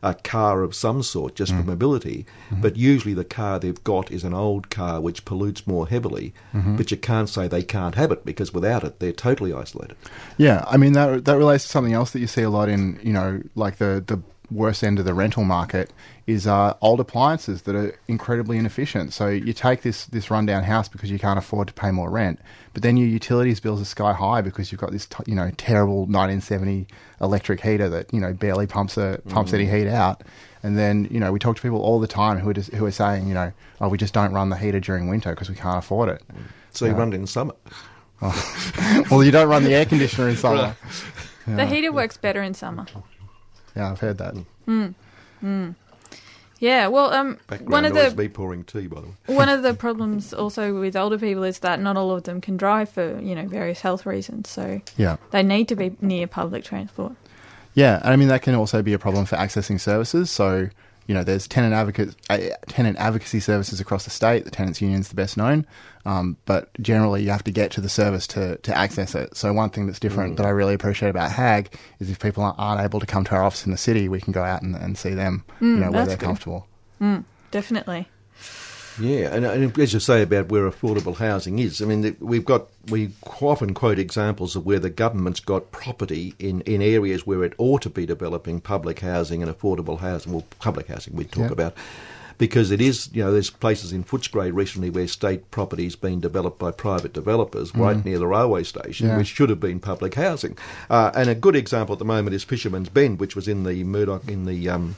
a 0.03 0.13
car 0.13 0.63
of 0.63 0.73
some 0.75 1.01
sort 1.03 1.35
just 1.35 1.51
Mm. 1.53 1.61
for 1.61 1.67
mobility, 1.67 2.25
Mm-hmm. 2.49 2.61
but 2.61 2.75
usually 2.77 3.13
the 3.13 3.23
car 3.25 3.59
they've 3.59 3.83
got 3.83 4.11
is 4.11 4.23
an 4.23 4.33
old 4.33 4.69
car 4.69 5.01
which 5.01 5.25
pollutes 5.25 5.65
more 5.67 5.87
heavily. 5.87 6.33
Mm-hmm. 6.53 6.75
But 6.77 6.91
you 6.91 6.97
can't 6.97 7.29
say 7.29 7.47
they 7.47 7.63
can't 7.63 7.95
have 7.95 8.11
it 8.11 8.25
because 8.25 8.53
without 8.53 8.83
it 8.83 8.99
they're 8.99 9.11
totally 9.11 9.53
isolated. 9.53 9.97
Yeah, 10.37 10.63
I 10.67 10.77
mean 10.77 10.93
that 10.93 11.25
that 11.25 11.37
relates 11.37 11.63
to 11.65 11.69
something 11.69 11.93
else 11.93 12.11
that 12.11 12.19
you 12.19 12.27
see 12.27 12.43
a 12.43 12.49
lot 12.49 12.69
in 12.69 12.99
you 13.03 13.13
know 13.13 13.41
like 13.55 13.77
the 13.77 14.03
the 14.05 14.19
worst 14.49 14.83
end 14.83 14.99
of 14.99 15.05
the 15.05 15.13
rental 15.13 15.43
market 15.43 15.91
is 16.25 16.47
uh, 16.47 16.73
old 16.81 16.99
appliances 16.99 17.63
that 17.63 17.75
are 17.75 17.97
incredibly 18.07 18.57
inefficient. 18.57 19.13
So 19.13 19.27
you 19.27 19.53
take 19.53 19.81
this 19.81 20.05
this 20.05 20.29
rundown 20.31 20.63
house 20.63 20.87
because 20.87 21.11
you 21.11 21.19
can't 21.19 21.39
afford 21.39 21.67
to 21.67 21.73
pay 21.73 21.91
more 21.91 22.09
rent, 22.09 22.39
but 22.73 22.83
then 22.83 22.97
your 22.97 23.07
utilities 23.07 23.59
bills 23.59 23.81
are 23.81 23.85
sky 23.85 24.13
high 24.13 24.41
because 24.41 24.71
you've 24.71 24.81
got 24.81 24.91
this 24.91 25.05
t- 25.05 25.23
you 25.25 25.35
know 25.35 25.51
terrible 25.57 25.99
1970 25.99 26.87
electric 27.21 27.61
heater 27.61 27.89
that 27.89 28.13
you 28.13 28.19
know 28.19 28.33
barely 28.33 28.67
pumps 28.67 28.97
a 28.97 29.21
pumps 29.29 29.53
any 29.53 29.65
heat 29.65 29.87
out. 29.87 30.23
And 30.63 30.77
then 30.77 31.07
you 31.11 31.19
know 31.19 31.31
we 31.31 31.39
talk 31.39 31.55
to 31.55 31.61
people 31.61 31.81
all 31.81 31.99
the 31.99 32.07
time 32.07 32.39
who 32.39 32.49
are 32.49 32.53
just, 32.53 32.73
who 32.73 32.85
are 32.85 32.91
saying 32.91 33.27
you 33.27 33.33
know 33.33 33.51
oh 33.79 33.89
we 33.89 33.97
just 33.97 34.13
don't 34.13 34.33
run 34.33 34.49
the 34.49 34.57
heater 34.57 34.79
during 34.79 35.07
winter 35.07 35.31
because 35.31 35.49
we 35.49 35.55
can't 35.55 35.77
afford 35.77 36.09
it. 36.09 36.23
So 36.71 36.85
you 36.85 36.93
run 36.93 37.13
it 37.13 37.15
in 37.15 37.27
summer. 37.27 37.53
well, 38.21 39.23
you 39.23 39.31
don't 39.31 39.47
run 39.47 39.63
the 39.63 39.75
air 39.75 39.85
conditioner 39.85 40.29
in 40.29 40.35
summer. 40.37 40.75
The 41.45 41.65
heater 41.65 41.91
works 41.91 42.17
better 42.17 42.41
in 42.41 42.53
summer. 42.53 42.85
Yeah, 43.77 43.91
I've 43.91 43.99
heard 43.99 44.17
that. 44.17 44.35
Yeah, 46.59 46.87
well, 46.87 47.13
um, 47.13 47.37
one 47.65 47.85
of 47.85 47.93
the 47.93 48.11
me 48.17 48.27
pouring 48.27 48.63
tea, 48.63 48.87
by 48.87 49.01
the 49.01 49.07
way. 49.07 49.13
one 49.27 49.47
of 49.47 49.61
the 49.61 49.73
problems 49.85 50.33
also 50.33 50.79
with 50.79 50.95
older 50.95 51.19
people 51.19 51.43
is 51.43 51.59
that 51.59 51.79
not 51.79 51.97
all 51.97 52.09
of 52.11 52.23
them 52.23 52.41
can 52.41 52.57
drive 52.57 52.89
for 52.89 53.19
you 53.21 53.35
know 53.35 53.45
various 53.47 53.81
health 53.81 54.07
reasons. 54.07 54.49
So 54.49 54.81
Yeah. 54.97 55.17
they 55.29 55.43
need 55.43 55.67
to 55.67 55.75
be 55.75 55.95
near 56.01 56.25
public 56.25 56.63
transport. 56.63 57.13
Yeah, 57.75 57.99
and 58.03 58.11
I 58.11 58.15
mean 58.15 58.29
that 58.29 58.41
can 58.41 58.55
also 58.55 58.81
be 58.81 58.93
a 58.93 58.97
problem 58.99 59.25
for 59.25 59.35
accessing 59.35 59.79
services. 59.79 60.31
So, 60.31 60.69
you 61.07 61.15
know, 61.15 61.23
there's 61.23 61.47
tenant 61.47 61.73
advocate 61.73 62.15
uh, 62.29 62.37
tenant 62.67 62.97
advocacy 62.97 63.39
services 63.39 63.79
across 63.79 64.03
the 64.03 64.09
state. 64.09 64.45
The 64.45 64.51
tenants 64.51 64.81
union 64.81 64.99
is 64.99 65.09
the 65.09 65.15
best 65.15 65.37
known, 65.37 65.65
um, 66.05 66.37
but 66.45 66.69
generally 66.81 67.23
you 67.23 67.29
have 67.29 67.43
to 67.45 67.51
get 67.51 67.71
to 67.71 67.81
the 67.81 67.89
service 67.89 68.27
to 68.27 68.57
to 68.57 68.77
access 68.77 69.15
it. 69.15 69.35
So 69.35 69.53
one 69.53 69.69
thing 69.69 69.87
that's 69.87 69.99
different 69.99 70.37
that 70.37 70.45
I 70.45 70.49
really 70.49 70.73
appreciate 70.73 71.09
about 71.09 71.31
Hag 71.31 71.73
is 71.99 72.09
if 72.09 72.19
people 72.19 72.43
aren't, 72.43 72.59
aren't 72.59 72.81
able 72.81 72.99
to 72.99 73.05
come 73.05 73.23
to 73.25 73.35
our 73.35 73.43
office 73.43 73.65
in 73.65 73.71
the 73.71 73.77
city, 73.77 74.09
we 74.09 74.19
can 74.19 74.33
go 74.33 74.43
out 74.43 74.61
and, 74.61 74.75
and 74.75 74.97
see 74.97 75.13
them, 75.13 75.45
you 75.61 75.67
know, 75.67 75.91
where 75.91 76.05
they're 76.05 76.17
good. 76.17 76.25
comfortable. 76.25 76.67
Definitely. 77.51 78.09
Yeah, 78.99 79.33
and, 79.35 79.45
and 79.45 79.77
as 79.79 79.93
you 79.93 79.99
say 79.99 80.21
about 80.21 80.49
where 80.49 80.69
affordable 80.69 81.15
housing 81.15 81.59
is, 81.59 81.81
I 81.81 81.85
mean, 81.85 82.15
we've 82.19 82.45
got 82.45 82.67
we 82.89 83.11
often 83.41 83.73
quote 83.73 83.99
examples 83.99 84.55
of 84.55 84.65
where 84.65 84.79
the 84.79 84.89
government's 84.89 85.39
got 85.39 85.71
property 85.71 86.33
in, 86.39 86.61
in 86.61 86.81
areas 86.81 87.27
where 87.27 87.43
it 87.43 87.53
ought 87.57 87.81
to 87.83 87.89
be 87.89 88.05
developing 88.05 88.61
public 88.61 88.99
housing 88.99 89.43
and 89.43 89.53
affordable 89.53 89.99
housing. 89.99 90.33
Well, 90.33 90.45
public 90.59 90.87
housing 90.87 91.15
we 91.15 91.25
talk 91.25 91.51
about 91.51 91.73
because 92.39 92.69
it 92.69 92.79
is 92.79 93.09
you 93.13 93.23
know 93.23 93.31
there's 93.31 93.49
places 93.49 93.91
in 93.91 94.03
Footscray 94.03 94.53
recently 94.53 94.89
where 94.91 95.07
state 95.07 95.49
property's 95.51 95.95
been 95.95 96.19
developed 96.19 96.59
by 96.59 96.69
private 96.71 97.11
developers 97.13 97.73
right 97.75 98.03
near 98.05 98.19
the 98.19 98.27
railway 98.27 98.63
station, 98.63 99.07
Mm. 99.07 99.09
Yeah. 99.11 99.17
which 99.17 99.27
should 99.27 99.49
have 99.49 99.59
been 99.59 99.79
public 99.79 100.13
housing. 100.15 100.57
Uh, 100.89 101.11
and 101.15 101.29
a 101.29 101.35
good 101.35 101.55
example 101.55 101.93
at 101.93 101.99
the 101.99 102.05
moment 102.05 102.35
is 102.35 102.43
Fisherman's 102.43 102.89
Bend, 102.89 103.19
which 103.19 103.35
was 103.35 103.47
in 103.47 103.63
the 103.63 103.83
Murdoch 103.83 104.27
in 104.27 104.45
the. 104.45 104.69
Um, 104.69 104.95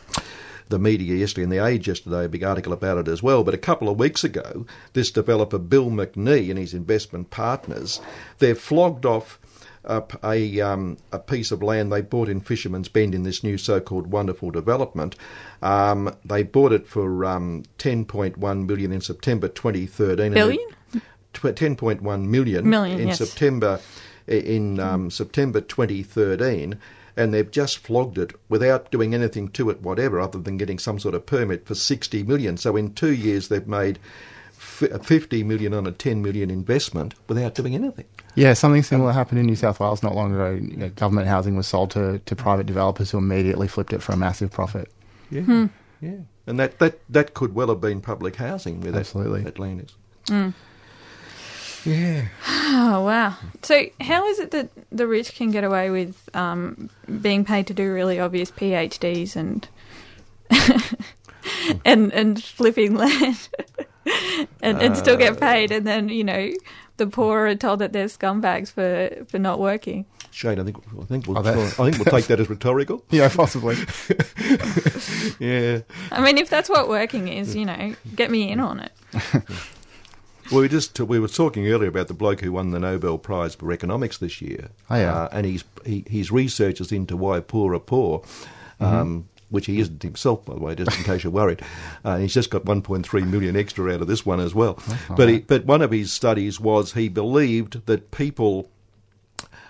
the 0.69 0.79
media 0.79 1.15
yesterday 1.15 1.43
and 1.43 1.51
the 1.51 1.65
Age 1.65 1.87
yesterday, 1.87 2.25
a 2.25 2.29
big 2.29 2.43
article 2.43 2.73
about 2.73 2.97
it 2.97 3.07
as 3.07 3.21
well. 3.21 3.43
But 3.43 3.53
a 3.53 3.57
couple 3.59 3.89
of 3.89 3.99
weeks 3.99 4.23
ago, 4.23 4.65
this 4.93 5.11
developer 5.11 5.57
Bill 5.57 5.89
McNee 5.89 6.49
and 6.49 6.57
his 6.57 6.73
investment 6.73 7.29
partners, 7.31 7.99
they've 8.37 8.57
flogged 8.57 9.05
off 9.05 9.39
a, 9.83 10.03
a, 10.23 10.61
um, 10.61 10.97
a 11.11 11.19
piece 11.19 11.51
of 11.51 11.63
land 11.63 11.91
they 11.91 12.01
bought 12.01 12.29
in 12.29 12.41
Fisherman's 12.41 12.89
Bend 12.89 13.15
in 13.15 13.23
this 13.23 13.43
new 13.43 13.57
so-called 13.57 14.07
wonderful 14.07 14.51
development. 14.51 15.15
Um, 15.61 16.15
they 16.23 16.43
bought 16.43 16.71
it 16.71 16.87
for 16.87 17.25
um, 17.25 17.63
10.1 17.79 18.67
billion 18.67 18.91
in 18.91 19.01
September 19.01 19.47
2013. 19.47 20.33
Billion? 20.33 20.69
T- 20.91 20.99
10.1 21.33 22.25
million, 22.25 22.69
million 22.69 22.99
in 22.99 23.07
yes. 23.09 23.17
September 23.17 23.79
in 24.27 24.79
um, 24.79 25.09
September 25.09 25.59
2013, 25.59 26.77
and 27.19 27.33
they've 27.33 27.51
just 27.51 27.79
flogged 27.79 28.17
it 28.17 28.31
without 28.47 28.89
doing 28.91 29.13
anything 29.13 29.49
to 29.49 29.69
it, 29.69 29.81
whatever, 29.81 30.21
other 30.21 30.39
than 30.39 30.57
getting 30.57 30.79
some 30.79 30.97
sort 30.97 31.13
of 31.13 31.25
permit 31.25 31.65
for 31.65 31.75
60 31.75 32.23
million. 32.23 32.55
So 32.55 32.77
in 32.77 32.93
two 32.93 33.13
years, 33.13 33.49
they've 33.49 33.67
made 33.67 33.99
50 34.53 35.43
million 35.43 35.73
on 35.73 35.85
a 35.85 35.91
10 35.91 36.21
million 36.21 36.49
investment 36.49 37.15
without 37.27 37.55
doing 37.55 37.75
anything. 37.75 38.05
Yeah, 38.35 38.53
something 38.53 38.83
similar 38.83 39.11
happened 39.11 39.39
in 39.39 39.47
New 39.47 39.57
South 39.57 39.81
Wales 39.81 40.01
not 40.01 40.15
long 40.15 40.33
ago. 40.33 40.51
You 40.51 40.77
know, 40.77 40.89
government 40.89 41.27
housing 41.27 41.57
was 41.57 41.67
sold 41.67 41.91
to, 41.91 42.19
to 42.19 42.35
private 42.37 42.65
developers 42.65 43.11
who 43.11 43.17
immediately 43.17 43.67
flipped 43.67 43.91
it 43.91 44.01
for 44.01 44.13
a 44.13 44.17
massive 44.17 44.49
profit. 44.49 44.89
Yeah, 45.29 45.41
hmm. 45.41 45.65
yeah, 45.99 46.19
and 46.47 46.57
that, 46.57 46.79
that, 46.79 47.01
that 47.09 47.33
could 47.33 47.53
well 47.53 47.67
have 47.67 47.81
been 47.81 47.99
public 47.99 48.37
housing 48.37 48.79
where 48.79 48.95
Absolutely. 48.95 49.43
that 49.43 49.59
land 49.59 49.81
is. 49.81 49.95
Hmm. 50.29 50.49
Yeah. 51.85 52.25
Oh 52.47 53.03
wow! 53.05 53.35
So 53.63 53.83
how 54.01 54.27
is 54.27 54.39
it 54.39 54.51
that 54.51 54.69
the 54.91 55.07
rich 55.07 55.33
can 55.35 55.51
get 55.51 55.63
away 55.63 55.89
with 55.89 56.29
um, 56.35 56.89
being 57.21 57.45
paid 57.45 57.67
to 57.67 57.73
do 57.73 57.93
really 57.93 58.19
obvious 58.19 58.51
PhDs 58.51 59.35
and 59.35 59.67
and 61.85 62.11
and 62.13 62.43
flipping 62.43 62.95
land 62.95 63.49
and, 64.61 64.81
and 64.81 64.97
still 64.97 65.17
get 65.17 65.39
paid, 65.39 65.71
and 65.71 65.85
then 65.87 66.09
you 66.09 66.23
know 66.23 66.51
the 66.97 67.07
poor 67.07 67.47
are 67.47 67.55
told 67.55 67.79
that 67.79 67.93
they're 67.93 68.07
scumbags 68.07 68.71
for 68.71 69.23
for 69.25 69.39
not 69.39 69.59
working? 69.59 70.05
Shane, 70.31 70.59
I 70.59 70.63
think 70.63 70.77
I 71.01 71.05
think 71.05 71.27
we'll 71.27 71.39
Oh, 71.39 71.41
that- 71.41 71.57
I 71.57 71.89
think 71.89 71.97
we'll 71.97 72.05
take 72.13 72.27
that 72.27 72.39
as 72.39 72.49
rhetorical. 72.49 73.03
Yeah, 73.09 73.29
possibly. 73.29 73.75
Yeah. 75.39 75.79
I 76.11 76.21
mean, 76.21 76.37
if 76.37 76.49
that's 76.49 76.69
what 76.69 76.87
working 76.87 77.27
is, 77.27 77.55
you 77.55 77.65
know, 77.65 77.95
get 78.15 78.29
me 78.29 78.49
in 78.51 78.59
on 78.59 78.79
it. 78.81 78.91
Well, 80.51 80.61
we 80.61 80.69
just 80.69 80.99
we 80.99 81.19
were 81.19 81.27
talking 81.27 81.67
earlier 81.67 81.89
about 81.89 82.07
the 82.07 82.13
bloke 82.13 82.41
who 82.41 82.51
won 82.51 82.71
the 82.71 82.79
Nobel 82.79 83.17
Prize 83.17 83.55
for 83.55 83.71
economics 83.71 84.17
this 84.17 84.41
year. 84.41 84.69
Oh, 84.89 84.95
yeah. 84.95 85.13
uh, 85.13 85.29
and 85.31 85.45
he's 85.45 85.63
he, 85.85 86.03
his 86.07 86.31
research 86.31 86.81
is 86.81 86.91
into 86.91 87.15
why 87.15 87.39
poor 87.39 87.73
are 87.75 87.79
poor. 87.79 88.19
Mm-hmm. 88.79 88.85
Um, 88.85 89.29
which 89.49 89.65
he 89.65 89.79
isn't 89.79 90.03
himself, 90.03 90.45
by 90.45 90.53
the 90.53 90.59
way, 90.59 90.75
just 90.75 90.95
in 90.95 91.03
case 91.03 91.23
you're 91.23 91.33
worried. 91.33 91.59
Uh, 92.05 92.17
he's 92.17 92.35
just 92.35 92.51
got 92.51 92.65
1.3 92.65 93.27
million 93.27 93.55
extra 93.55 93.91
out 93.91 93.99
of 93.99 94.07
this 94.07 94.23
one 94.23 94.39
as 94.39 94.53
well. 94.53 94.77
But 95.17 95.27
he, 95.27 95.39
but 95.39 95.65
one 95.65 95.81
of 95.81 95.89
his 95.89 96.13
studies 96.13 96.59
was 96.59 96.93
he 96.93 97.09
believed 97.09 97.87
that 97.87 98.11
people 98.11 98.69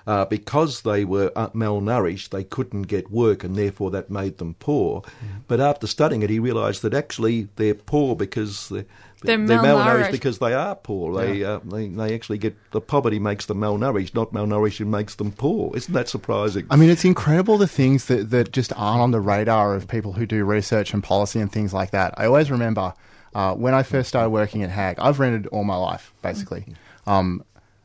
uh, 0.06 0.26
because 0.26 0.82
they 0.82 1.06
were 1.06 1.32
uh, 1.36 1.50
malnourished, 1.50 2.30
they 2.30 2.44
couldn't 2.44 2.84
get 2.84 3.12
work, 3.12 3.44
and 3.44 3.56
therefore 3.56 3.92
that 3.92 4.10
made 4.10 4.38
them 4.38 4.56
poor. 4.56 5.04
But 5.48 5.60
after 5.60 5.88
studying 5.88 6.24
it, 6.24 6.30
he 6.30 6.39
realised 6.39 6.82
that 6.82 6.94
actually 6.94 7.48
they're 7.56 7.76
poor 7.76 8.15
because 8.15 8.74
they're, 9.21 9.38
They're 9.38 9.60
malnourished. 9.60 10.12
because 10.12 10.39
they 10.39 10.53
are 10.53 10.75
poor. 10.75 11.13
They, 11.21 11.43
uh, 11.43 11.60
they 11.65 11.88
they 11.88 12.15
actually 12.15 12.38
get 12.38 12.55
the 12.71 12.79
poverty 12.79 13.19
makes 13.19 13.45
them 13.47 13.60
malnourished, 13.60 14.13
not 14.15 14.32
malnourished 14.32 14.86
makes 14.88 15.15
them 15.15 15.32
poor. 15.32 15.75
Isn't 15.75 15.93
that 15.93 16.08
surprising? 16.08 16.65
I 16.69 16.75
mean, 16.77 16.89
it's 16.89 17.03
incredible 17.03 17.58
the 17.58 17.67
things 17.67 18.05
that, 18.05 18.29
that 18.29 18.51
just 18.53 18.71
aren't 18.77 19.01
on 19.01 19.12
the 19.12 19.19
radar 19.19 19.75
of 19.75 19.88
people 19.88 20.13
who 20.13 20.25
do 20.25 20.45
research 20.45 20.93
and 20.93 21.03
policy 21.03 21.39
and 21.39 21.51
things 21.51 21.73
like 21.73 21.91
that. 21.91 22.13
I 22.17 22.25
always 22.25 22.49
remember 22.49 22.93
uh, 23.34 23.53
when 23.55 23.73
I 23.73 23.84
first 23.84 24.10
started 24.10 24.29
working 24.29 24.63
at 24.63 24.69
Hag, 24.69 24.97
I've 24.99 25.19
rented 25.19 25.47
all 25.47 25.63
my 25.63 25.75
life, 25.75 26.13
basically. 26.21 26.65
Um, 27.05 27.43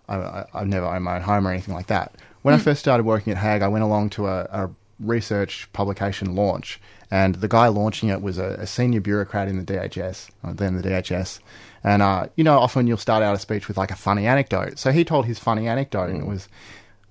I, 0.08 0.16
I, 0.16 0.46
I've 0.54 0.68
never 0.68 0.86
owned 0.86 1.04
my 1.04 1.16
own 1.16 1.22
home 1.22 1.46
or 1.48 1.50
anything 1.50 1.74
like 1.74 1.88
that. 1.88 2.14
When 2.42 2.54
I 2.54 2.58
first 2.58 2.80
started 2.80 3.04
working 3.04 3.32
at 3.32 3.38
Hag, 3.38 3.62
I 3.62 3.68
went 3.68 3.84
along 3.84 4.10
to 4.10 4.26
a, 4.28 4.42
a 4.52 4.70
research 5.00 5.68
publication 5.72 6.34
launch, 6.34 6.80
and 7.14 7.36
the 7.36 7.46
guy 7.46 7.68
launching 7.68 8.08
it 8.08 8.22
was 8.22 8.38
a, 8.38 8.56
a 8.58 8.66
senior 8.66 9.00
bureaucrat 9.00 9.46
in 9.46 9.56
the 9.56 9.64
DHS, 9.64 10.30
then 10.42 10.74
the 10.74 10.82
DHS. 10.82 11.38
And, 11.84 12.02
uh, 12.02 12.26
you 12.34 12.42
know, 12.42 12.58
often 12.58 12.88
you'll 12.88 12.96
start 12.96 13.22
out 13.22 13.36
a 13.36 13.38
speech 13.38 13.68
with 13.68 13.76
like 13.76 13.92
a 13.92 13.94
funny 13.94 14.26
anecdote. 14.26 14.80
So 14.80 14.90
he 14.90 15.04
told 15.04 15.24
his 15.24 15.38
funny 15.38 15.68
anecdote, 15.68 16.10
and 16.10 16.20
it 16.20 16.26
was, 16.26 16.48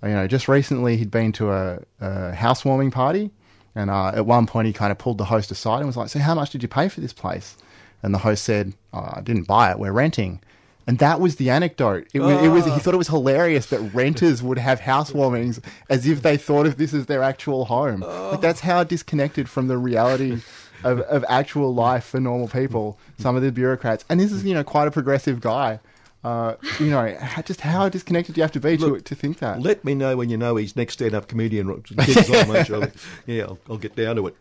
you 0.04 0.10
know, 0.10 0.28
just 0.28 0.50
recently 0.50 0.98
he'd 0.98 1.10
been 1.10 1.32
to 1.34 1.54
a, 1.54 1.80
a 2.02 2.34
housewarming 2.34 2.92
party, 2.92 3.32
and 3.76 3.90
uh, 3.90 4.10
at 4.10 4.26
one 4.26 4.46
point 4.46 4.68
he 4.68 4.74
kind 4.74 4.92
of 4.92 4.98
pulled 4.98 5.20
the 5.20 5.26
host 5.26 5.52
aside 5.52 5.78
and 5.78 5.88
was 5.88 5.96
like, 5.96 6.10
"So 6.10 6.20
how 6.20 6.36
much 6.36 6.50
did 6.50 6.64
you 6.64 6.68
pay 6.68 6.90
for 6.90 7.00
this 7.00 7.14
place?" 7.14 7.56
And 8.02 8.14
the 8.14 8.18
host 8.18 8.44
said, 8.44 8.74
oh, 8.92 9.10
"I 9.14 9.22
didn't 9.22 9.48
buy 9.48 9.72
it. 9.72 9.80
We're 9.80 9.94
renting." 9.94 10.42
And 10.86 11.00
that 11.00 11.20
was 11.22 11.38
the 11.38 11.50
anecdote. 11.50 12.08
It, 12.14 12.20
was, 12.20 12.44
it 12.44 12.50
was 12.50 12.66
he 12.66 12.78
thought 12.80 12.94
it 12.94 12.98
was 12.98 13.08
hilarious 13.08 13.68
that 13.68 13.80
renters 13.94 14.44
would 14.44 14.58
have 14.58 14.82
housewarmings 14.82 15.64
as 15.90 16.06
if 16.06 16.22
they 16.22 16.36
thought 16.38 16.66
of 16.66 16.78
this 16.78 16.94
as 16.94 17.06
their 17.06 17.24
actual 17.24 17.66
home. 17.66 18.02
Like 18.02 18.42
that's 18.42 18.60
how 18.62 18.84
disconnected 18.84 19.48
from 19.50 19.68
the 19.68 19.78
reality 19.78 20.42
of, 20.84 21.00
of 21.02 21.24
actual 21.30 21.74
life 21.74 22.04
for 22.04 22.20
normal 22.20 22.48
people. 22.50 22.98
Some 23.18 23.36
of 23.38 23.42
the 23.42 23.52
bureaucrats, 23.52 24.04
and 24.10 24.20
this 24.20 24.32
is 24.34 24.44
you 24.44 24.54
know 24.54 24.64
quite 24.64 24.88
a 24.88 24.92
progressive 24.92 25.40
guy. 25.40 25.80
Uh, 26.26 26.56
you 26.80 26.86
know, 26.90 27.18
just 27.46 27.60
how 27.60 27.90
disconnected 27.90 28.34
do 28.36 28.40
you 28.40 28.44
have 28.44 28.52
to 28.54 28.60
be 28.62 28.78
to, 28.78 28.86
Look, 28.88 29.04
to 29.06 29.14
think 29.16 29.40
that? 29.40 29.62
Let 29.62 29.84
me 29.84 29.94
know 29.94 30.16
when 30.16 30.30
you 30.30 30.38
know 30.38 30.56
he's 30.56 30.74
next 30.74 30.94
stand-up 30.94 31.28
comedian 31.28 31.68
gets 31.82 32.30
on, 32.30 32.50
mate. 32.52 32.70
I'll- 32.72 32.88
Yeah, 33.26 33.44
I'll, 33.44 33.60
I'll 33.70 33.78
get 33.78 33.96
down 33.98 34.16
to 34.16 34.28
it. 34.28 34.36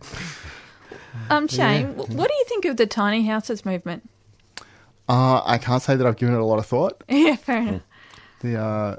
Um, 1.28 1.48
Shane, 1.48 1.88
wh- 1.94 2.08
what 2.14 2.28
do 2.28 2.34
you 2.34 2.44
think 2.48 2.64
of 2.66 2.76
the 2.76 2.86
tiny 2.86 3.26
houses 3.26 3.64
movement? 3.64 4.08
Uh, 5.12 5.42
I 5.44 5.58
can't 5.58 5.82
say 5.82 5.94
that 5.94 6.06
I've 6.06 6.16
given 6.16 6.34
it 6.34 6.40
a 6.40 6.44
lot 6.44 6.58
of 6.58 6.64
thought. 6.66 7.04
Yeah, 7.08 7.36
fair 7.36 7.58
enough. 7.58 7.82
The 8.40 8.58
uh, 8.58 8.96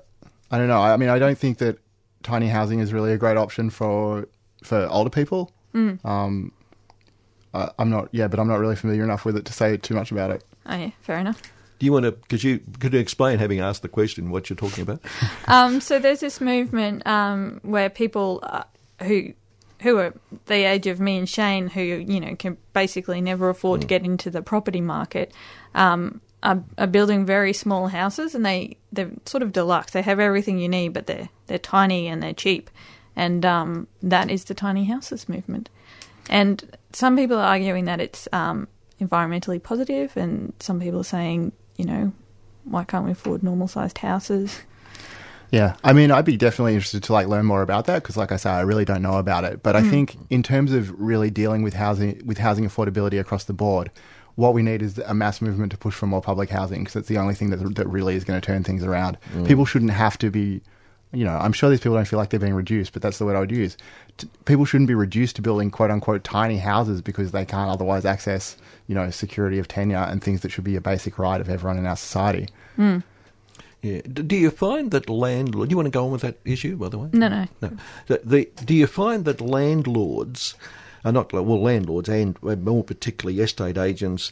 I 0.52 0.58
don't 0.60 0.68
know. 0.68 0.80
I 0.80 0.96
mean, 0.96 1.10
I 1.10 1.18
don't 1.18 1.38
think 1.38 1.58
that 1.58 1.80
tiny 2.22 2.48
housing 2.48 2.80
is 2.80 2.94
really 2.94 3.12
a 3.14 3.18
great 3.18 3.36
option 3.36 3.72
for 3.72 4.28
for 4.64 4.88
older 4.92 5.10
people. 5.10 5.52
Um, 5.74 6.52
uh, 7.54 7.70
I'm 7.80 7.90
not. 7.90 8.10
Yeah, 8.12 8.28
but 8.28 8.40
I'm 8.40 8.48
not 8.48 8.60
really 8.60 8.76
familiar 8.76 9.04
enough 9.04 9.26
with 9.26 9.36
it 9.38 9.46
to 9.46 9.54
say 9.54 9.76
too 9.78 9.96
much 9.96 10.12
about 10.12 10.30
it. 10.30 10.44
Oh 10.68 10.76
yeah, 10.76 10.92
fair 11.02 11.18
enough. 11.18 11.42
Do 11.80 11.86
you 11.88 11.92
want 11.92 12.06
to? 12.06 12.12
Could 12.30 12.44
you 12.44 12.62
could 12.80 12.94
you 12.94 13.00
explain, 13.00 13.40
having 13.40 13.60
asked 13.60 13.82
the 13.82 13.90
question, 13.90 14.30
what 14.30 14.50
you're 14.50 14.56
talking 14.58 14.84
about? 14.84 15.02
Um, 15.48 15.82
so 15.82 15.98
there's 16.00 16.20
this 16.20 16.40
movement 16.40 17.06
um, 17.08 17.60
where 17.64 17.90
people 17.90 18.40
uh, 18.44 18.64
who 19.02 19.34
who 19.82 19.98
are 19.98 20.14
the 20.46 20.64
age 20.64 20.88
of 20.88 21.00
me 21.00 21.18
and 21.18 21.28
Shane, 21.28 21.68
who 21.68 21.82
you 21.82 22.20
know 22.20 22.36
can 22.36 22.58
basically 22.72 23.20
never 23.20 23.50
afford 23.50 23.82
to 23.82 23.88
get 23.88 24.06
into 24.06 24.30
the 24.30 24.42
property 24.42 24.80
market, 24.80 25.34
um, 25.76 26.22
are, 26.44 26.64
are 26.78 26.88
building 26.88 27.26
very 27.26 27.54
small 27.54 27.88
houses, 27.88 28.36
and 28.36 28.46
they 28.46 28.78
they're 28.92 29.12
sort 29.26 29.44
of 29.44 29.52
deluxe. 29.52 29.94
They 29.94 30.02
have 30.02 30.20
everything 30.20 30.60
you 30.60 30.70
need, 30.70 30.90
but 30.90 31.08
they're 31.08 31.30
they're 31.48 31.58
tiny 31.58 32.08
and 32.08 32.22
they're 32.22 32.34
cheap, 32.34 32.70
and 33.16 33.46
um, 33.46 33.88
that 34.02 34.30
is 34.30 34.46
the 34.46 34.54
tiny 34.54 34.86
houses 34.86 35.30
movement. 35.30 35.70
And 36.30 36.78
some 36.94 37.16
people 37.16 37.38
are 37.38 37.46
arguing 37.46 37.86
that 37.86 38.00
it's 38.00 38.28
um, 38.32 38.68
environmentally 39.02 39.62
positive, 39.62 40.16
and 40.16 40.54
some 40.60 40.80
people 40.80 41.02
are 41.02 41.06
saying, 41.06 41.52
you 41.78 41.86
know, 41.86 42.12
why 42.66 42.84
can't 42.84 43.06
we 43.06 43.12
afford 43.12 43.44
normal 43.44 43.68
sized 43.68 44.00
houses? 44.00 44.62
Yeah, 45.52 45.76
I 45.84 45.94
mean, 45.94 46.10
I'd 46.10 46.26
be 46.26 46.36
definitely 46.36 46.74
interested 46.74 47.04
to 47.04 47.14
like 47.14 47.28
learn 47.28 47.46
more 47.46 47.62
about 47.62 47.86
that 47.86 48.02
because, 48.02 48.18
like 48.18 48.32
I 48.32 48.38
say, 48.38 48.50
I 48.50 48.62
really 48.62 48.86
don't 48.86 49.04
know 49.04 49.20
about 49.20 49.44
it. 49.44 49.62
But 49.62 49.76
I 49.76 49.84
think 49.84 50.18
in 50.32 50.42
terms 50.42 50.74
of 50.74 51.00
really 51.00 51.30
dealing 51.30 51.62
with 51.62 51.76
housing 51.76 52.26
with 52.26 52.40
housing 52.40 52.66
affordability 52.66 53.20
across 53.20 53.44
the 53.44 53.54
board, 53.54 53.92
what 54.36 54.54
we 54.54 54.64
need 54.64 54.82
is 54.82 54.98
a 55.00 55.14
mass 55.14 55.42
movement 55.42 55.72
to 55.72 55.78
push 55.78 55.94
for 55.94 56.08
more 56.08 56.22
public 56.22 56.50
housing 56.50 56.82
because 56.82 56.96
it's 56.96 57.08
the 57.08 57.18
only 57.18 57.36
thing 57.36 57.50
that 57.52 57.76
that 57.76 57.88
really 57.88 58.16
is 58.16 58.24
going 58.24 58.40
to 58.40 58.46
turn 58.46 58.64
things 58.64 58.84
around. 58.84 59.18
Mm. 59.34 59.48
People 59.48 59.66
shouldn't 59.66 59.92
have 59.92 60.18
to 60.20 60.32
be, 60.32 60.62
you 61.12 61.24
know, 61.24 61.38
I'm 61.38 61.54
sure 61.54 61.70
these 61.70 61.80
people 61.80 61.96
don't 61.96 62.08
feel 62.08 62.18
like 62.20 62.30
they're 62.30 62.40
being 62.40 62.56
reduced, 62.56 62.94
but 62.94 63.02
that's 63.02 63.20
the 63.20 63.26
word 63.26 63.36
I 63.36 63.40
would 63.40 63.52
use. 63.52 63.78
T- 64.18 64.28
people 64.46 64.66
shouldn't 64.66 64.88
be 64.88 64.96
reduced 64.96 65.36
to 65.36 65.42
building 65.42 65.70
quote 65.70 65.92
unquote 65.92 66.24
tiny 66.24 66.58
houses 66.58 67.02
because 67.02 67.32
they 67.32 67.46
can't 67.46 67.70
otherwise 67.70 68.06
access, 68.06 68.58
you 68.88 68.96
know, 68.96 69.10
security 69.12 69.60
of 69.60 69.68
tenure 69.68 69.98
and 69.98 70.24
things 70.24 70.42
that 70.42 70.52
should 70.52 70.64
be 70.64 70.76
a 70.76 70.82
basic 70.82 71.20
right 71.20 71.40
of 71.40 71.50
everyone 71.50 71.78
in 71.78 71.86
our 71.86 71.98
society. 71.98 72.50
Hmm. 72.76 73.00
Yeah. 73.84 74.00
Do 74.02 74.36
you 74.38 74.50
find 74.50 74.92
that 74.92 75.10
landlord? 75.10 75.68
Do 75.68 75.74
you 75.74 75.78
want 75.78 75.88
to 75.88 75.92
go 75.92 76.06
on 76.06 76.12
with 76.12 76.22
that 76.22 76.38
issue, 76.46 76.78
by 76.78 76.88
the 76.88 76.98
way? 76.98 77.10
No, 77.12 77.28
no. 77.28 77.48
No. 77.62 77.72
The, 78.08 78.22
the, 78.24 78.50
do 78.64 78.74
you 78.74 78.88
find 78.88 79.26
that 79.26 79.42
landlords, 79.42 80.56
are 81.04 81.12
not 81.12 81.34
well, 81.34 81.62
landlords 81.62 82.10
and 82.10 82.42
more 82.42 82.84
particularly 82.84 83.40
estate 83.42 83.78
agents, 83.78 84.32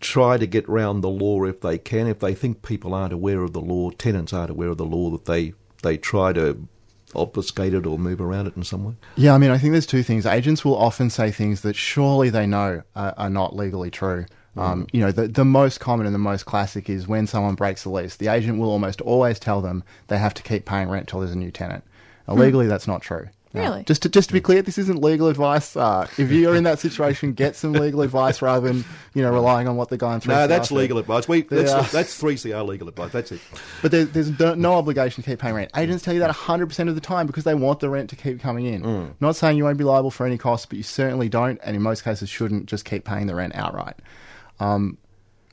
try 0.00 0.36
to 0.36 0.46
get 0.46 0.68
round 0.68 1.02
the 1.02 1.08
law 1.08 1.44
if 1.44 1.60
they 1.60 1.78
can, 1.78 2.06
if 2.06 2.18
they 2.18 2.34
think 2.34 2.62
people 2.62 2.94
aren't 2.94 3.12
aware 3.12 3.42
of 3.42 3.52
the 3.52 3.60
law, 3.60 3.90
tenants 3.90 4.32
aren't 4.32 4.50
aware 4.50 4.68
of 4.68 4.78
the 4.78 4.84
law, 4.84 5.10
that 5.10 5.24
they 5.26 5.54
they 5.82 5.96
try 5.96 6.32
to 6.32 6.68
obfuscate 7.14 7.74
it 7.74 7.86
or 7.86 7.98
move 7.98 8.20
around 8.20 8.46
it 8.46 8.56
in 8.56 8.64
some 8.64 8.84
way? 8.84 8.94
Yeah, 9.16 9.34
I 9.34 9.38
mean, 9.38 9.50
I 9.50 9.58
think 9.58 9.72
there's 9.72 9.86
two 9.86 10.02
things. 10.02 10.26
Agents 10.26 10.64
will 10.64 10.76
often 10.76 11.10
say 11.10 11.30
things 11.30 11.60
that 11.62 11.76
surely 11.76 12.30
they 12.30 12.46
know 12.46 12.82
are, 12.96 13.14
are 13.16 13.30
not 13.30 13.54
legally 13.54 13.90
true. 13.90 14.26
Um, 14.54 14.86
you 14.92 15.00
know, 15.00 15.12
the, 15.12 15.28
the 15.28 15.46
most 15.46 15.80
common 15.80 16.04
and 16.04 16.14
the 16.14 16.18
most 16.18 16.44
classic 16.44 16.90
is 16.90 17.08
when 17.08 17.26
someone 17.26 17.54
breaks 17.54 17.84
the 17.84 17.88
lease, 17.90 18.16
the 18.16 18.28
agent 18.28 18.58
will 18.58 18.70
almost 18.70 19.00
always 19.00 19.38
tell 19.38 19.62
them 19.62 19.82
they 20.08 20.18
have 20.18 20.34
to 20.34 20.42
keep 20.42 20.66
paying 20.66 20.90
rent 20.90 21.08
till 21.08 21.20
there's 21.20 21.32
a 21.32 21.38
new 21.38 21.50
tenant. 21.50 21.84
Now, 22.28 22.34
legally, 22.34 22.66
that's 22.66 22.86
not 22.86 23.00
true. 23.00 23.28
Now, 23.54 23.60
Really? 23.62 23.84
Just 23.84 24.02
to, 24.02 24.08
just 24.08 24.28
to 24.30 24.32
be 24.32 24.40
clear, 24.40 24.62
this 24.62 24.78
isn't 24.78 25.02
legal 25.02 25.28
advice. 25.28 25.76
Uh, 25.76 26.06
if 26.16 26.30
you're 26.30 26.54
in 26.56 26.64
that 26.64 26.78
situation, 26.78 27.32
get 27.34 27.54
some 27.54 27.72
legal 27.74 28.00
advice 28.08 28.40
rather 28.40 28.66
than 28.66 28.84
you 29.14 29.22
know 29.22 29.30
relying 29.30 29.68
on 29.68 29.76
what 29.76 29.88
the 29.90 29.98
guy 29.98 30.14
in 30.14 30.20
3CR 30.20 30.28
No, 30.28 30.46
that's 30.46 30.68
said. 30.70 30.74
legal 30.76 30.98
advice. 30.98 31.28
We 31.28 31.42
that's 31.42 31.70
Yeah. 31.70 31.82
that's 31.92 32.16
three 32.16 32.36
CR 32.38 32.58
legal 32.60 32.88
advice. 32.88 33.12
That's 33.12 33.30
it. 33.32 33.40
But 33.82 33.90
there, 33.90 34.04
there's 34.06 34.38
no, 34.38 34.54
no 34.54 34.74
obligation 34.74 35.22
to 35.22 35.28
keep 35.30 35.38
paying 35.38 35.54
rent. 35.54 35.70
Agents 35.76 36.02
tell 36.02 36.14
you 36.14 36.20
that 36.20 36.30
100% 36.34 36.88
of 36.88 36.94
the 36.94 37.00
time 37.00 37.26
because 37.26 37.44
they 37.44 37.54
want 37.54 37.80
the 37.80 37.90
rent 37.90 38.08
to 38.10 38.16
keep 38.16 38.40
coming 38.40 38.64
in. 38.66 39.14
Not 39.20 39.36
saying 39.36 39.56
you 39.58 39.64
won't 39.64 39.78
be 39.78 39.84
liable 39.84 40.10
for 40.10 40.24
any 40.26 40.38
costs, 40.38 40.64
but 40.66 40.76
you 40.78 40.82
certainly 40.82 41.28
don't, 41.28 41.60
and 41.62 41.76
in 41.76 41.82
most 41.82 42.04
cases 42.04 42.28
shouldn't 42.30 42.66
just 42.66 42.84
keep 42.84 43.04
paying 43.04 43.26
the 43.26 43.34
rent 43.34 43.54
outright. 43.54 43.96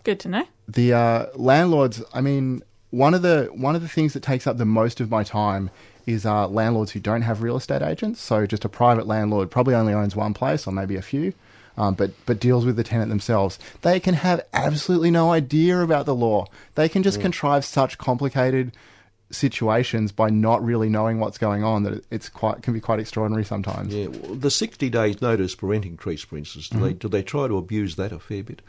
Good 0.04 0.20
to 0.22 0.30
know. 0.30 0.46
The 0.68 0.94
uh, 0.94 1.26
landlords, 1.36 2.02
I 2.14 2.22
mean, 2.22 2.64
one 2.92 3.14
of 3.14 3.22
the 3.22 3.50
one 3.54 3.76
of 3.76 3.82
the 3.82 3.88
things 3.88 4.14
that 4.14 4.24
takes 4.24 4.48
up 4.48 4.58
the 4.58 4.66
most 4.66 5.00
of 5.02 5.10
my 5.12 5.24
time 5.24 5.70
is 6.06 6.26
uh, 6.26 6.48
landlords 6.48 6.92
who 6.92 7.00
don't 7.00 7.22
have 7.24 7.42
real 7.42 7.58
estate 7.58 7.82
agents. 7.82 8.22
So 8.22 8.46
just 8.46 8.66
a 8.66 8.70
private 8.70 9.08
landlord 9.08 9.52
probably 9.52 9.76
only 9.76 9.94
owns 9.94 10.16
one 10.16 10.34
place 10.34 10.66
or 10.68 10.72
maybe 10.72 10.96
a 10.96 11.02
few. 11.02 11.34
Um, 11.78 11.94
but 11.94 12.12
but 12.26 12.40
deals 12.42 12.66
with 12.66 12.76
the 12.76 12.84
tenant 12.84 13.10
themselves. 13.10 13.58
They 13.84 14.02
can 14.02 14.16
have 14.16 14.42
absolutely 14.54 15.12
no 15.12 15.32
idea 15.32 15.80
about 15.82 16.06
the 16.06 16.16
law. 16.16 16.48
They 16.76 16.90
can 16.90 17.04
just 17.04 17.22
contrive 17.22 17.64
such 17.64 17.98
complicated 17.98 18.74
situations 19.32 20.12
by 20.12 20.30
not 20.30 20.64
really 20.64 20.90
knowing 20.90 21.20
what's 21.20 21.38
going 21.38 21.64
on 21.64 21.84
that 21.84 21.94
it- 21.94 22.06
it's 22.12 22.30
quite 22.30 22.62
can 22.64 22.74
be 22.74 22.80
quite 22.80 23.00
extraordinary 23.00 23.46
sometimes. 23.46 23.94
Yeah, 23.94 24.08
well, 24.08 24.36
the 24.36 24.50
sixty 24.52 24.90
days 24.90 25.22
notice 25.22 25.54
for 25.54 25.68
renting 25.68 25.98
trees, 25.98 26.22
for 26.24 26.38
instance, 26.38 26.68
do 26.70 26.80
they 26.80 26.94
do 26.94 27.08
they 27.08 27.22
try 27.24 27.48
to 27.48 27.58
abuse 27.58 27.96
that 27.96 28.12
a 28.12 28.20
fair 28.20 28.44
bit? 28.44 28.62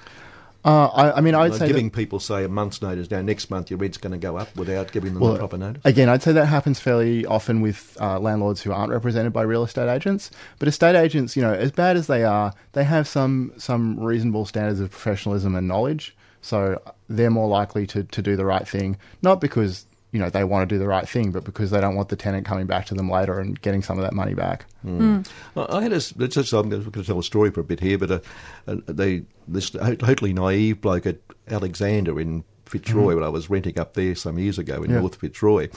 Uh, 0.64 0.86
I, 0.88 1.16
I 1.16 1.20
mean, 1.22 1.34
I 1.34 1.42
would 1.44 1.52
Like 1.52 1.58
say 1.58 1.66
that- 1.66 1.72
giving 1.72 1.90
people 1.90 2.20
say 2.20 2.44
a 2.44 2.48
month's 2.48 2.82
notice. 2.82 3.10
Now, 3.10 3.22
next 3.22 3.50
month 3.50 3.70
your 3.70 3.78
rent's 3.78 3.96
going 3.96 4.12
to 4.12 4.18
go 4.18 4.36
up 4.36 4.54
without 4.56 4.92
giving 4.92 5.14
them 5.14 5.22
Well, 5.22 5.32
the 5.32 5.38
proper 5.38 5.56
notice. 5.56 5.80
Again, 5.84 6.08
I'd 6.10 6.22
say 6.22 6.32
that 6.32 6.46
happens 6.46 6.78
fairly 6.78 7.24
often 7.24 7.60
with 7.62 7.96
uh, 8.00 8.18
landlords 8.20 8.60
who 8.62 8.70
aren't 8.72 8.92
represented 8.92 9.32
by 9.32 9.42
real 9.42 9.62
estate 9.64 9.88
agents. 9.88 10.30
But 10.58 10.68
estate 10.68 10.96
agents, 10.96 11.34
you 11.34 11.42
know, 11.42 11.54
as 11.54 11.72
bad 11.72 11.96
as 11.96 12.08
they 12.08 12.24
are, 12.24 12.52
they 12.72 12.84
have 12.84 13.08
some 13.08 13.52
some 13.56 13.98
reasonable 13.98 14.44
standards 14.44 14.80
of 14.80 14.90
professionalism 14.90 15.54
and 15.54 15.66
knowledge. 15.66 16.14
So 16.42 16.80
they're 17.08 17.30
more 17.30 17.48
likely 17.48 17.86
to, 17.88 18.04
to 18.04 18.22
do 18.22 18.34
the 18.36 18.46
right 18.46 18.66
thing, 18.66 18.96
not 19.22 19.40
because 19.40 19.84
you 20.12 20.18
know 20.20 20.28
they 20.30 20.42
want 20.44 20.68
to 20.68 20.74
do 20.74 20.78
the 20.78 20.88
right 20.88 21.08
thing, 21.08 21.30
but 21.30 21.44
because 21.44 21.70
they 21.70 21.80
don't 21.80 21.94
want 21.94 22.08
the 22.08 22.16
tenant 22.16 22.44
coming 22.46 22.66
back 22.66 22.86
to 22.86 22.94
them 22.94 23.08
later 23.10 23.38
and 23.38 23.60
getting 23.62 23.82
some 23.82 23.98
of 23.98 24.02
that 24.04 24.12
money 24.12 24.34
back. 24.34 24.66
I 24.84 25.24
I 25.56 25.82
had 25.82 25.92
a. 25.92 25.96
s- 25.96 26.14
It's 26.18 26.34
just, 26.34 26.52
I'm 26.52 26.68
going 26.68 26.90
to 26.90 27.04
tell 27.04 27.18
a 27.18 27.22
story 27.22 27.50
for 27.50 27.60
a 27.60 27.64
bit 27.64 27.80
here, 27.80 27.98
but 27.98 28.10
uh, 28.10 28.20
uh, 28.66 28.76
they 28.86 29.22
this 29.46 29.70
totally 29.70 30.32
naive 30.32 30.80
bloke 30.80 31.06
at 31.06 31.18
Alexander 31.48 32.20
in 32.20 32.44
Fitzroy 32.70 33.14
when 33.14 33.24
I 33.24 33.28
was 33.28 33.50
renting 33.50 33.78
up 33.78 33.94
there 33.94 34.14
some 34.14 34.38
years 34.38 34.58
ago 34.58 34.82
in 34.82 34.90
Yeah. 34.90 35.00
North 35.00 35.16
Fitzroy, 35.16 35.68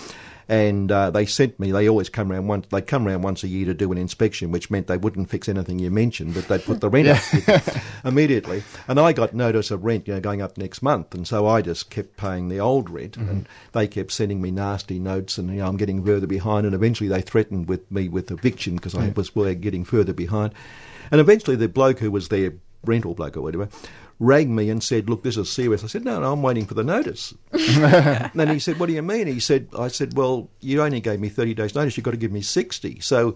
and 0.47 0.91
uh, 0.91 1.09
they 1.09 1.25
sent 1.25 1.59
me. 1.59 1.71
They 1.71 1.89
always 1.89 2.09
come 2.09 2.31
around 2.31 2.47
once. 2.47 2.67
They 2.69 2.81
come 2.81 3.07
around 3.07 3.21
once 3.23 3.43
a 3.43 3.47
year 3.47 3.65
to 3.65 3.73
do 3.73 3.91
an 3.91 3.97
inspection, 3.97 4.51
which 4.51 4.69
meant 4.69 4.87
they 4.87 4.97
wouldn't 4.97 5.29
fix 5.29 5.49
anything 5.49 5.79
you 5.79 5.89
mentioned, 5.89 6.33
but 6.33 6.47
they'd 6.47 6.63
put 6.63 6.81
the 6.81 6.89
rent 6.89 7.07
up 7.07 7.63
immediately. 8.05 8.63
And 8.87 8.99
I 8.99 9.13
got 9.13 9.33
notice 9.33 9.71
of 9.71 9.83
rent, 9.83 10.07
you 10.07 10.13
know, 10.13 10.19
going 10.19 10.41
up 10.41 10.57
next 10.57 10.81
month, 10.81 11.13
and 11.13 11.27
so 11.27 11.47
I 11.47 11.61
just 11.61 11.89
kept 11.89 12.17
paying 12.17 12.49
the 12.49 12.59
old 12.59 12.89
rent, 12.89 13.17
and 13.17 13.47
they 13.71 13.87
kept 13.87 14.11
sending 14.11 14.41
me 14.41 14.51
nasty 14.51 14.99
notes, 14.99 15.37
and 15.37 15.49
you 15.49 15.57
know, 15.57 15.67
I'm 15.67 15.77
getting 15.77 16.03
further 16.05 16.27
behind, 16.27 16.65
and 16.65 16.75
eventually 16.75 17.09
they 17.09 17.21
threatened 17.21 17.67
with 17.67 17.89
me 17.91 18.09
with 18.09 18.29
eviction 18.31 18.75
because 18.75 18.95
I 18.95 19.09
was 19.15 19.29
getting 19.29 19.83
further 19.85 20.13
behind, 20.13 20.53
and 21.11 21.19
eventually 21.19 21.55
the 21.55 21.67
bloke 21.67 21.99
who 21.99 22.11
was 22.11 22.29
their 22.29 22.53
rental 22.85 23.13
bloke 23.13 23.37
or 23.37 23.41
whatever. 23.41 23.69
Rang 24.19 24.55
me 24.55 24.69
and 24.69 24.83
said, 24.83 25.09
"Look, 25.09 25.23
this 25.23 25.37
is 25.37 25.51
serious." 25.51 25.83
I 25.83 25.87
said, 25.87 26.05
"No, 26.05 26.19
no, 26.19 26.31
I'm 26.31 26.41
waiting 26.41 26.65
for 26.65 26.73
the 26.75 26.83
notice." 26.83 27.33
and 27.51 28.31
then 28.33 28.49
he 28.49 28.59
said, 28.59 28.79
"What 28.79 28.87
do 28.87 28.93
you 28.93 29.01
mean?" 29.01 29.27
He 29.27 29.39
said, 29.39 29.67
"I 29.77 29.87
said, 29.87 30.15
well, 30.15 30.49
you 30.61 30.81
only 30.81 31.01
gave 31.01 31.19
me 31.19 31.29
30 31.29 31.53
days' 31.53 31.75
notice. 31.75 31.97
You've 31.97 32.03
got 32.03 32.11
to 32.11 32.17
give 32.17 32.31
me 32.31 32.41
60." 32.41 32.99
So 32.99 33.35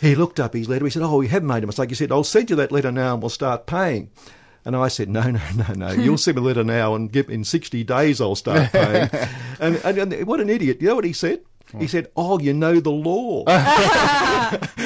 he 0.00 0.14
looked 0.14 0.40
up 0.40 0.54
his 0.54 0.68
letter. 0.68 0.84
He 0.84 0.90
said, 0.90 1.02
"Oh, 1.02 1.16
we 1.16 1.28
have 1.28 1.42
made 1.42 1.62
a 1.62 1.66
mistake." 1.66 1.88
He 1.90 1.94
said, 1.94 2.12
"I'll 2.12 2.24
send 2.24 2.50
you 2.50 2.56
that 2.56 2.72
letter 2.72 2.92
now, 2.92 3.14
and 3.14 3.22
we'll 3.22 3.30
start 3.30 3.66
paying." 3.66 4.10
And 4.64 4.74
I 4.74 4.88
said, 4.88 5.08
"No, 5.08 5.22
no, 5.22 5.40
no, 5.56 5.74
no. 5.74 5.92
You'll 5.92 6.18
send 6.18 6.36
me 6.36 6.42
a 6.42 6.46
letter 6.46 6.64
now, 6.64 6.94
and 6.94 7.12
give 7.12 7.30
in 7.30 7.44
60 7.44 7.84
days 7.84 8.20
I'll 8.20 8.34
start 8.34 8.72
paying." 8.72 9.10
and, 9.60 9.76
and, 9.76 10.12
and 10.12 10.26
what 10.26 10.40
an 10.40 10.50
idiot! 10.50 10.80
You 10.80 10.88
know 10.88 10.96
what 10.96 11.04
he 11.04 11.12
said? 11.12 11.40
He 11.78 11.88
said, 11.88 12.10
"Oh, 12.16 12.38
you 12.38 12.52
know 12.52 12.80
the 12.80 12.90
law." 12.90 13.44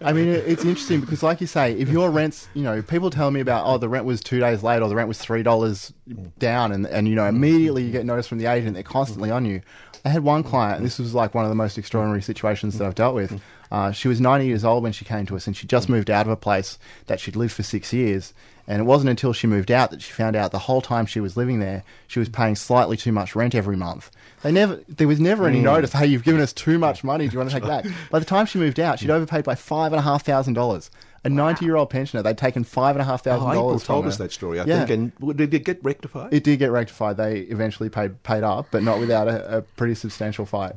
I 0.00 0.12
mean, 0.12 0.28
it, 0.28 0.44
it's 0.46 0.64
interesting 0.64 1.00
because, 1.00 1.22
like 1.22 1.40
you 1.40 1.46
say, 1.46 1.72
if 1.72 1.88
your 1.88 2.10
rent's, 2.10 2.48
you 2.54 2.62
know, 2.62 2.82
people 2.82 3.10
tell 3.10 3.30
me 3.30 3.40
about, 3.40 3.66
oh, 3.66 3.78
the 3.78 3.88
rent 3.88 4.04
was 4.04 4.20
two 4.20 4.40
days 4.40 4.62
late 4.62 4.82
or 4.82 4.88
the 4.88 4.94
rent 4.94 5.08
was 5.08 5.18
three 5.18 5.42
dollars 5.42 5.92
down, 6.38 6.72
and 6.72 6.86
and 6.86 7.08
you 7.08 7.14
know, 7.14 7.26
immediately 7.26 7.82
you 7.82 7.92
get 7.92 8.04
notice 8.04 8.26
from 8.26 8.38
the 8.38 8.46
agent. 8.46 8.74
They're 8.74 8.82
constantly 8.82 9.30
on 9.30 9.44
you. 9.44 9.62
I 10.04 10.08
had 10.08 10.24
one 10.24 10.42
client, 10.42 10.78
and 10.78 10.86
this 10.86 10.98
was 10.98 11.14
like 11.14 11.34
one 11.34 11.44
of 11.44 11.48
the 11.48 11.54
most 11.54 11.78
extraordinary 11.78 12.22
situations 12.22 12.78
that 12.78 12.86
I've 12.86 12.94
dealt 12.94 13.14
with. 13.14 13.40
Uh, 13.70 13.92
she 13.92 14.08
was 14.08 14.20
90 14.20 14.46
years 14.46 14.64
old 14.64 14.82
when 14.82 14.92
she 14.92 15.04
came 15.04 15.26
to 15.26 15.36
us, 15.36 15.46
and 15.46 15.56
she 15.56 15.66
just 15.66 15.88
moved 15.88 16.10
out 16.10 16.26
of 16.26 16.32
a 16.32 16.36
place 16.36 16.78
that 17.06 17.20
she'd 17.20 17.36
lived 17.36 17.52
for 17.52 17.62
six 17.62 17.92
years. 17.92 18.34
And 18.66 18.80
it 18.80 18.84
wasn't 18.84 19.10
until 19.10 19.32
she 19.32 19.46
moved 19.46 19.70
out 19.70 19.90
that 19.90 20.02
she 20.02 20.12
found 20.12 20.36
out 20.36 20.52
the 20.52 20.58
whole 20.60 20.80
time 20.80 21.04
she 21.06 21.20
was 21.20 21.36
living 21.36 21.58
there, 21.58 21.82
she 22.06 22.20
was 22.20 22.28
paying 22.28 22.54
slightly 22.54 22.96
too 22.96 23.10
much 23.12 23.34
rent 23.34 23.54
every 23.54 23.76
month. 23.76 24.10
They 24.42 24.52
never, 24.52 24.80
there 24.88 25.08
was 25.08 25.20
never 25.20 25.46
any 25.46 25.58
mm. 25.60 25.64
notice. 25.64 25.92
Hey, 25.92 26.06
you've 26.06 26.24
given 26.24 26.40
us 26.40 26.52
too 26.52 26.78
much 26.78 27.02
money. 27.04 27.26
Do 27.28 27.32
you 27.32 27.38
want 27.38 27.50
to 27.50 27.56
take 27.56 27.64
it 27.68 27.68
back? 27.68 27.86
By 28.10 28.18
the 28.18 28.24
time 28.24 28.46
she 28.46 28.58
moved 28.58 28.78
out, 28.78 28.98
she'd 29.00 29.10
overpaid 29.10 29.44
by 29.44 29.54
five 29.56 29.92
and 29.92 29.98
a 29.98 30.02
half 30.02 30.24
thousand 30.24 30.54
dollars. 30.54 30.90
A 31.24 31.28
ninety-year-old 31.28 31.88
pensioner, 31.88 32.20
they'd 32.22 32.36
taken 32.36 32.64
five 32.64 32.96
and 32.96 33.02
a 33.02 33.04
half 33.04 33.20
Oh, 33.20 33.30
thousand 33.30 33.48
April 33.50 33.62
dollars. 33.68 33.84
told 33.84 34.02
from 34.04 34.08
us 34.08 34.16
that 34.18 34.32
story, 34.32 34.58
I 34.58 34.64
Yeah. 34.64 34.84
think. 34.84 35.12
And 35.20 35.36
did 35.36 35.54
it 35.54 35.64
get 35.64 35.78
rectified? 35.84 36.34
It 36.34 36.42
did 36.42 36.58
get 36.58 36.72
rectified. 36.72 37.16
They 37.16 37.40
eventually 37.42 37.88
paid 37.88 38.20
paid 38.24 38.42
up, 38.42 38.66
but 38.72 38.82
not 38.82 38.98
without 38.98 39.28
a, 39.28 39.58
a 39.58 39.62
pretty 39.62 39.94
substantial 39.94 40.46
fight. 40.46 40.72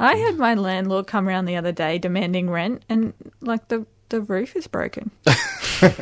I 0.00 0.16
had 0.16 0.36
my 0.38 0.54
landlord 0.54 1.06
come 1.06 1.28
around 1.28 1.44
the 1.46 1.56
other 1.56 1.72
day 1.72 1.98
demanding 1.98 2.50
rent, 2.50 2.82
and 2.88 3.12
like 3.40 3.68
the 3.68 3.86
the 4.08 4.20
roof 4.20 4.56
is 4.56 4.66
broken. 4.66 5.10
I 5.26 5.94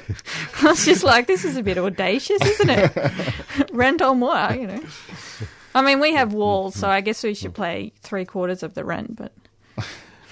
was 0.62 0.84
just 0.84 1.02
like, 1.02 1.26
this 1.26 1.44
is 1.44 1.56
a 1.56 1.62
bit 1.62 1.78
audacious, 1.78 2.42
isn't 2.42 2.70
it? 2.70 3.70
rent 3.72 4.02
on 4.02 4.20
what, 4.20 4.60
you 4.60 4.66
know? 4.66 4.82
I 5.74 5.82
mean, 5.82 6.00
we 6.00 6.14
have 6.14 6.32
walls, 6.32 6.74
so 6.74 6.88
I 6.88 7.00
guess 7.00 7.22
we 7.22 7.34
should 7.34 7.54
pay 7.54 7.92
three 8.02 8.24
quarters 8.24 8.62
of 8.62 8.74
the 8.74 8.84
rent, 8.84 9.16
but 9.16 9.32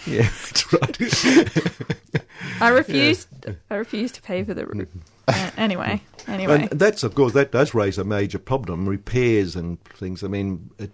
yeah, 0.07 0.23
that's 0.23 0.73
right. 0.73 2.25
I 2.61 2.68
refuse 2.68 3.27
I 3.71 3.75
refuse 3.77 4.12
to 4.12 4.23
pay 4.23 4.45
for 4.45 4.53
the. 4.53 4.66
Re- 4.66 4.87
uh, 5.29 5.51
anyway, 5.57 6.03
anyway. 6.27 6.68
And 6.71 6.79
that's 6.79 7.03
of 7.03 7.14
course 7.14 7.33
that 7.33 7.53
does 7.53 7.75
raise 7.75 7.97
a 7.97 8.05
major 8.05 8.39
problem. 8.39 8.89
Repairs 8.89 9.57
and 9.57 9.83
things. 9.85 10.23
I 10.23 10.29
mean, 10.29 10.71
it, 10.79 10.91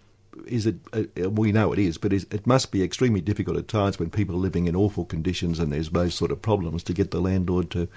is 0.47 0.67
it? 0.67 0.77
Uh, 0.93 1.31
we 1.31 1.53
know 1.53 1.73
it 1.73 1.79
is, 1.79 1.99
but 1.99 2.13
is, 2.13 2.27
it 2.31 2.47
must 2.47 2.71
be 2.73 2.83
extremely 2.83 3.21
difficult 3.21 3.57
at 3.57 3.69
times 3.69 3.99
when 3.99 4.11
people 4.11 4.35
are 4.35 4.39
living 4.39 4.67
in 4.67 4.77
awful 4.77 5.05
conditions 5.05 5.59
and 5.59 5.73
there's 5.73 5.91
those 5.91 6.15
sort 6.15 6.31
of 6.31 6.41
problems 6.43 6.83
to 6.85 6.93
get 6.93 7.11
the 7.11 7.21
landlord 7.21 7.71
to. 7.73 7.89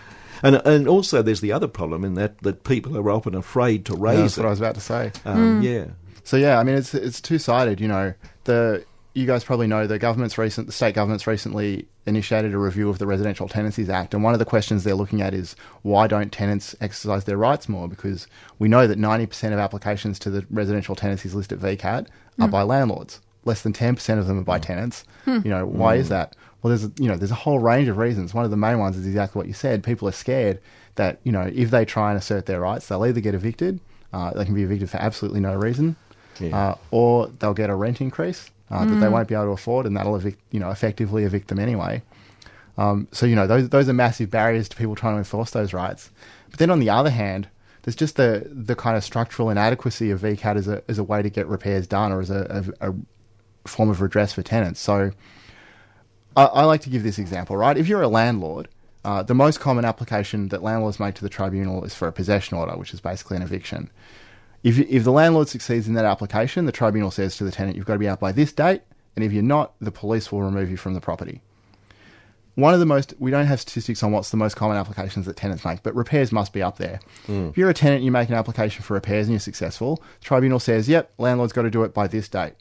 And 0.44 0.56
and 0.66 0.88
also 0.88 1.22
there's 1.22 1.42
the 1.42 1.52
other 1.52 1.68
problem 1.68 2.04
in 2.04 2.14
that 2.16 2.40
that 2.40 2.64
people 2.64 2.98
are 2.98 3.10
often 3.12 3.36
afraid 3.36 3.86
to 3.86 3.94
Yeah, 3.94 4.00
raise 4.02 4.18
that's 4.20 4.38
it. 4.38 4.42
what 4.42 4.48
I 4.48 4.50
was 4.52 4.60
about 4.60 4.76
to 4.76 4.82
say. 4.82 5.12
um, 5.26 5.62
Yeah. 5.62 5.86
So 6.24 6.38
yeah, 6.38 6.60
I 6.60 6.64
mean 6.64 6.76
it's 6.76 6.94
it's 6.94 7.20
two 7.22 7.40
sided. 7.40 7.80
You 7.82 7.88
know, 7.88 8.14
the 8.46 8.84
you 9.20 9.28
guys 9.28 9.44
probably 9.44 9.68
know 9.68 9.86
the 9.86 10.00
government's 10.00 10.38
recent, 10.38 10.68
the 10.68 10.74
state 10.74 10.96
government's 10.96 11.28
recently 11.28 11.88
initiated 12.06 12.54
a 12.54 12.58
review 12.58 12.90
of 12.90 12.98
the 13.00 13.06
Residential 13.06 13.48
Tenancies 13.48 13.90
Act, 13.90 14.14
and 14.14 14.24
one 14.24 14.34
of 14.34 14.40
the 14.40 14.46
questions 14.46 14.84
they're 14.84 14.96
looking 14.96 15.22
at 15.22 15.34
is 15.34 15.56
why 15.82 16.08
don't 16.08 16.32
tenants 16.32 16.76
exercise 16.82 17.26
their 17.26 17.38
rights 17.38 17.68
more? 17.70 17.88
Because 17.88 18.28
we 18.58 18.68
know 18.68 18.88
that 18.88 18.98
ninety 18.98 19.26
percent 19.26 19.54
of 19.54 19.60
applications 19.60 20.18
to 20.20 20.30
the 20.30 20.46
residential 20.50 20.96
tenancies 20.96 21.36
list 21.36 21.52
at 21.52 21.60
VCAT 21.60 22.08
are 22.40 22.48
by 22.48 22.62
landlords. 22.64 23.20
Less 23.46 23.62
than 23.62 23.74
ten 23.74 23.96
percent 23.96 24.20
of 24.20 24.28
them 24.28 24.40
are 24.40 24.44
by 24.44 24.60
tenants. 24.60 25.04
You 25.26 25.42
know, 25.46 25.66
why 25.66 25.96
is 25.96 26.10
that? 26.10 26.36
Well, 26.62 26.70
there's 26.76 26.90
you 27.00 27.08
know 27.08 27.16
there's 27.18 27.32
a 27.32 27.36
whole 27.36 27.60
range 27.60 27.88
of 27.88 27.98
reasons. 27.98 28.34
One 28.34 28.46
of 28.46 28.52
the 28.52 28.58
main 28.58 28.80
ones 28.80 28.98
is 28.98 29.06
exactly 29.08 29.40
what 29.40 29.48
you 29.48 29.54
said. 29.54 29.84
People 29.84 30.08
are 30.08 30.14
scared 30.14 30.60
that 30.96 31.20
you 31.24 31.32
know 31.32 31.50
if 31.54 31.70
they 31.72 31.86
try 31.86 32.10
and 32.12 32.18
assert 32.18 32.46
their 32.48 32.60
rights, 32.62 32.88
they'll 32.88 33.06
either 33.06 33.22
get 33.22 33.34
evicted, 33.36 33.80
uh, 34.14 34.32
they 34.34 34.46
can 34.46 34.54
be 34.56 34.64
evicted 34.64 34.90
for 34.90 34.98
absolutely 34.98 35.40
no 35.40 35.56
reason, 35.56 35.96
Yeah. 36.40 36.58
uh, 36.72 36.76
or 36.92 37.28
they'll 37.28 37.54
get 37.54 37.70
a 37.70 37.76
rent 37.76 38.02
increase 38.02 38.50
uh, 38.72 38.86
that 38.86 38.96
they 38.96 39.10
won't 39.10 39.28
be 39.28 39.36
able 39.36 39.46
to 39.46 39.52
afford, 39.52 39.86
and 39.86 39.96
that'll 39.98 40.16
evict, 40.16 40.40
you 40.52 40.60
know 40.60 40.70
effectively 40.70 41.24
evict 41.24 41.48
them 41.48 41.60
anyway. 41.60 42.02
Um, 42.78 43.08
so 43.12 43.26
you 43.26 43.36
know 43.36 43.48
those 43.48 43.70
those 43.70 43.90
are 43.90 43.94
massive 43.94 44.30
barriers 44.30 44.70
to 44.70 44.76
people 44.76 44.96
trying 44.96 45.16
to 45.16 45.20
enforce 45.20 45.52
those 45.52 45.74
rights. 45.74 46.12
But 46.50 46.60
then 46.60 46.70
on 46.70 46.80
the 46.80 46.90
other 46.90 47.10
hand, 47.10 47.48
there's 47.84 47.96
just 47.96 48.16
the 48.16 48.48
the 48.50 48.76
kind 48.76 48.96
of 48.96 49.04
structural 49.04 49.50
inadequacy 49.50 50.12
of 50.12 50.22
VCAT 50.22 50.56
as 50.56 50.68
a 50.68 50.84
as 50.88 50.98
a 50.98 51.04
way 51.04 51.22
to 51.22 51.30
get 51.30 51.48
repairs 51.48 51.88
done 51.88 52.12
or 52.12 52.22
as 52.22 52.30
a, 52.30 52.74
a, 52.80 52.90
a 52.92 52.96
form 53.68 53.90
of 53.90 54.02
redress 54.02 54.34
for 54.34 54.42
tenants. 54.42 54.80
So 54.80 55.12
I, 56.36 56.46
I 56.46 56.64
like 56.64 56.82
to 56.82 56.90
give 56.90 57.04
this 57.04 57.20
example, 57.20 57.58
right? 57.58 57.78
If 57.78 57.88
you're 57.88 58.02
a 58.02 58.08
landlord, 58.08 58.70
uh, 59.04 59.24
the 59.24 59.36
most 59.36 59.60
common 59.60 59.86
application 59.86 60.50
that 60.50 60.62
landlords 60.62 61.00
make 61.00 61.16
to 61.16 61.22
the 61.22 61.30
tribunal 61.30 61.84
is 61.84 61.96
for 61.96 62.08
a 62.08 62.12
possession 62.12 62.58
order, 62.58 62.78
which 62.78 62.94
is 62.94 63.02
basically 63.02 63.38
an 63.38 63.44
eviction. 63.44 63.90
If, 64.64 64.78
you- 64.78 64.88
if 64.90 65.04
the 65.04 65.12
landlord 65.12 65.48
succeeds 65.48 65.88
in 65.88 65.94
that 65.94 66.06
application, 66.06 66.66
the 66.66 66.72
tribunal 66.72 67.12
says 67.12 67.38
to 67.38 67.44
the 67.44 67.52
tenant, 67.52 67.78
you've 67.78 67.86
got 67.86 67.94
to 67.94 68.00
be 68.00 68.08
out 68.10 68.20
by 68.20 68.32
this 68.32 68.52
date, 68.52 68.82
and 69.16 69.24
if 69.24 69.32
you're 69.32 69.44
not, 69.44 69.74
the 69.80 69.92
police 69.92 70.32
will 70.32 70.42
remove 70.44 70.70
you 70.70 70.78
from 70.78 70.94
the 70.94 71.02
property. 71.02 71.42
One 72.56 72.74
of 72.74 72.82
the 72.82 72.86
most, 72.86 73.14
we 73.20 73.32
don't 73.32 73.46
have 73.46 73.62
statistics 73.62 74.04
on 74.04 74.12
what's 74.12 74.32
the 74.32 74.38
most 74.38 74.56
common 74.58 74.76
applications 74.76 75.26
that 75.28 75.38
tenants 75.38 75.64
make, 75.64 75.82
but 75.82 75.96
repairs 75.96 76.32
must 76.34 76.52
be 76.52 76.62
up 76.62 76.78
there. 76.78 77.00
Hmm. 77.26 77.48
If 77.50 77.58
you're 77.58 77.70
a 77.70 77.74
tenant, 77.74 78.04
you 78.04 78.12
make 78.12 78.28
an 78.28 78.36
application 78.36 78.84
for 78.84 78.96
repairs 78.96 79.28
and 79.28 79.34
you're 79.34 79.40
successful, 79.40 80.04
the 80.20 80.26
tribunal 80.26 80.60
says, 80.60 80.90
yep, 80.90 81.12
landlord's 81.18 81.54
got 81.54 81.62
to 81.62 81.70
do 81.70 81.84
it 81.84 81.94
by 81.94 82.08
this 82.08 82.28
date. 82.28 82.56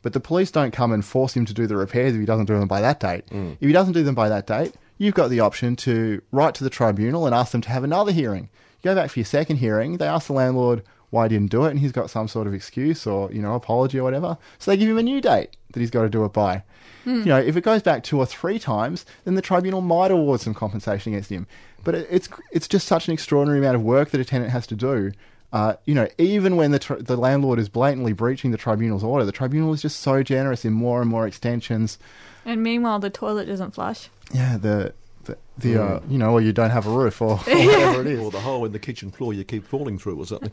But 0.00 0.14
the 0.14 0.20
police 0.20 0.50
don't 0.50 0.70
come 0.72 0.92
and 0.92 1.04
force 1.04 1.34
him 1.36 1.44
to 1.44 1.52
do 1.52 1.66
the 1.66 1.76
repairs 1.76 2.14
if 2.14 2.20
he 2.20 2.24
doesn't 2.26 2.46
do 2.46 2.58
them 2.58 2.68
by 2.68 2.80
that 2.80 3.00
date. 3.00 3.28
Hmm. 3.28 3.50
If 3.60 3.66
he 3.66 3.72
doesn't 3.72 3.92
do 3.92 4.02
them 4.02 4.14
by 4.14 4.30
that 4.30 4.46
date, 4.46 4.74
you've 4.96 5.14
got 5.14 5.28
the 5.28 5.40
option 5.40 5.76
to 5.76 6.22
write 6.32 6.54
to 6.54 6.64
the 6.64 6.70
tribunal 6.70 7.26
and 7.26 7.34
ask 7.34 7.52
them 7.52 7.60
to 7.62 7.68
have 7.70 7.84
another 7.84 8.12
hearing. 8.12 8.48
You 8.82 8.84
go 8.90 8.94
back 8.94 9.10
for 9.10 9.18
your 9.18 9.26
second 9.26 9.56
hearing, 9.56 9.98
they 9.98 10.06
ask 10.06 10.28
the 10.28 10.32
landlord 10.32 10.82
why 11.10 11.24
he 11.24 11.28
didn't 11.30 11.50
do 11.50 11.64
it, 11.64 11.70
and 11.70 11.80
he's 11.80 11.92
got 11.92 12.10
some 12.10 12.28
sort 12.28 12.46
of 12.46 12.54
excuse 12.54 13.06
or, 13.06 13.32
you 13.32 13.40
know, 13.40 13.54
apology 13.54 13.98
or 13.98 14.02
whatever. 14.04 14.36
So 14.58 14.70
they 14.70 14.76
give 14.76 14.88
him 14.90 14.98
a 14.98 15.02
new 15.02 15.20
date 15.20 15.56
that 15.72 15.80
he's 15.80 15.90
got 15.90 16.02
to 16.02 16.08
do 16.08 16.24
it 16.24 16.32
by. 16.32 16.62
You 17.04 17.24
know, 17.24 17.38
if 17.38 17.56
it 17.56 17.62
goes 17.62 17.80
back 17.82 18.02
two 18.04 18.18
or 18.18 18.26
three 18.26 18.58
times, 18.58 19.06
then 19.24 19.34
the 19.34 19.40
tribunal 19.40 19.80
might 19.80 20.10
award 20.10 20.42
some 20.42 20.52
compensation 20.52 21.14
against 21.14 21.30
him. 21.30 21.46
But 21.82 21.94
it, 21.94 22.06
it's 22.10 22.28
it's 22.52 22.68
just 22.68 22.86
such 22.86 23.08
an 23.08 23.14
extraordinary 23.14 23.58
amount 23.60 23.76
of 23.76 23.82
work 23.82 24.10
that 24.10 24.20
a 24.20 24.26
tenant 24.26 24.50
has 24.50 24.66
to 24.66 24.74
do. 24.76 25.12
Uh, 25.50 25.76
you 25.86 25.94
know, 25.94 26.06
even 26.18 26.56
when 26.56 26.70
the 26.72 26.78
tr- 26.78 26.96
the 26.96 27.16
landlord 27.16 27.58
is 27.58 27.70
blatantly 27.70 28.12
breaching 28.12 28.50
the 28.50 28.58
tribunal's 28.58 29.02
order, 29.02 29.24
the 29.24 29.32
tribunal 29.32 29.72
is 29.72 29.80
just 29.80 30.00
so 30.00 30.22
generous 30.22 30.66
in 30.66 30.74
more 30.74 31.00
and 31.00 31.08
more 31.10 31.26
extensions. 31.26 31.98
and 32.44 32.62
meanwhile, 32.62 32.98
the 32.98 33.08
toilet 33.08 33.46
doesn't 33.46 33.70
flush. 33.74 34.10
Yeah, 34.34 34.58
the 34.58 34.92
the, 35.28 35.38
the 35.58 35.82
uh, 35.82 36.00
you 36.08 36.18
know, 36.18 36.32
or 36.32 36.40
you 36.40 36.52
don't 36.52 36.70
have 36.70 36.86
a 36.86 36.90
roof 36.90 37.22
or, 37.22 37.32
or 37.32 37.36
whatever 37.46 38.00
it 38.00 38.06
is. 38.08 38.20
or 38.20 38.30
the 38.30 38.40
hole 38.40 38.64
in 38.64 38.72
the 38.72 38.78
kitchen 38.78 39.10
floor 39.10 39.32
you 39.32 39.44
keep 39.44 39.64
falling 39.66 39.98
through 39.98 40.18
or 40.18 40.26
something. 40.26 40.50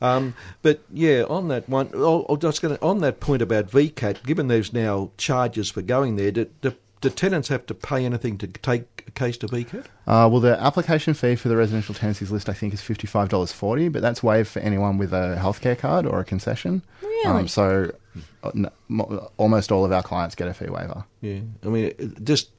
um, 0.00 0.34
but 0.62 0.80
yeah, 0.92 1.24
on 1.28 1.48
that 1.48 1.68
one, 1.68 1.90
oh, 1.94 2.24
oh, 2.28 2.36
just 2.36 2.62
gonna, 2.62 2.78
on 2.80 2.98
that 3.00 3.20
point 3.20 3.42
about 3.42 3.68
VCAT, 3.68 4.24
given 4.24 4.48
there's 4.48 4.72
now 4.72 5.10
charges 5.18 5.70
for 5.70 5.82
going 5.82 6.16
there, 6.16 6.30
do, 6.30 6.46
do, 6.62 6.74
do 7.02 7.10
tenants 7.10 7.48
have 7.48 7.66
to 7.66 7.74
pay 7.74 8.04
anything 8.04 8.38
to 8.38 8.46
take 8.46 9.04
a 9.06 9.10
case 9.10 9.36
to 9.38 9.48
VCAT? 9.48 9.84
Uh, 10.06 10.28
well, 10.30 10.38
the 10.40 10.60
application 10.62 11.14
fee 11.14 11.34
for 11.34 11.48
the 11.48 11.56
residential 11.56 11.94
tenancies 11.94 12.30
list, 12.30 12.48
I 12.48 12.52
think, 12.52 12.72
is 12.74 12.80
fifty 12.80 13.06
five 13.08 13.28
dollars 13.28 13.50
forty, 13.52 13.88
but 13.88 14.02
that's 14.02 14.22
waived 14.22 14.48
for 14.48 14.60
anyone 14.60 14.98
with 14.98 15.12
a 15.12 15.36
healthcare 15.40 15.76
card 15.78 16.06
or 16.06 16.20
a 16.20 16.24
concession. 16.24 16.82
Really? 17.02 17.24
Um, 17.26 17.48
so, 17.48 17.90
uh, 18.44 18.50
n- 18.54 18.70
mo- 18.88 19.30
almost 19.36 19.72
all 19.72 19.84
of 19.84 19.90
our 19.92 20.02
clients 20.02 20.34
get 20.36 20.46
a 20.48 20.54
fee 20.54 20.66
waiver. 20.70 21.04
Yeah, 21.20 21.40
I 21.64 21.68
mean, 21.68 22.16
just 22.22 22.48
a 22.48 22.52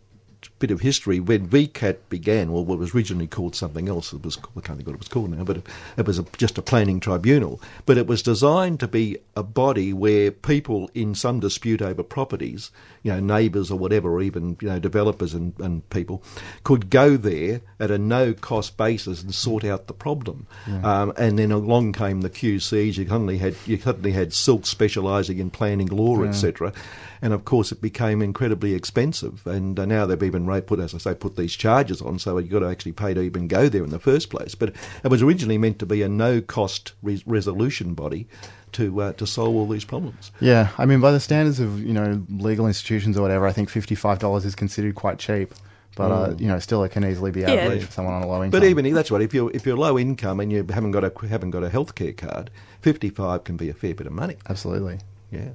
bit 0.64 0.72
of 0.72 0.80
history. 0.80 1.20
When 1.20 1.46
VCAT 1.46 1.98
began, 2.08 2.54
well, 2.54 2.64
what 2.64 2.80
was 2.80 2.96
originally 2.96 3.28
called 3.28 3.54
something 3.54 3.90
else, 3.90 4.14
it 4.14 4.24
was 4.24 4.38
I 4.38 4.62
can't 4.62 4.78
think 4.78 4.88
what 4.88 4.94
it 4.94 5.00
was 5.00 5.10
called 5.10 5.32
now, 5.32 5.44
but 5.44 5.58
it, 5.58 5.68
it 5.98 6.08
was 6.08 6.20
a, 6.20 6.26
just 6.38 6.58
a 6.58 6.62
planning 6.62 7.02
tribunal. 7.02 7.62
But 7.86 7.98
it 7.98 8.08
was 8.08 8.24
designed 8.24 8.80
to 8.80 8.88
be 8.88 9.18
a 9.36 9.44
body 9.44 9.92
where 9.92 10.32
people 10.32 10.90
in 10.94 11.16
some 11.16 11.42
dispute 11.42 11.82
over 11.82 12.02
properties, 12.02 12.72
you 13.04 13.12
know, 13.12 13.20
neighbours 13.20 13.70
or 13.70 13.78
whatever, 13.78 14.12
or 14.12 14.22
even 14.22 14.58
you 14.62 14.70
know 14.70 14.80
developers 14.80 15.34
and, 15.34 15.54
and 15.60 15.88
people, 15.90 16.24
could 16.64 16.90
go 16.90 17.18
there 17.18 17.62
at 17.80 17.92
a 17.92 17.98
no 17.98 18.34
cost 18.34 18.78
basis 18.78 19.22
and 19.22 19.36
sort 19.36 19.64
out 19.64 19.88
the 19.88 19.94
problem. 19.94 20.48
Um, 20.86 21.14
and 21.18 21.38
then 21.38 21.52
along 21.52 21.94
came 21.94 22.22
the 22.22 22.30
QCs. 22.30 22.98
You 22.98 23.08
suddenly 23.08 23.38
had 23.38 23.56
you 23.66 23.78
suddenly 23.78 24.14
had 24.14 24.34
Silk 24.34 24.66
specialising 24.66 25.40
in 25.40 25.50
planning 25.50 25.88
law, 25.88 26.24
etc. 26.24 26.74
And 27.22 27.34
of 27.34 27.46
course, 27.46 27.72
it 27.72 27.82
became 27.82 28.22
incredibly 28.22 28.74
expensive. 28.74 29.48
And 29.48 29.80
uh, 29.80 29.86
now 29.86 30.06
they've 30.06 30.22
even 30.22 30.46
put, 30.64 30.80
as 30.80 30.94
I 30.94 30.98
say, 30.98 31.16
put 31.16 31.38
these 31.38 31.54
charges 31.54 32.02
on, 32.02 32.20
so 32.20 32.38
you've 32.38 32.52
got 32.52 32.60
to 32.60 32.70
actually 32.70 32.92
pay 32.92 33.14
to 33.14 33.22
even 33.22 33.48
go 33.48 33.70
there 33.70 33.84
in 33.84 33.92
the 33.92 34.00
first 34.00 34.30
place. 34.30 34.56
But 34.56 34.74
it 35.04 35.10
was 35.10 35.22
originally 35.22 35.58
meant 35.58 35.80
to 35.80 35.86
be 35.86 36.02
a 36.02 36.10
no-cost 36.10 36.94
res- 37.02 37.26
resolution 37.26 37.94
body 37.94 38.28
to 38.74 39.02
uh, 39.02 39.14
to 39.14 39.26
solve 39.28 39.56
all 39.56 39.68
these 39.68 39.86
problems. 39.86 40.32
Yeah, 40.40 40.70
I 40.78 40.86
mean, 40.86 41.00
by 41.00 41.12
the 41.12 41.20
standards 41.20 41.60
of 41.60 41.80
you 41.80 41.94
know 41.94 42.24
legal 42.30 42.68
institutions 42.68 43.18
or 43.18 43.22
whatever, 43.22 43.48
I 43.48 43.52
think 43.52 43.70
fifty 43.70 43.96
five 43.96 44.20
dollars 44.20 44.46
is 44.46 44.56
considered 44.56 44.96
quite 44.96 45.20
cheap. 45.20 45.54
But 45.96 46.12
uh, 46.12 46.36
you 46.40 46.48
know, 46.48 46.58
still, 46.58 46.84
it 46.84 46.90
can 46.90 47.06
easily 47.06 47.30
be 47.30 47.42
Yeah. 47.42 47.52
outraged 47.52 47.86
for 47.86 47.92
someone 47.92 48.16
on 48.16 48.24
a 48.24 48.28
low 48.28 48.44
income. 48.44 48.60
But 48.60 48.64
even 48.68 48.92
that's 48.96 49.12
right. 49.12 49.22
If 49.22 49.32
you're 49.34 49.52
if 49.54 49.64
you're 49.66 49.78
low 49.78 50.00
income 50.00 50.40
and 50.40 50.52
you 50.52 50.66
haven't 50.70 50.90
got 50.92 51.04
a 51.04 51.12
haven't 51.28 51.52
got 51.52 51.64
a 51.64 51.70
healthcare 51.70 52.18
card, 52.18 52.50
fifty-five 52.82 53.44
can 53.44 53.58
be 53.58 53.70
a 53.70 53.74
fair 53.74 53.94
bit 53.94 54.08
of 54.08 54.14
money. 54.14 54.38
absolutely, 54.50 55.00
Yeah. 55.32 55.50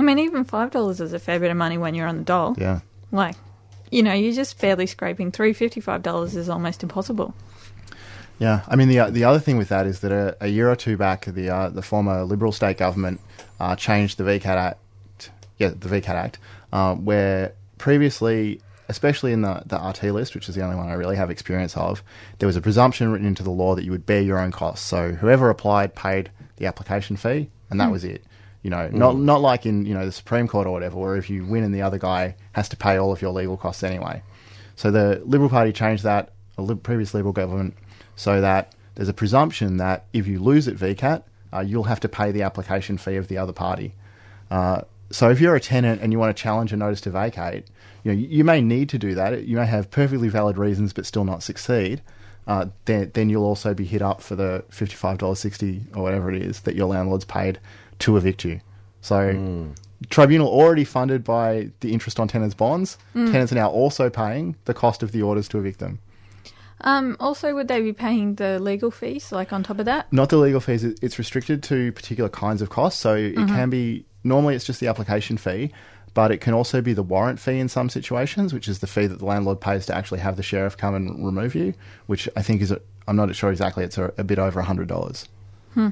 I 0.00 0.02
mean, 0.02 0.18
even 0.18 0.42
five 0.44 0.72
dollars 0.72 1.00
is 1.00 1.12
a 1.12 1.20
fair 1.20 1.38
bit 1.38 1.52
of 1.52 1.56
money 1.56 1.78
when 1.78 1.94
you're 1.94 2.08
on 2.08 2.16
the 2.18 2.24
dole. 2.24 2.56
yeah. 2.58 2.80
Like, 3.12 3.36
you 3.92 4.02
know, 4.02 4.12
you're 4.12 4.32
just 4.32 4.60
barely 4.60 4.86
scraping 4.86 5.30
through. 5.30 5.54
Fifty-five 5.54 6.02
dollars 6.02 6.34
is 6.34 6.48
almost 6.48 6.82
impossible. 6.82 7.32
Yeah, 8.38 8.62
I 8.66 8.76
mean 8.76 8.88
the 8.88 8.98
uh, 9.00 9.10
the 9.10 9.24
other 9.24 9.38
thing 9.38 9.58
with 9.58 9.68
that 9.68 9.86
is 9.86 10.00
that 10.00 10.12
a, 10.12 10.36
a 10.40 10.48
year 10.48 10.70
or 10.70 10.76
two 10.76 10.96
back, 10.96 11.24
the 11.26 11.50
uh, 11.50 11.68
the 11.68 11.82
former 11.82 12.24
Liberal 12.24 12.52
state 12.52 12.78
government 12.78 13.20
uh, 13.60 13.76
changed 13.76 14.18
the 14.18 14.24
VCAT 14.24 14.44
Act, 14.46 15.30
yeah, 15.58 15.68
the 15.68 15.88
VCAT 15.88 16.08
Act, 16.08 16.38
uh, 16.72 16.94
where 16.94 17.52
previously, 17.78 18.60
especially 18.88 19.32
in 19.32 19.42
the 19.42 19.62
the 19.66 19.76
RT 19.76 20.04
list, 20.12 20.34
which 20.34 20.48
is 20.48 20.54
the 20.54 20.62
only 20.62 20.76
one 20.76 20.88
I 20.88 20.94
really 20.94 21.16
have 21.16 21.30
experience 21.30 21.76
of, 21.76 22.02
there 22.38 22.46
was 22.46 22.56
a 22.56 22.60
presumption 22.60 23.12
written 23.12 23.26
into 23.26 23.42
the 23.42 23.50
law 23.50 23.74
that 23.76 23.84
you 23.84 23.92
would 23.92 24.06
bear 24.06 24.20
your 24.20 24.38
own 24.38 24.50
costs. 24.50 24.84
So 24.84 25.12
whoever 25.12 25.48
applied 25.48 25.94
paid 25.94 26.30
the 26.56 26.66
application 26.66 27.16
fee, 27.16 27.50
and 27.70 27.80
that 27.80 27.90
was 27.90 28.04
it. 28.04 28.24
You 28.62 28.70
know, 28.70 28.88
not 28.88 29.16
not 29.18 29.42
like 29.42 29.66
in 29.66 29.86
you 29.86 29.94
know 29.94 30.06
the 30.06 30.12
Supreme 30.12 30.48
Court 30.48 30.66
or 30.66 30.70
whatever, 30.70 30.98
where 30.98 31.16
if 31.16 31.30
you 31.30 31.44
win 31.44 31.62
and 31.62 31.74
the 31.74 31.82
other 31.82 31.98
guy 31.98 32.34
has 32.52 32.68
to 32.70 32.76
pay 32.76 32.96
all 32.96 33.12
of 33.12 33.22
your 33.22 33.30
legal 33.30 33.56
costs 33.56 33.82
anyway. 33.82 34.22
So 34.74 34.90
the 34.90 35.22
Liberal 35.24 35.50
Party 35.50 35.70
changed 35.72 36.02
that, 36.02 36.32
a 36.58 36.62
li- 36.62 36.74
previous 36.74 37.14
Liberal 37.14 37.32
government, 37.32 37.74
so 38.16 38.40
that 38.40 38.72
there's 38.94 39.08
a 39.08 39.14
presumption 39.14 39.76
that 39.78 40.04
if 40.12 40.26
you 40.26 40.38
lose 40.38 40.68
at 40.68 40.76
VCAT, 40.76 41.22
uh, 41.52 41.60
you'll 41.60 41.84
have 41.84 42.00
to 42.00 42.08
pay 42.08 42.32
the 42.32 42.42
application 42.42 42.98
fee 42.98 43.16
of 43.16 43.28
the 43.28 43.38
other 43.38 43.52
party. 43.52 43.94
Uh, 44.50 44.82
so 45.10 45.30
if 45.30 45.40
you're 45.40 45.54
a 45.54 45.60
tenant 45.60 46.00
and 46.00 46.12
you 46.12 46.18
want 46.18 46.36
to 46.36 46.42
challenge 46.42 46.72
a 46.72 46.76
notice 46.76 47.00
to 47.02 47.10
vacate, 47.10 47.66
you 48.02 48.12
know 48.12 48.18
you, 48.18 48.26
you 48.28 48.44
may 48.44 48.60
need 48.60 48.88
to 48.88 48.98
do 48.98 49.14
that. 49.14 49.46
You 49.46 49.56
may 49.56 49.66
have 49.66 49.90
perfectly 49.90 50.28
valid 50.28 50.58
reasons, 50.58 50.92
but 50.92 51.06
still 51.06 51.24
not 51.24 51.42
succeed. 51.42 52.02
Uh, 52.46 52.66
then, 52.84 53.10
then 53.14 53.30
you'll 53.30 53.44
also 53.44 53.72
be 53.72 53.84
hit 53.84 54.02
up 54.02 54.20
for 54.20 54.36
the 54.36 54.64
fifty-five 54.68 55.18
dollars 55.18 55.40
sixty 55.40 55.82
or 55.94 56.02
whatever 56.02 56.30
it 56.30 56.42
is 56.42 56.60
that 56.60 56.74
your 56.74 56.86
landlord's 56.86 57.24
paid 57.24 57.58
to 58.00 58.16
evict 58.16 58.44
you. 58.44 58.60
So 59.00 59.20
tribunal 60.10 60.48
already 60.48 60.84
funded 60.84 61.24
by 61.24 61.70
the 61.80 61.92
interest 61.92 62.20
on 62.20 62.28
tenants' 62.28 62.54
bonds. 62.54 62.98
Tenants 63.14 63.52
are 63.52 63.54
now 63.54 63.70
also 63.70 64.10
paying 64.10 64.56
the 64.66 64.74
cost 64.74 65.02
of 65.02 65.12
the 65.12 65.22
orders 65.22 65.48
to 65.48 65.58
evict 65.58 65.78
them. 65.78 66.00
Um, 66.80 67.16
also, 67.20 67.54
would 67.54 67.68
they 67.68 67.80
be 67.80 67.92
paying 67.92 68.34
the 68.34 68.58
legal 68.58 68.90
fees, 68.90 69.32
like 69.32 69.52
on 69.52 69.62
top 69.62 69.78
of 69.78 69.86
that? 69.86 70.12
Not 70.12 70.28
the 70.28 70.36
legal 70.36 70.60
fees. 70.60 70.84
It's 70.84 71.18
restricted 71.18 71.62
to 71.64 71.92
particular 71.92 72.28
kinds 72.28 72.60
of 72.62 72.70
costs. 72.70 73.00
So 73.00 73.14
it 73.14 73.36
can 73.48 73.70
be 73.70 74.04
normally 74.24 74.54
it's 74.54 74.64
just 74.64 74.80
the 74.80 74.88
application 74.88 75.36
fee, 75.36 75.72
but 76.14 76.30
it 76.30 76.40
can 76.40 76.54
also 76.54 76.80
be 76.80 76.92
the 76.92 77.02
warrant 77.02 77.38
fee 77.40 77.58
in 77.58 77.68
some 77.68 77.88
situations, 77.88 78.52
which 78.52 78.68
is 78.68 78.80
the 78.80 78.86
fee 78.86 79.06
that 79.06 79.18
the 79.18 79.24
landlord 79.24 79.60
pays 79.60 79.86
to 79.86 79.94
actually 79.94 80.20
have 80.20 80.36
the 80.36 80.42
sheriff 80.42 80.76
come 80.76 80.94
and 80.94 81.24
remove 81.24 81.54
you, 81.54 81.74
which 82.06 82.28
I 82.36 82.42
think 82.42 82.62
is, 82.62 82.70
a, 82.70 82.80
I'm 83.06 83.16
not 83.16 83.34
sure 83.34 83.50
exactly, 83.50 83.84
it's 83.84 83.98
a, 83.98 84.12
a 84.18 84.24
bit 84.24 84.38
over 84.38 84.62
$100. 84.62 85.28
Yeah, 85.76 85.90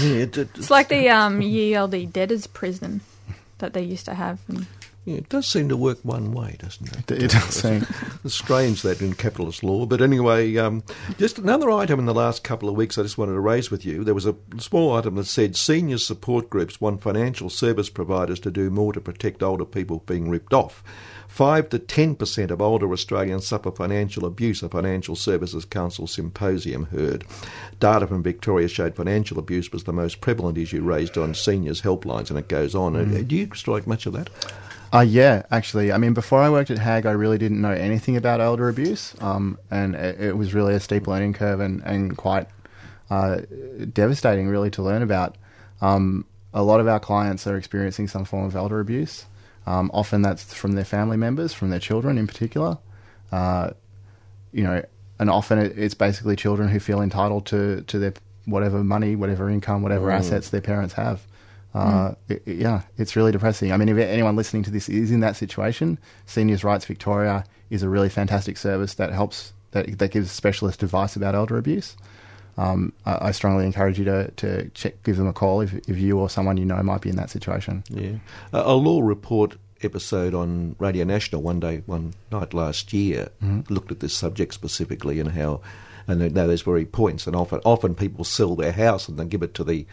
it, 0.00 0.36
it, 0.36 0.48
It's 0.56 0.70
like 0.70 0.88
the 0.88 1.08
um, 1.08 1.40
ELD 1.42 2.12
debtors 2.12 2.46
prison 2.46 3.00
that 3.58 3.72
they 3.72 3.82
used 3.82 4.04
to 4.04 4.14
have. 4.14 4.38
And 4.48 4.66
yeah, 5.04 5.16
it 5.16 5.28
does 5.28 5.46
seem 5.48 5.68
to 5.68 5.76
work 5.76 5.98
one 6.04 6.32
way, 6.32 6.56
doesn't 6.60 7.10
it? 7.10 7.22
It 7.22 7.30
does 7.32 7.54
seem. 7.54 7.86
It's 8.24 8.34
strange 8.34 8.82
that 8.82 9.02
in 9.02 9.14
capitalist 9.14 9.64
law. 9.64 9.84
But 9.84 10.00
anyway, 10.00 10.56
um, 10.56 10.84
just 11.18 11.38
another 11.38 11.72
item 11.72 11.98
in 11.98 12.06
the 12.06 12.14
last 12.14 12.44
couple 12.44 12.68
of 12.68 12.76
weeks 12.76 12.96
I 12.96 13.02
just 13.02 13.18
wanted 13.18 13.32
to 13.32 13.40
raise 13.40 13.68
with 13.68 13.84
you. 13.84 14.04
There 14.04 14.14
was 14.14 14.26
a 14.26 14.36
small 14.58 14.94
item 14.94 15.16
that 15.16 15.24
said 15.24 15.56
senior 15.56 15.98
support 15.98 16.48
groups 16.48 16.80
want 16.80 17.02
financial 17.02 17.50
service 17.50 17.90
providers 17.90 18.38
to 18.40 18.52
do 18.52 18.70
more 18.70 18.92
to 18.92 19.00
protect 19.00 19.42
older 19.42 19.64
people 19.64 20.04
being 20.06 20.30
ripped 20.30 20.54
off. 20.54 20.84
5 21.26 21.70
to 21.70 21.78
10% 21.78 22.50
of 22.50 22.60
older 22.60 22.92
Australians 22.92 23.46
suffer 23.46 23.72
financial 23.72 24.26
abuse, 24.26 24.62
a 24.62 24.68
Financial 24.68 25.16
Services 25.16 25.64
Council 25.64 26.06
symposium 26.06 26.84
heard. 26.86 27.24
Data 27.80 28.06
from 28.06 28.22
Victoria 28.22 28.68
showed 28.68 28.94
financial 28.94 29.38
abuse 29.38 29.72
was 29.72 29.84
the 29.84 29.92
most 29.94 30.20
prevalent 30.20 30.58
issue 30.58 30.82
raised 30.82 31.16
on 31.16 31.34
seniors' 31.34 31.80
helplines, 31.80 32.28
and 32.28 32.38
it 32.38 32.48
goes 32.48 32.74
on. 32.74 32.94
Uh, 32.94 33.22
Do 33.26 33.34
you 33.34 33.48
strike 33.54 33.86
much 33.86 34.04
of 34.06 34.12
that? 34.12 34.28
Uh, 34.92 35.00
yeah, 35.00 35.42
actually. 35.50 35.90
I 35.90 35.96
mean, 35.96 36.12
before 36.12 36.40
I 36.40 36.50
worked 36.50 36.70
at 36.70 36.78
HAG, 36.78 37.06
I 37.06 37.12
really 37.12 37.38
didn't 37.38 37.60
know 37.60 37.72
anything 37.72 38.16
about 38.16 38.40
elder 38.40 38.68
abuse, 38.68 39.14
um, 39.20 39.58
and 39.70 39.94
it, 39.94 40.20
it 40.20 40.36
was 40.36 40.52
really 40.52 40.74
a 40.74 40.80
steep 40.80 41.06
learning 41.06 41.32
curve 41.32 41.60
and, 41.60 41.82
and 41.82 42.16
quite 42.16 42.46
uh, 43.10 43.40
devastating, 43.92 44.48
really, 44.48 44.70
to 44.70 44.82
learn 44.82 45.02
about. 45.02 45.36
Um, 45.80 46.26
a 46.52 46.62
lot 46.62 46.80
of 46.80 46.88
our 46.88 47.00
clients 47.00 47.46
are 47.46 47.56
experiencing 47.56 48.06
some 48.06 48.26
form 48.26 48.44
of 48.44 48.54
elder 48.54 48.80
abuse. 48.80 49.24
Um, 49.66 49.90
often 49.94 50.22
that's 50.22 50.52
from 50.52 50.72
their 50.72 50.84
family 50.84 51.16
members, 51.16 51.54
from 51.54 51.70
their 51.70 51.80
children 51.80 52.18
in 52.18 52.26
particular. 52.26 52.78
Uh, 53.30 53.70
you 54.52 54.62
know, 54.62 54.84
and 55.18 55.30
often 55.30 55.58
it, 55.58 55.78
it's 55.78 55.94
basically 55.94 56.36
children 56.36 56.68
who 56.68 56.78
feel 56.78 57.00
entitled 57.00 57.46
to, 57.46 57.80
to 57.82 57.98
their 57.98 58.12
whatever 58.44 58.84
money, 58.84 59.16
whatever 59.16 59.48
income, 59.48 59.82
whatever 59.82 60.10
assets 60.10 60.50
their 60.50 60.60
parents 60.60 60.94
have. 60.94 61.22
Uh, 61.74 62.12
it- 62.28 62.42
it- 62.46 62.56
yeah, 62.58 62.82
it's 62.98 63.16
really 63.16 63.32
depressing. 63.32 63.72
I 63.72 63.76
mean, 63.78 63.88
if 63.88 63.96
anyone 63.96 64.36
listening 64.36 64.62
to 64.64 64.70
this 64.70 64.88
is 64.88 65.10
in 65.10 65.20
that 65.20 65.36
situation, 65.36 65.98
Seniors 66.26 66.64
Rights 66.64 66.84
Victoria 66.84 67.44
is 67.70 67.82
a 67.82 67.88
really 67.88 68.08
fantastic 68.10 68.56
service 68.58 68.94
that 68.94 69.12
helps 69.12 69.52
that 69.70 69.98
that 69.98 70.10
gives 70.10 70.30
specialist 70.30 70.82
advice 70.82 71.16
about 71.16 71.34
elder 71.34 71.56
abuse. 71.56 71.96
Um, 72.58 72.92
I, 73.06 73.28
I 73.28 73.30
strongly 73.30 73.64
encourage 73.64 73.98
you 73.98 74.04
to 74.04 74.30
to 74.32 74.68
check, 74.74 75.02
give 75.02 75.16
them 75.16 75.26
a 75.26 75.32
call 75.32 75.62
if 75.62 75.72
if 75.88 75.96
you 75.98 76.18
or 76.18 76.28
someone 76.28 76.58
you 76.58 76.66
know 76.66 76.82
might 76.82 77.00
be 77.00 77.08
in 77.08 77.16
that 77.16 77.30
situation. 77.30 77.82
Yeah, 77.88 78.16
a, 78.52 78.58
a 78.60 78.74
law 78.74 79.00
report 79.00 79.56
episode 79.82 80.34
on 80.34 80.76
Radio 80.78 81.04
National 81.04 81.40
one 81.42 81.58
day, 81.58 81.82
one 81.86 82.12
night 82.30 82.52
last 82.54 82.92
year 82.92 83.30
looked 83.70 83.90
at 83.90 84.00
this 84.00 84.12
subject 84.14 84.54
specifically 84.54 85.18
and 85.18 85.30
how, 85.32 85.60
and 86.06 86.20
those 86.20 86.62
very 86.62 86.84
points. 86.84 87.26
And 87.26 87.34
often, 87.34 87.60
often 87.64 87.94
people 87.96 88.24
sell 88.24 88.54
their 88.54 88.70
house 88.72 89.08
and 89.08 89.18
then 89.18 89.28
give 89.28 89.42
it 89.42 89.54
to 89.54 89.64
the 89.64 89.84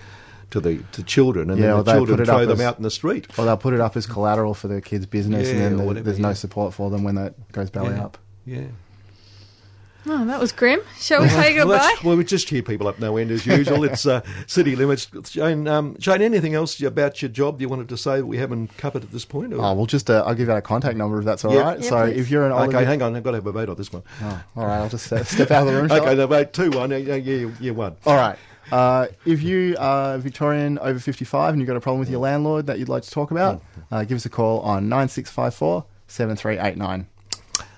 to 0.51 0.59
the 0.59 0.79
to 0.93 1.03
children, 1.03 1.49
and 1.49 1.59
Yeah, 1.59 1.67
then 1.67 1.77
the 1.77 1.83
they 1.83 1.91
children 1.93 2.17
put 2.17 2.23
it 2.23 2.25
throw 2.31 2.45
them 2.45 2.59
as- 2.59 2.65
out 2.65 2.77
in 2.77 2.83
the 2.83 2.91
street. 2.91 3.27
Or 3.37 3.45
they'll 3.45 3.57
put 3.57 3.73
it 3.73 3.79
up 3.81 3.95
as 3.95 4.05
collateral 4.05 4.53
for 4.53 4.67
their 4.67 4.81
kid's 4.81 5.05
business, 5.05 5.47
Yeah, 5.47 5.53
and 5.55 5.61
then 5.63 5.77
the, 5.77 5.83
whatever, 5.83 6.03
there's 6.05 6.19
no 6.19 6.33
support 6.33 6.73
for 6.73 6.89
them 6.89 7.03
when 7.03 7.15
that 7.15 7.51
goes 7.51 7.69
belly 7.69 7.95
yeah. 7.95 8.03
up. 8.05 8.17
Yeah. 8.45 8.61
oh, 10.07 10.25
that 10.25 10.39
was 10.39 10.51
grim. 10.51 10.79
Shall 10.97 11.21
we 11.21 11.27
say 11.29 11.53
Well, 11.55 11.67
goodbye? 11.67 11.77
that's- 11.83 12.03
well, 12.03 12.17
we 12.17 12.23
just 12.23 12.47
cheer 12.47 12.63
people 12.63 12.87
up 12.87 12.99
no 12.99 13.17
end 13.17 13.29
as 13.31 13.45
usual. 13.45 13.83
it's 13.83 14.05
uh, 14.07 14.21
city 14.47 14.75
limits. 14.75 15.07
Shane, 15.29 15.67
um, 15.67 15.99
Shane, 15.99 16.21
anything 16.23 16.55
else 16.55 16.81
about 16.81 17.21
your 17.21 17.29
job 17.29 17.61
you 17.61 17.69
wanted 17.69 17.89
to 17.89 17.97
say 17.97 18.17
that 18.17 18.25
we 18.25 18.37
haven't 18.37 18.75
covered 18.77 19.03
at 19.03 19.11
this 19.11 19.25
point? 19.25 19.53
Or? 19.53 19.57
Oh, 19.63 19.73
well, 19.73 19.85
just 19.85 20.09
uh, 20.09 20.23
I'll 20.25 20.33
give 20.35 20.49
out 20.49 20.57
a 20.57 20.61
contact 20.61 20.97
number 20.97 21.19
if 21.19 21.25
that's 21.25 21.45
all 21.45 21.55
right. 21.55 21.77
Yeah. 21.77 21.83
Yeah, 21.83 21.89
so 21.89 22.05
please. 22.05 22.19
if 22.21 22.31
you're 22.31 22.45
an 22.45 22.53
older, 22.53 22.75
okay, 22.75 22.85
hang 22.85 23.01
on. 23.03 23.15
I've 23.15 23.23
got 23.23 23.31
to 23.31 23.37
have 23.37 23.45
a 23.45 23.51
vote 23.51 23.69
on 23.69 23.75
this 23.75 23.91
one. 23.93 24.01
Oh, 24.23 24.43
all 24.55 24.65
right, 24.65 24.77
I'll 24.79 24.89
just 24.89 25.11
uh, 25.13 25.23
step 25.23 25.51
out 25.51 25.67
of 25.67 25.73
the 25.73 25.79
room. 25.79 25.91
Okay, 25.91 26.15
the 26.15 26.25
vote 26.27 26.53
two 26.53 26.71
one. 26.71 26.89
Yeah, 26.91 26.97
yeah, 26.97 27.15
yeah, 27.15 27.51
yeah, 27.59 27.71
one. 27.71 27.95
All 28.05 28.15
right. 28.15 28.37
Uh, 28.71 29.07
if 29.25 29.41
you 29.41 29.75
are 29.79 30.17
Victorian 30.17 30.77
over 30.79 30.99
55 30.99 31.53
and 31.53 31.61
you've 31.61 31.67
got 31.67 31.77
a 31.77 31.81
problem 31.81 31.99
with 31.99 32.09
your 32.09 32.19
landlord 32.19 32.67
that 32.67 32.79
you'd 32.79 32.89
like 32.89 33.03
to 33.03 33.11
talk 33.11 33.31
about, 33.31 33.61
uh, 33.91 34.03
give 34.03 34.15
us 34.17 34.25
a 34.25 34.29
call 34.29 34.59
on 34.61 34.89
9654 34.89 35.85
7389. 36.07 37.07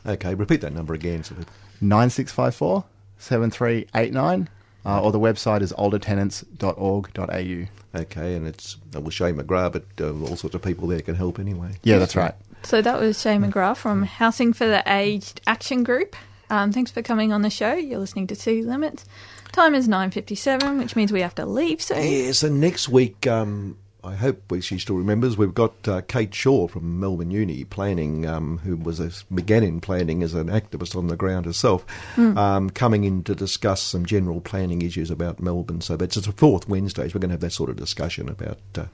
Okay, 0.06 0.34
repeat 0.36 0.62
that 0.62 0.74
number 0.74 0.94
again. 0.94 1.24
So 1.24 1.36
that- 1.36 1.48
9654 1.82 2.86
7389. 3.18 4.50
Uh, 4.84 5.00
or 5.00 5.12
the 5.12 5.20
website 5.20 5.62
is 5.62 5.72
oldertenants.org.au. 5.74 7.68
Okay, 8.02 8.36
and 8.36 8.48
it's 8.48 8.78
uh, 8.96 9.02
well 9.02 9.10
Shane 9.12 9.36
McGrath, 9.36 9.74
but 9.74 9.86
uh, 10.00 10.10
all 10.28 10.36
sorts 10.36 10.56
of 10.56 10.62
people 10.64 10.88
there 10.88 11.02
can 11.02 11.14
help 11.16 11.38
anyway. 11.40 11.74
Yeah, 11.84 12.00
that's 12.00 12.16
right. 12.16 12.34
So 12.64 12.82
that 12.82 13.00
was 13.00 13.22
Shay 13.22 13.36
McGrath 13.38 13.78
from 13.78 14.04
Housing 14.04 14.54
for 14.54 14.66
the 14.68 14.82
Aged 14.88 15.42
Action 15.46 15.84
Group. 15.84 16.16
Um, 16.50 16.72
thanks 16.72 16.90
for 16.92 17.02
coming 17.02 17.32
on 17.32 17.42
the 17.44 17.50
show. 17.50 17.74
You're 17.74 18.00
listening 18.00 18.28
to 18.28 18.36
City 18.36 18.62
Limits. 18.64 19.06
Time 19.52 19.76
is 19.76 19.88
9.57, 19.88 20.80
which 20.80 20.96
means 20.96 21.12
we 21.12 21.22
have 21.22 21.36
to 21.36 21.46
leave 21.46 21.82
soon. 21.82 22.02
Yes, 22.02 22.44
and 22.44 22.62
next 22.62 22.88
week, 22.88 23.28
um, 23.28 23.78
I 24.04 24.16
hope 24.16 24.50
we, 24.50 24.62
she 24.62 24.80
still 24.80 24.96
remembers, 24.96 25.38
we've 25.38 25.54
got 25.54 25.88
uh, 25.88 26.02
Kate 26.02 26.34
Shaw 26.34 26.68
from 26.68 27.00
Melbourne 27.00 27.32
Uni 27.32 27.66
planning, 27.66 28.26
um, 28.26 28.60
who 28.60 28.76
was 28.76 29.00
a, 29.00 29.12
began 29.34 29.64
in 29.64 29.80
planning 29.80 30.24
as 30.24 30.34
an 30.34 30.48
activist 30.48 30.96
on 30.96 31.08
the 31.08 31.16
ground 31.16 31.46
herself, 31.46 31.86
um, 32.18 32.70
coming 32.70 33.04
in 33.04 33.24
to 33.24 33.36
discuss 33.36 33.82
some 33.82 34.06
general 34.06 34.42
planning 34.42 34.82
issues 34.82 35.12
about 35.12 35.40
Melbourne. 35.42 35.82
So 35.82 35.98
that's 35.98 36.18
it's 36.18 36.28
the 36.28 36.34
fourth 36.34 36.68
Wednesdays. 36.68 37.14
We're 37.14 37.20
going 37.20 37.30
to 37.30 37.34
have 37.34 37.42
that 37.42 37.54
sort 37.54 37.70
of 37.70 37.76
discussion 37.76 38.30
about. 38.30 38.58
Uh, 38.76 38.86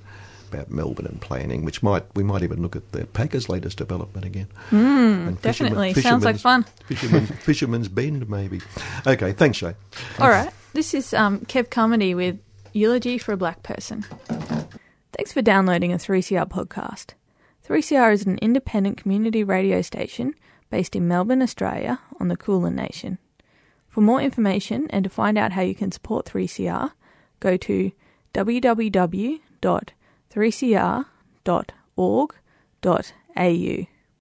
about 0.47 0.71
Melbourne 0.71 1.05
and 1.05 1.21
planning, 1.21 1.63
which 1.63 1.83
might 1.83 2.03
we 2.15 2.23
might 2.23 2.43
even 2.43 2.61
look 2.61 2.75
at 2.75 2.91
the 2.91 3.05
Packers' 3.05 3.49
latest 3.49 3.77
development 3.77 4.25
again. 4.25 4.47
Mm, 4.71 5.41
definitely. 5.41 5.93
Sounds 5.93 6.25
like 6.25 6.37
fun. 6.37 6.63
Fisherman, 6.87 7.25
Fisherman's 7.27 7.87
Bend, 7.87 8.29
maybe. 8.29 8.61
Okay, 9.05 9.33
thanks, 9.33 9.57
Shay. 9.57 9.75
All 10.19 10.29
right. 10.29 10.51
This 10.73 10.93
is 10.93 11.13
um, 11.13 11.39
Kev 11.41 11.69
Carmody 11.69 12.13
with 12.13 12.39
Eulogy 12.73 13.17
for 13.17 13.33
a 13.33 13.37
Black 13.37 13.63
Person. 13.63 14.03
Thanks 15.13 15.33
for 15.33 15.41
downloading 15.41 15.91
a 15.91 15.97
3CR 15.97 16.47
podcast. 16.47 17.13
3CR 17.67 18.13
is 18.13 18.25
an 18.25 18.37
independent 18.39 18.97
community 18.97 19.43
radio 19.43 19.81
station 19.81 20.33
based 20.69 20.95
in 20.95 21.07
Melbourne, 21.07 21.41
Australia, 21.41 21.99
on 22.19 22.27
the 22.27 22.37
Kulin 22.37 22.75
Nation. 22.75 23.17
For 23.87 24.01
more 24.01 24.21
information 24.21 24.87
and 24.91 25.03
to 25.03 25.09
find 25.09 25.37
out 25.37 25.53
how 25.53 25.61
you 25.61 25.73
can 25.73 25.91
support 25.91 26.25
3CR, 26.27 26.91
go 27.39 27.57
to 27.57 27.91
www.3cr.org.au. 28.33 29.96
3cr.org.au. 30.33 31.07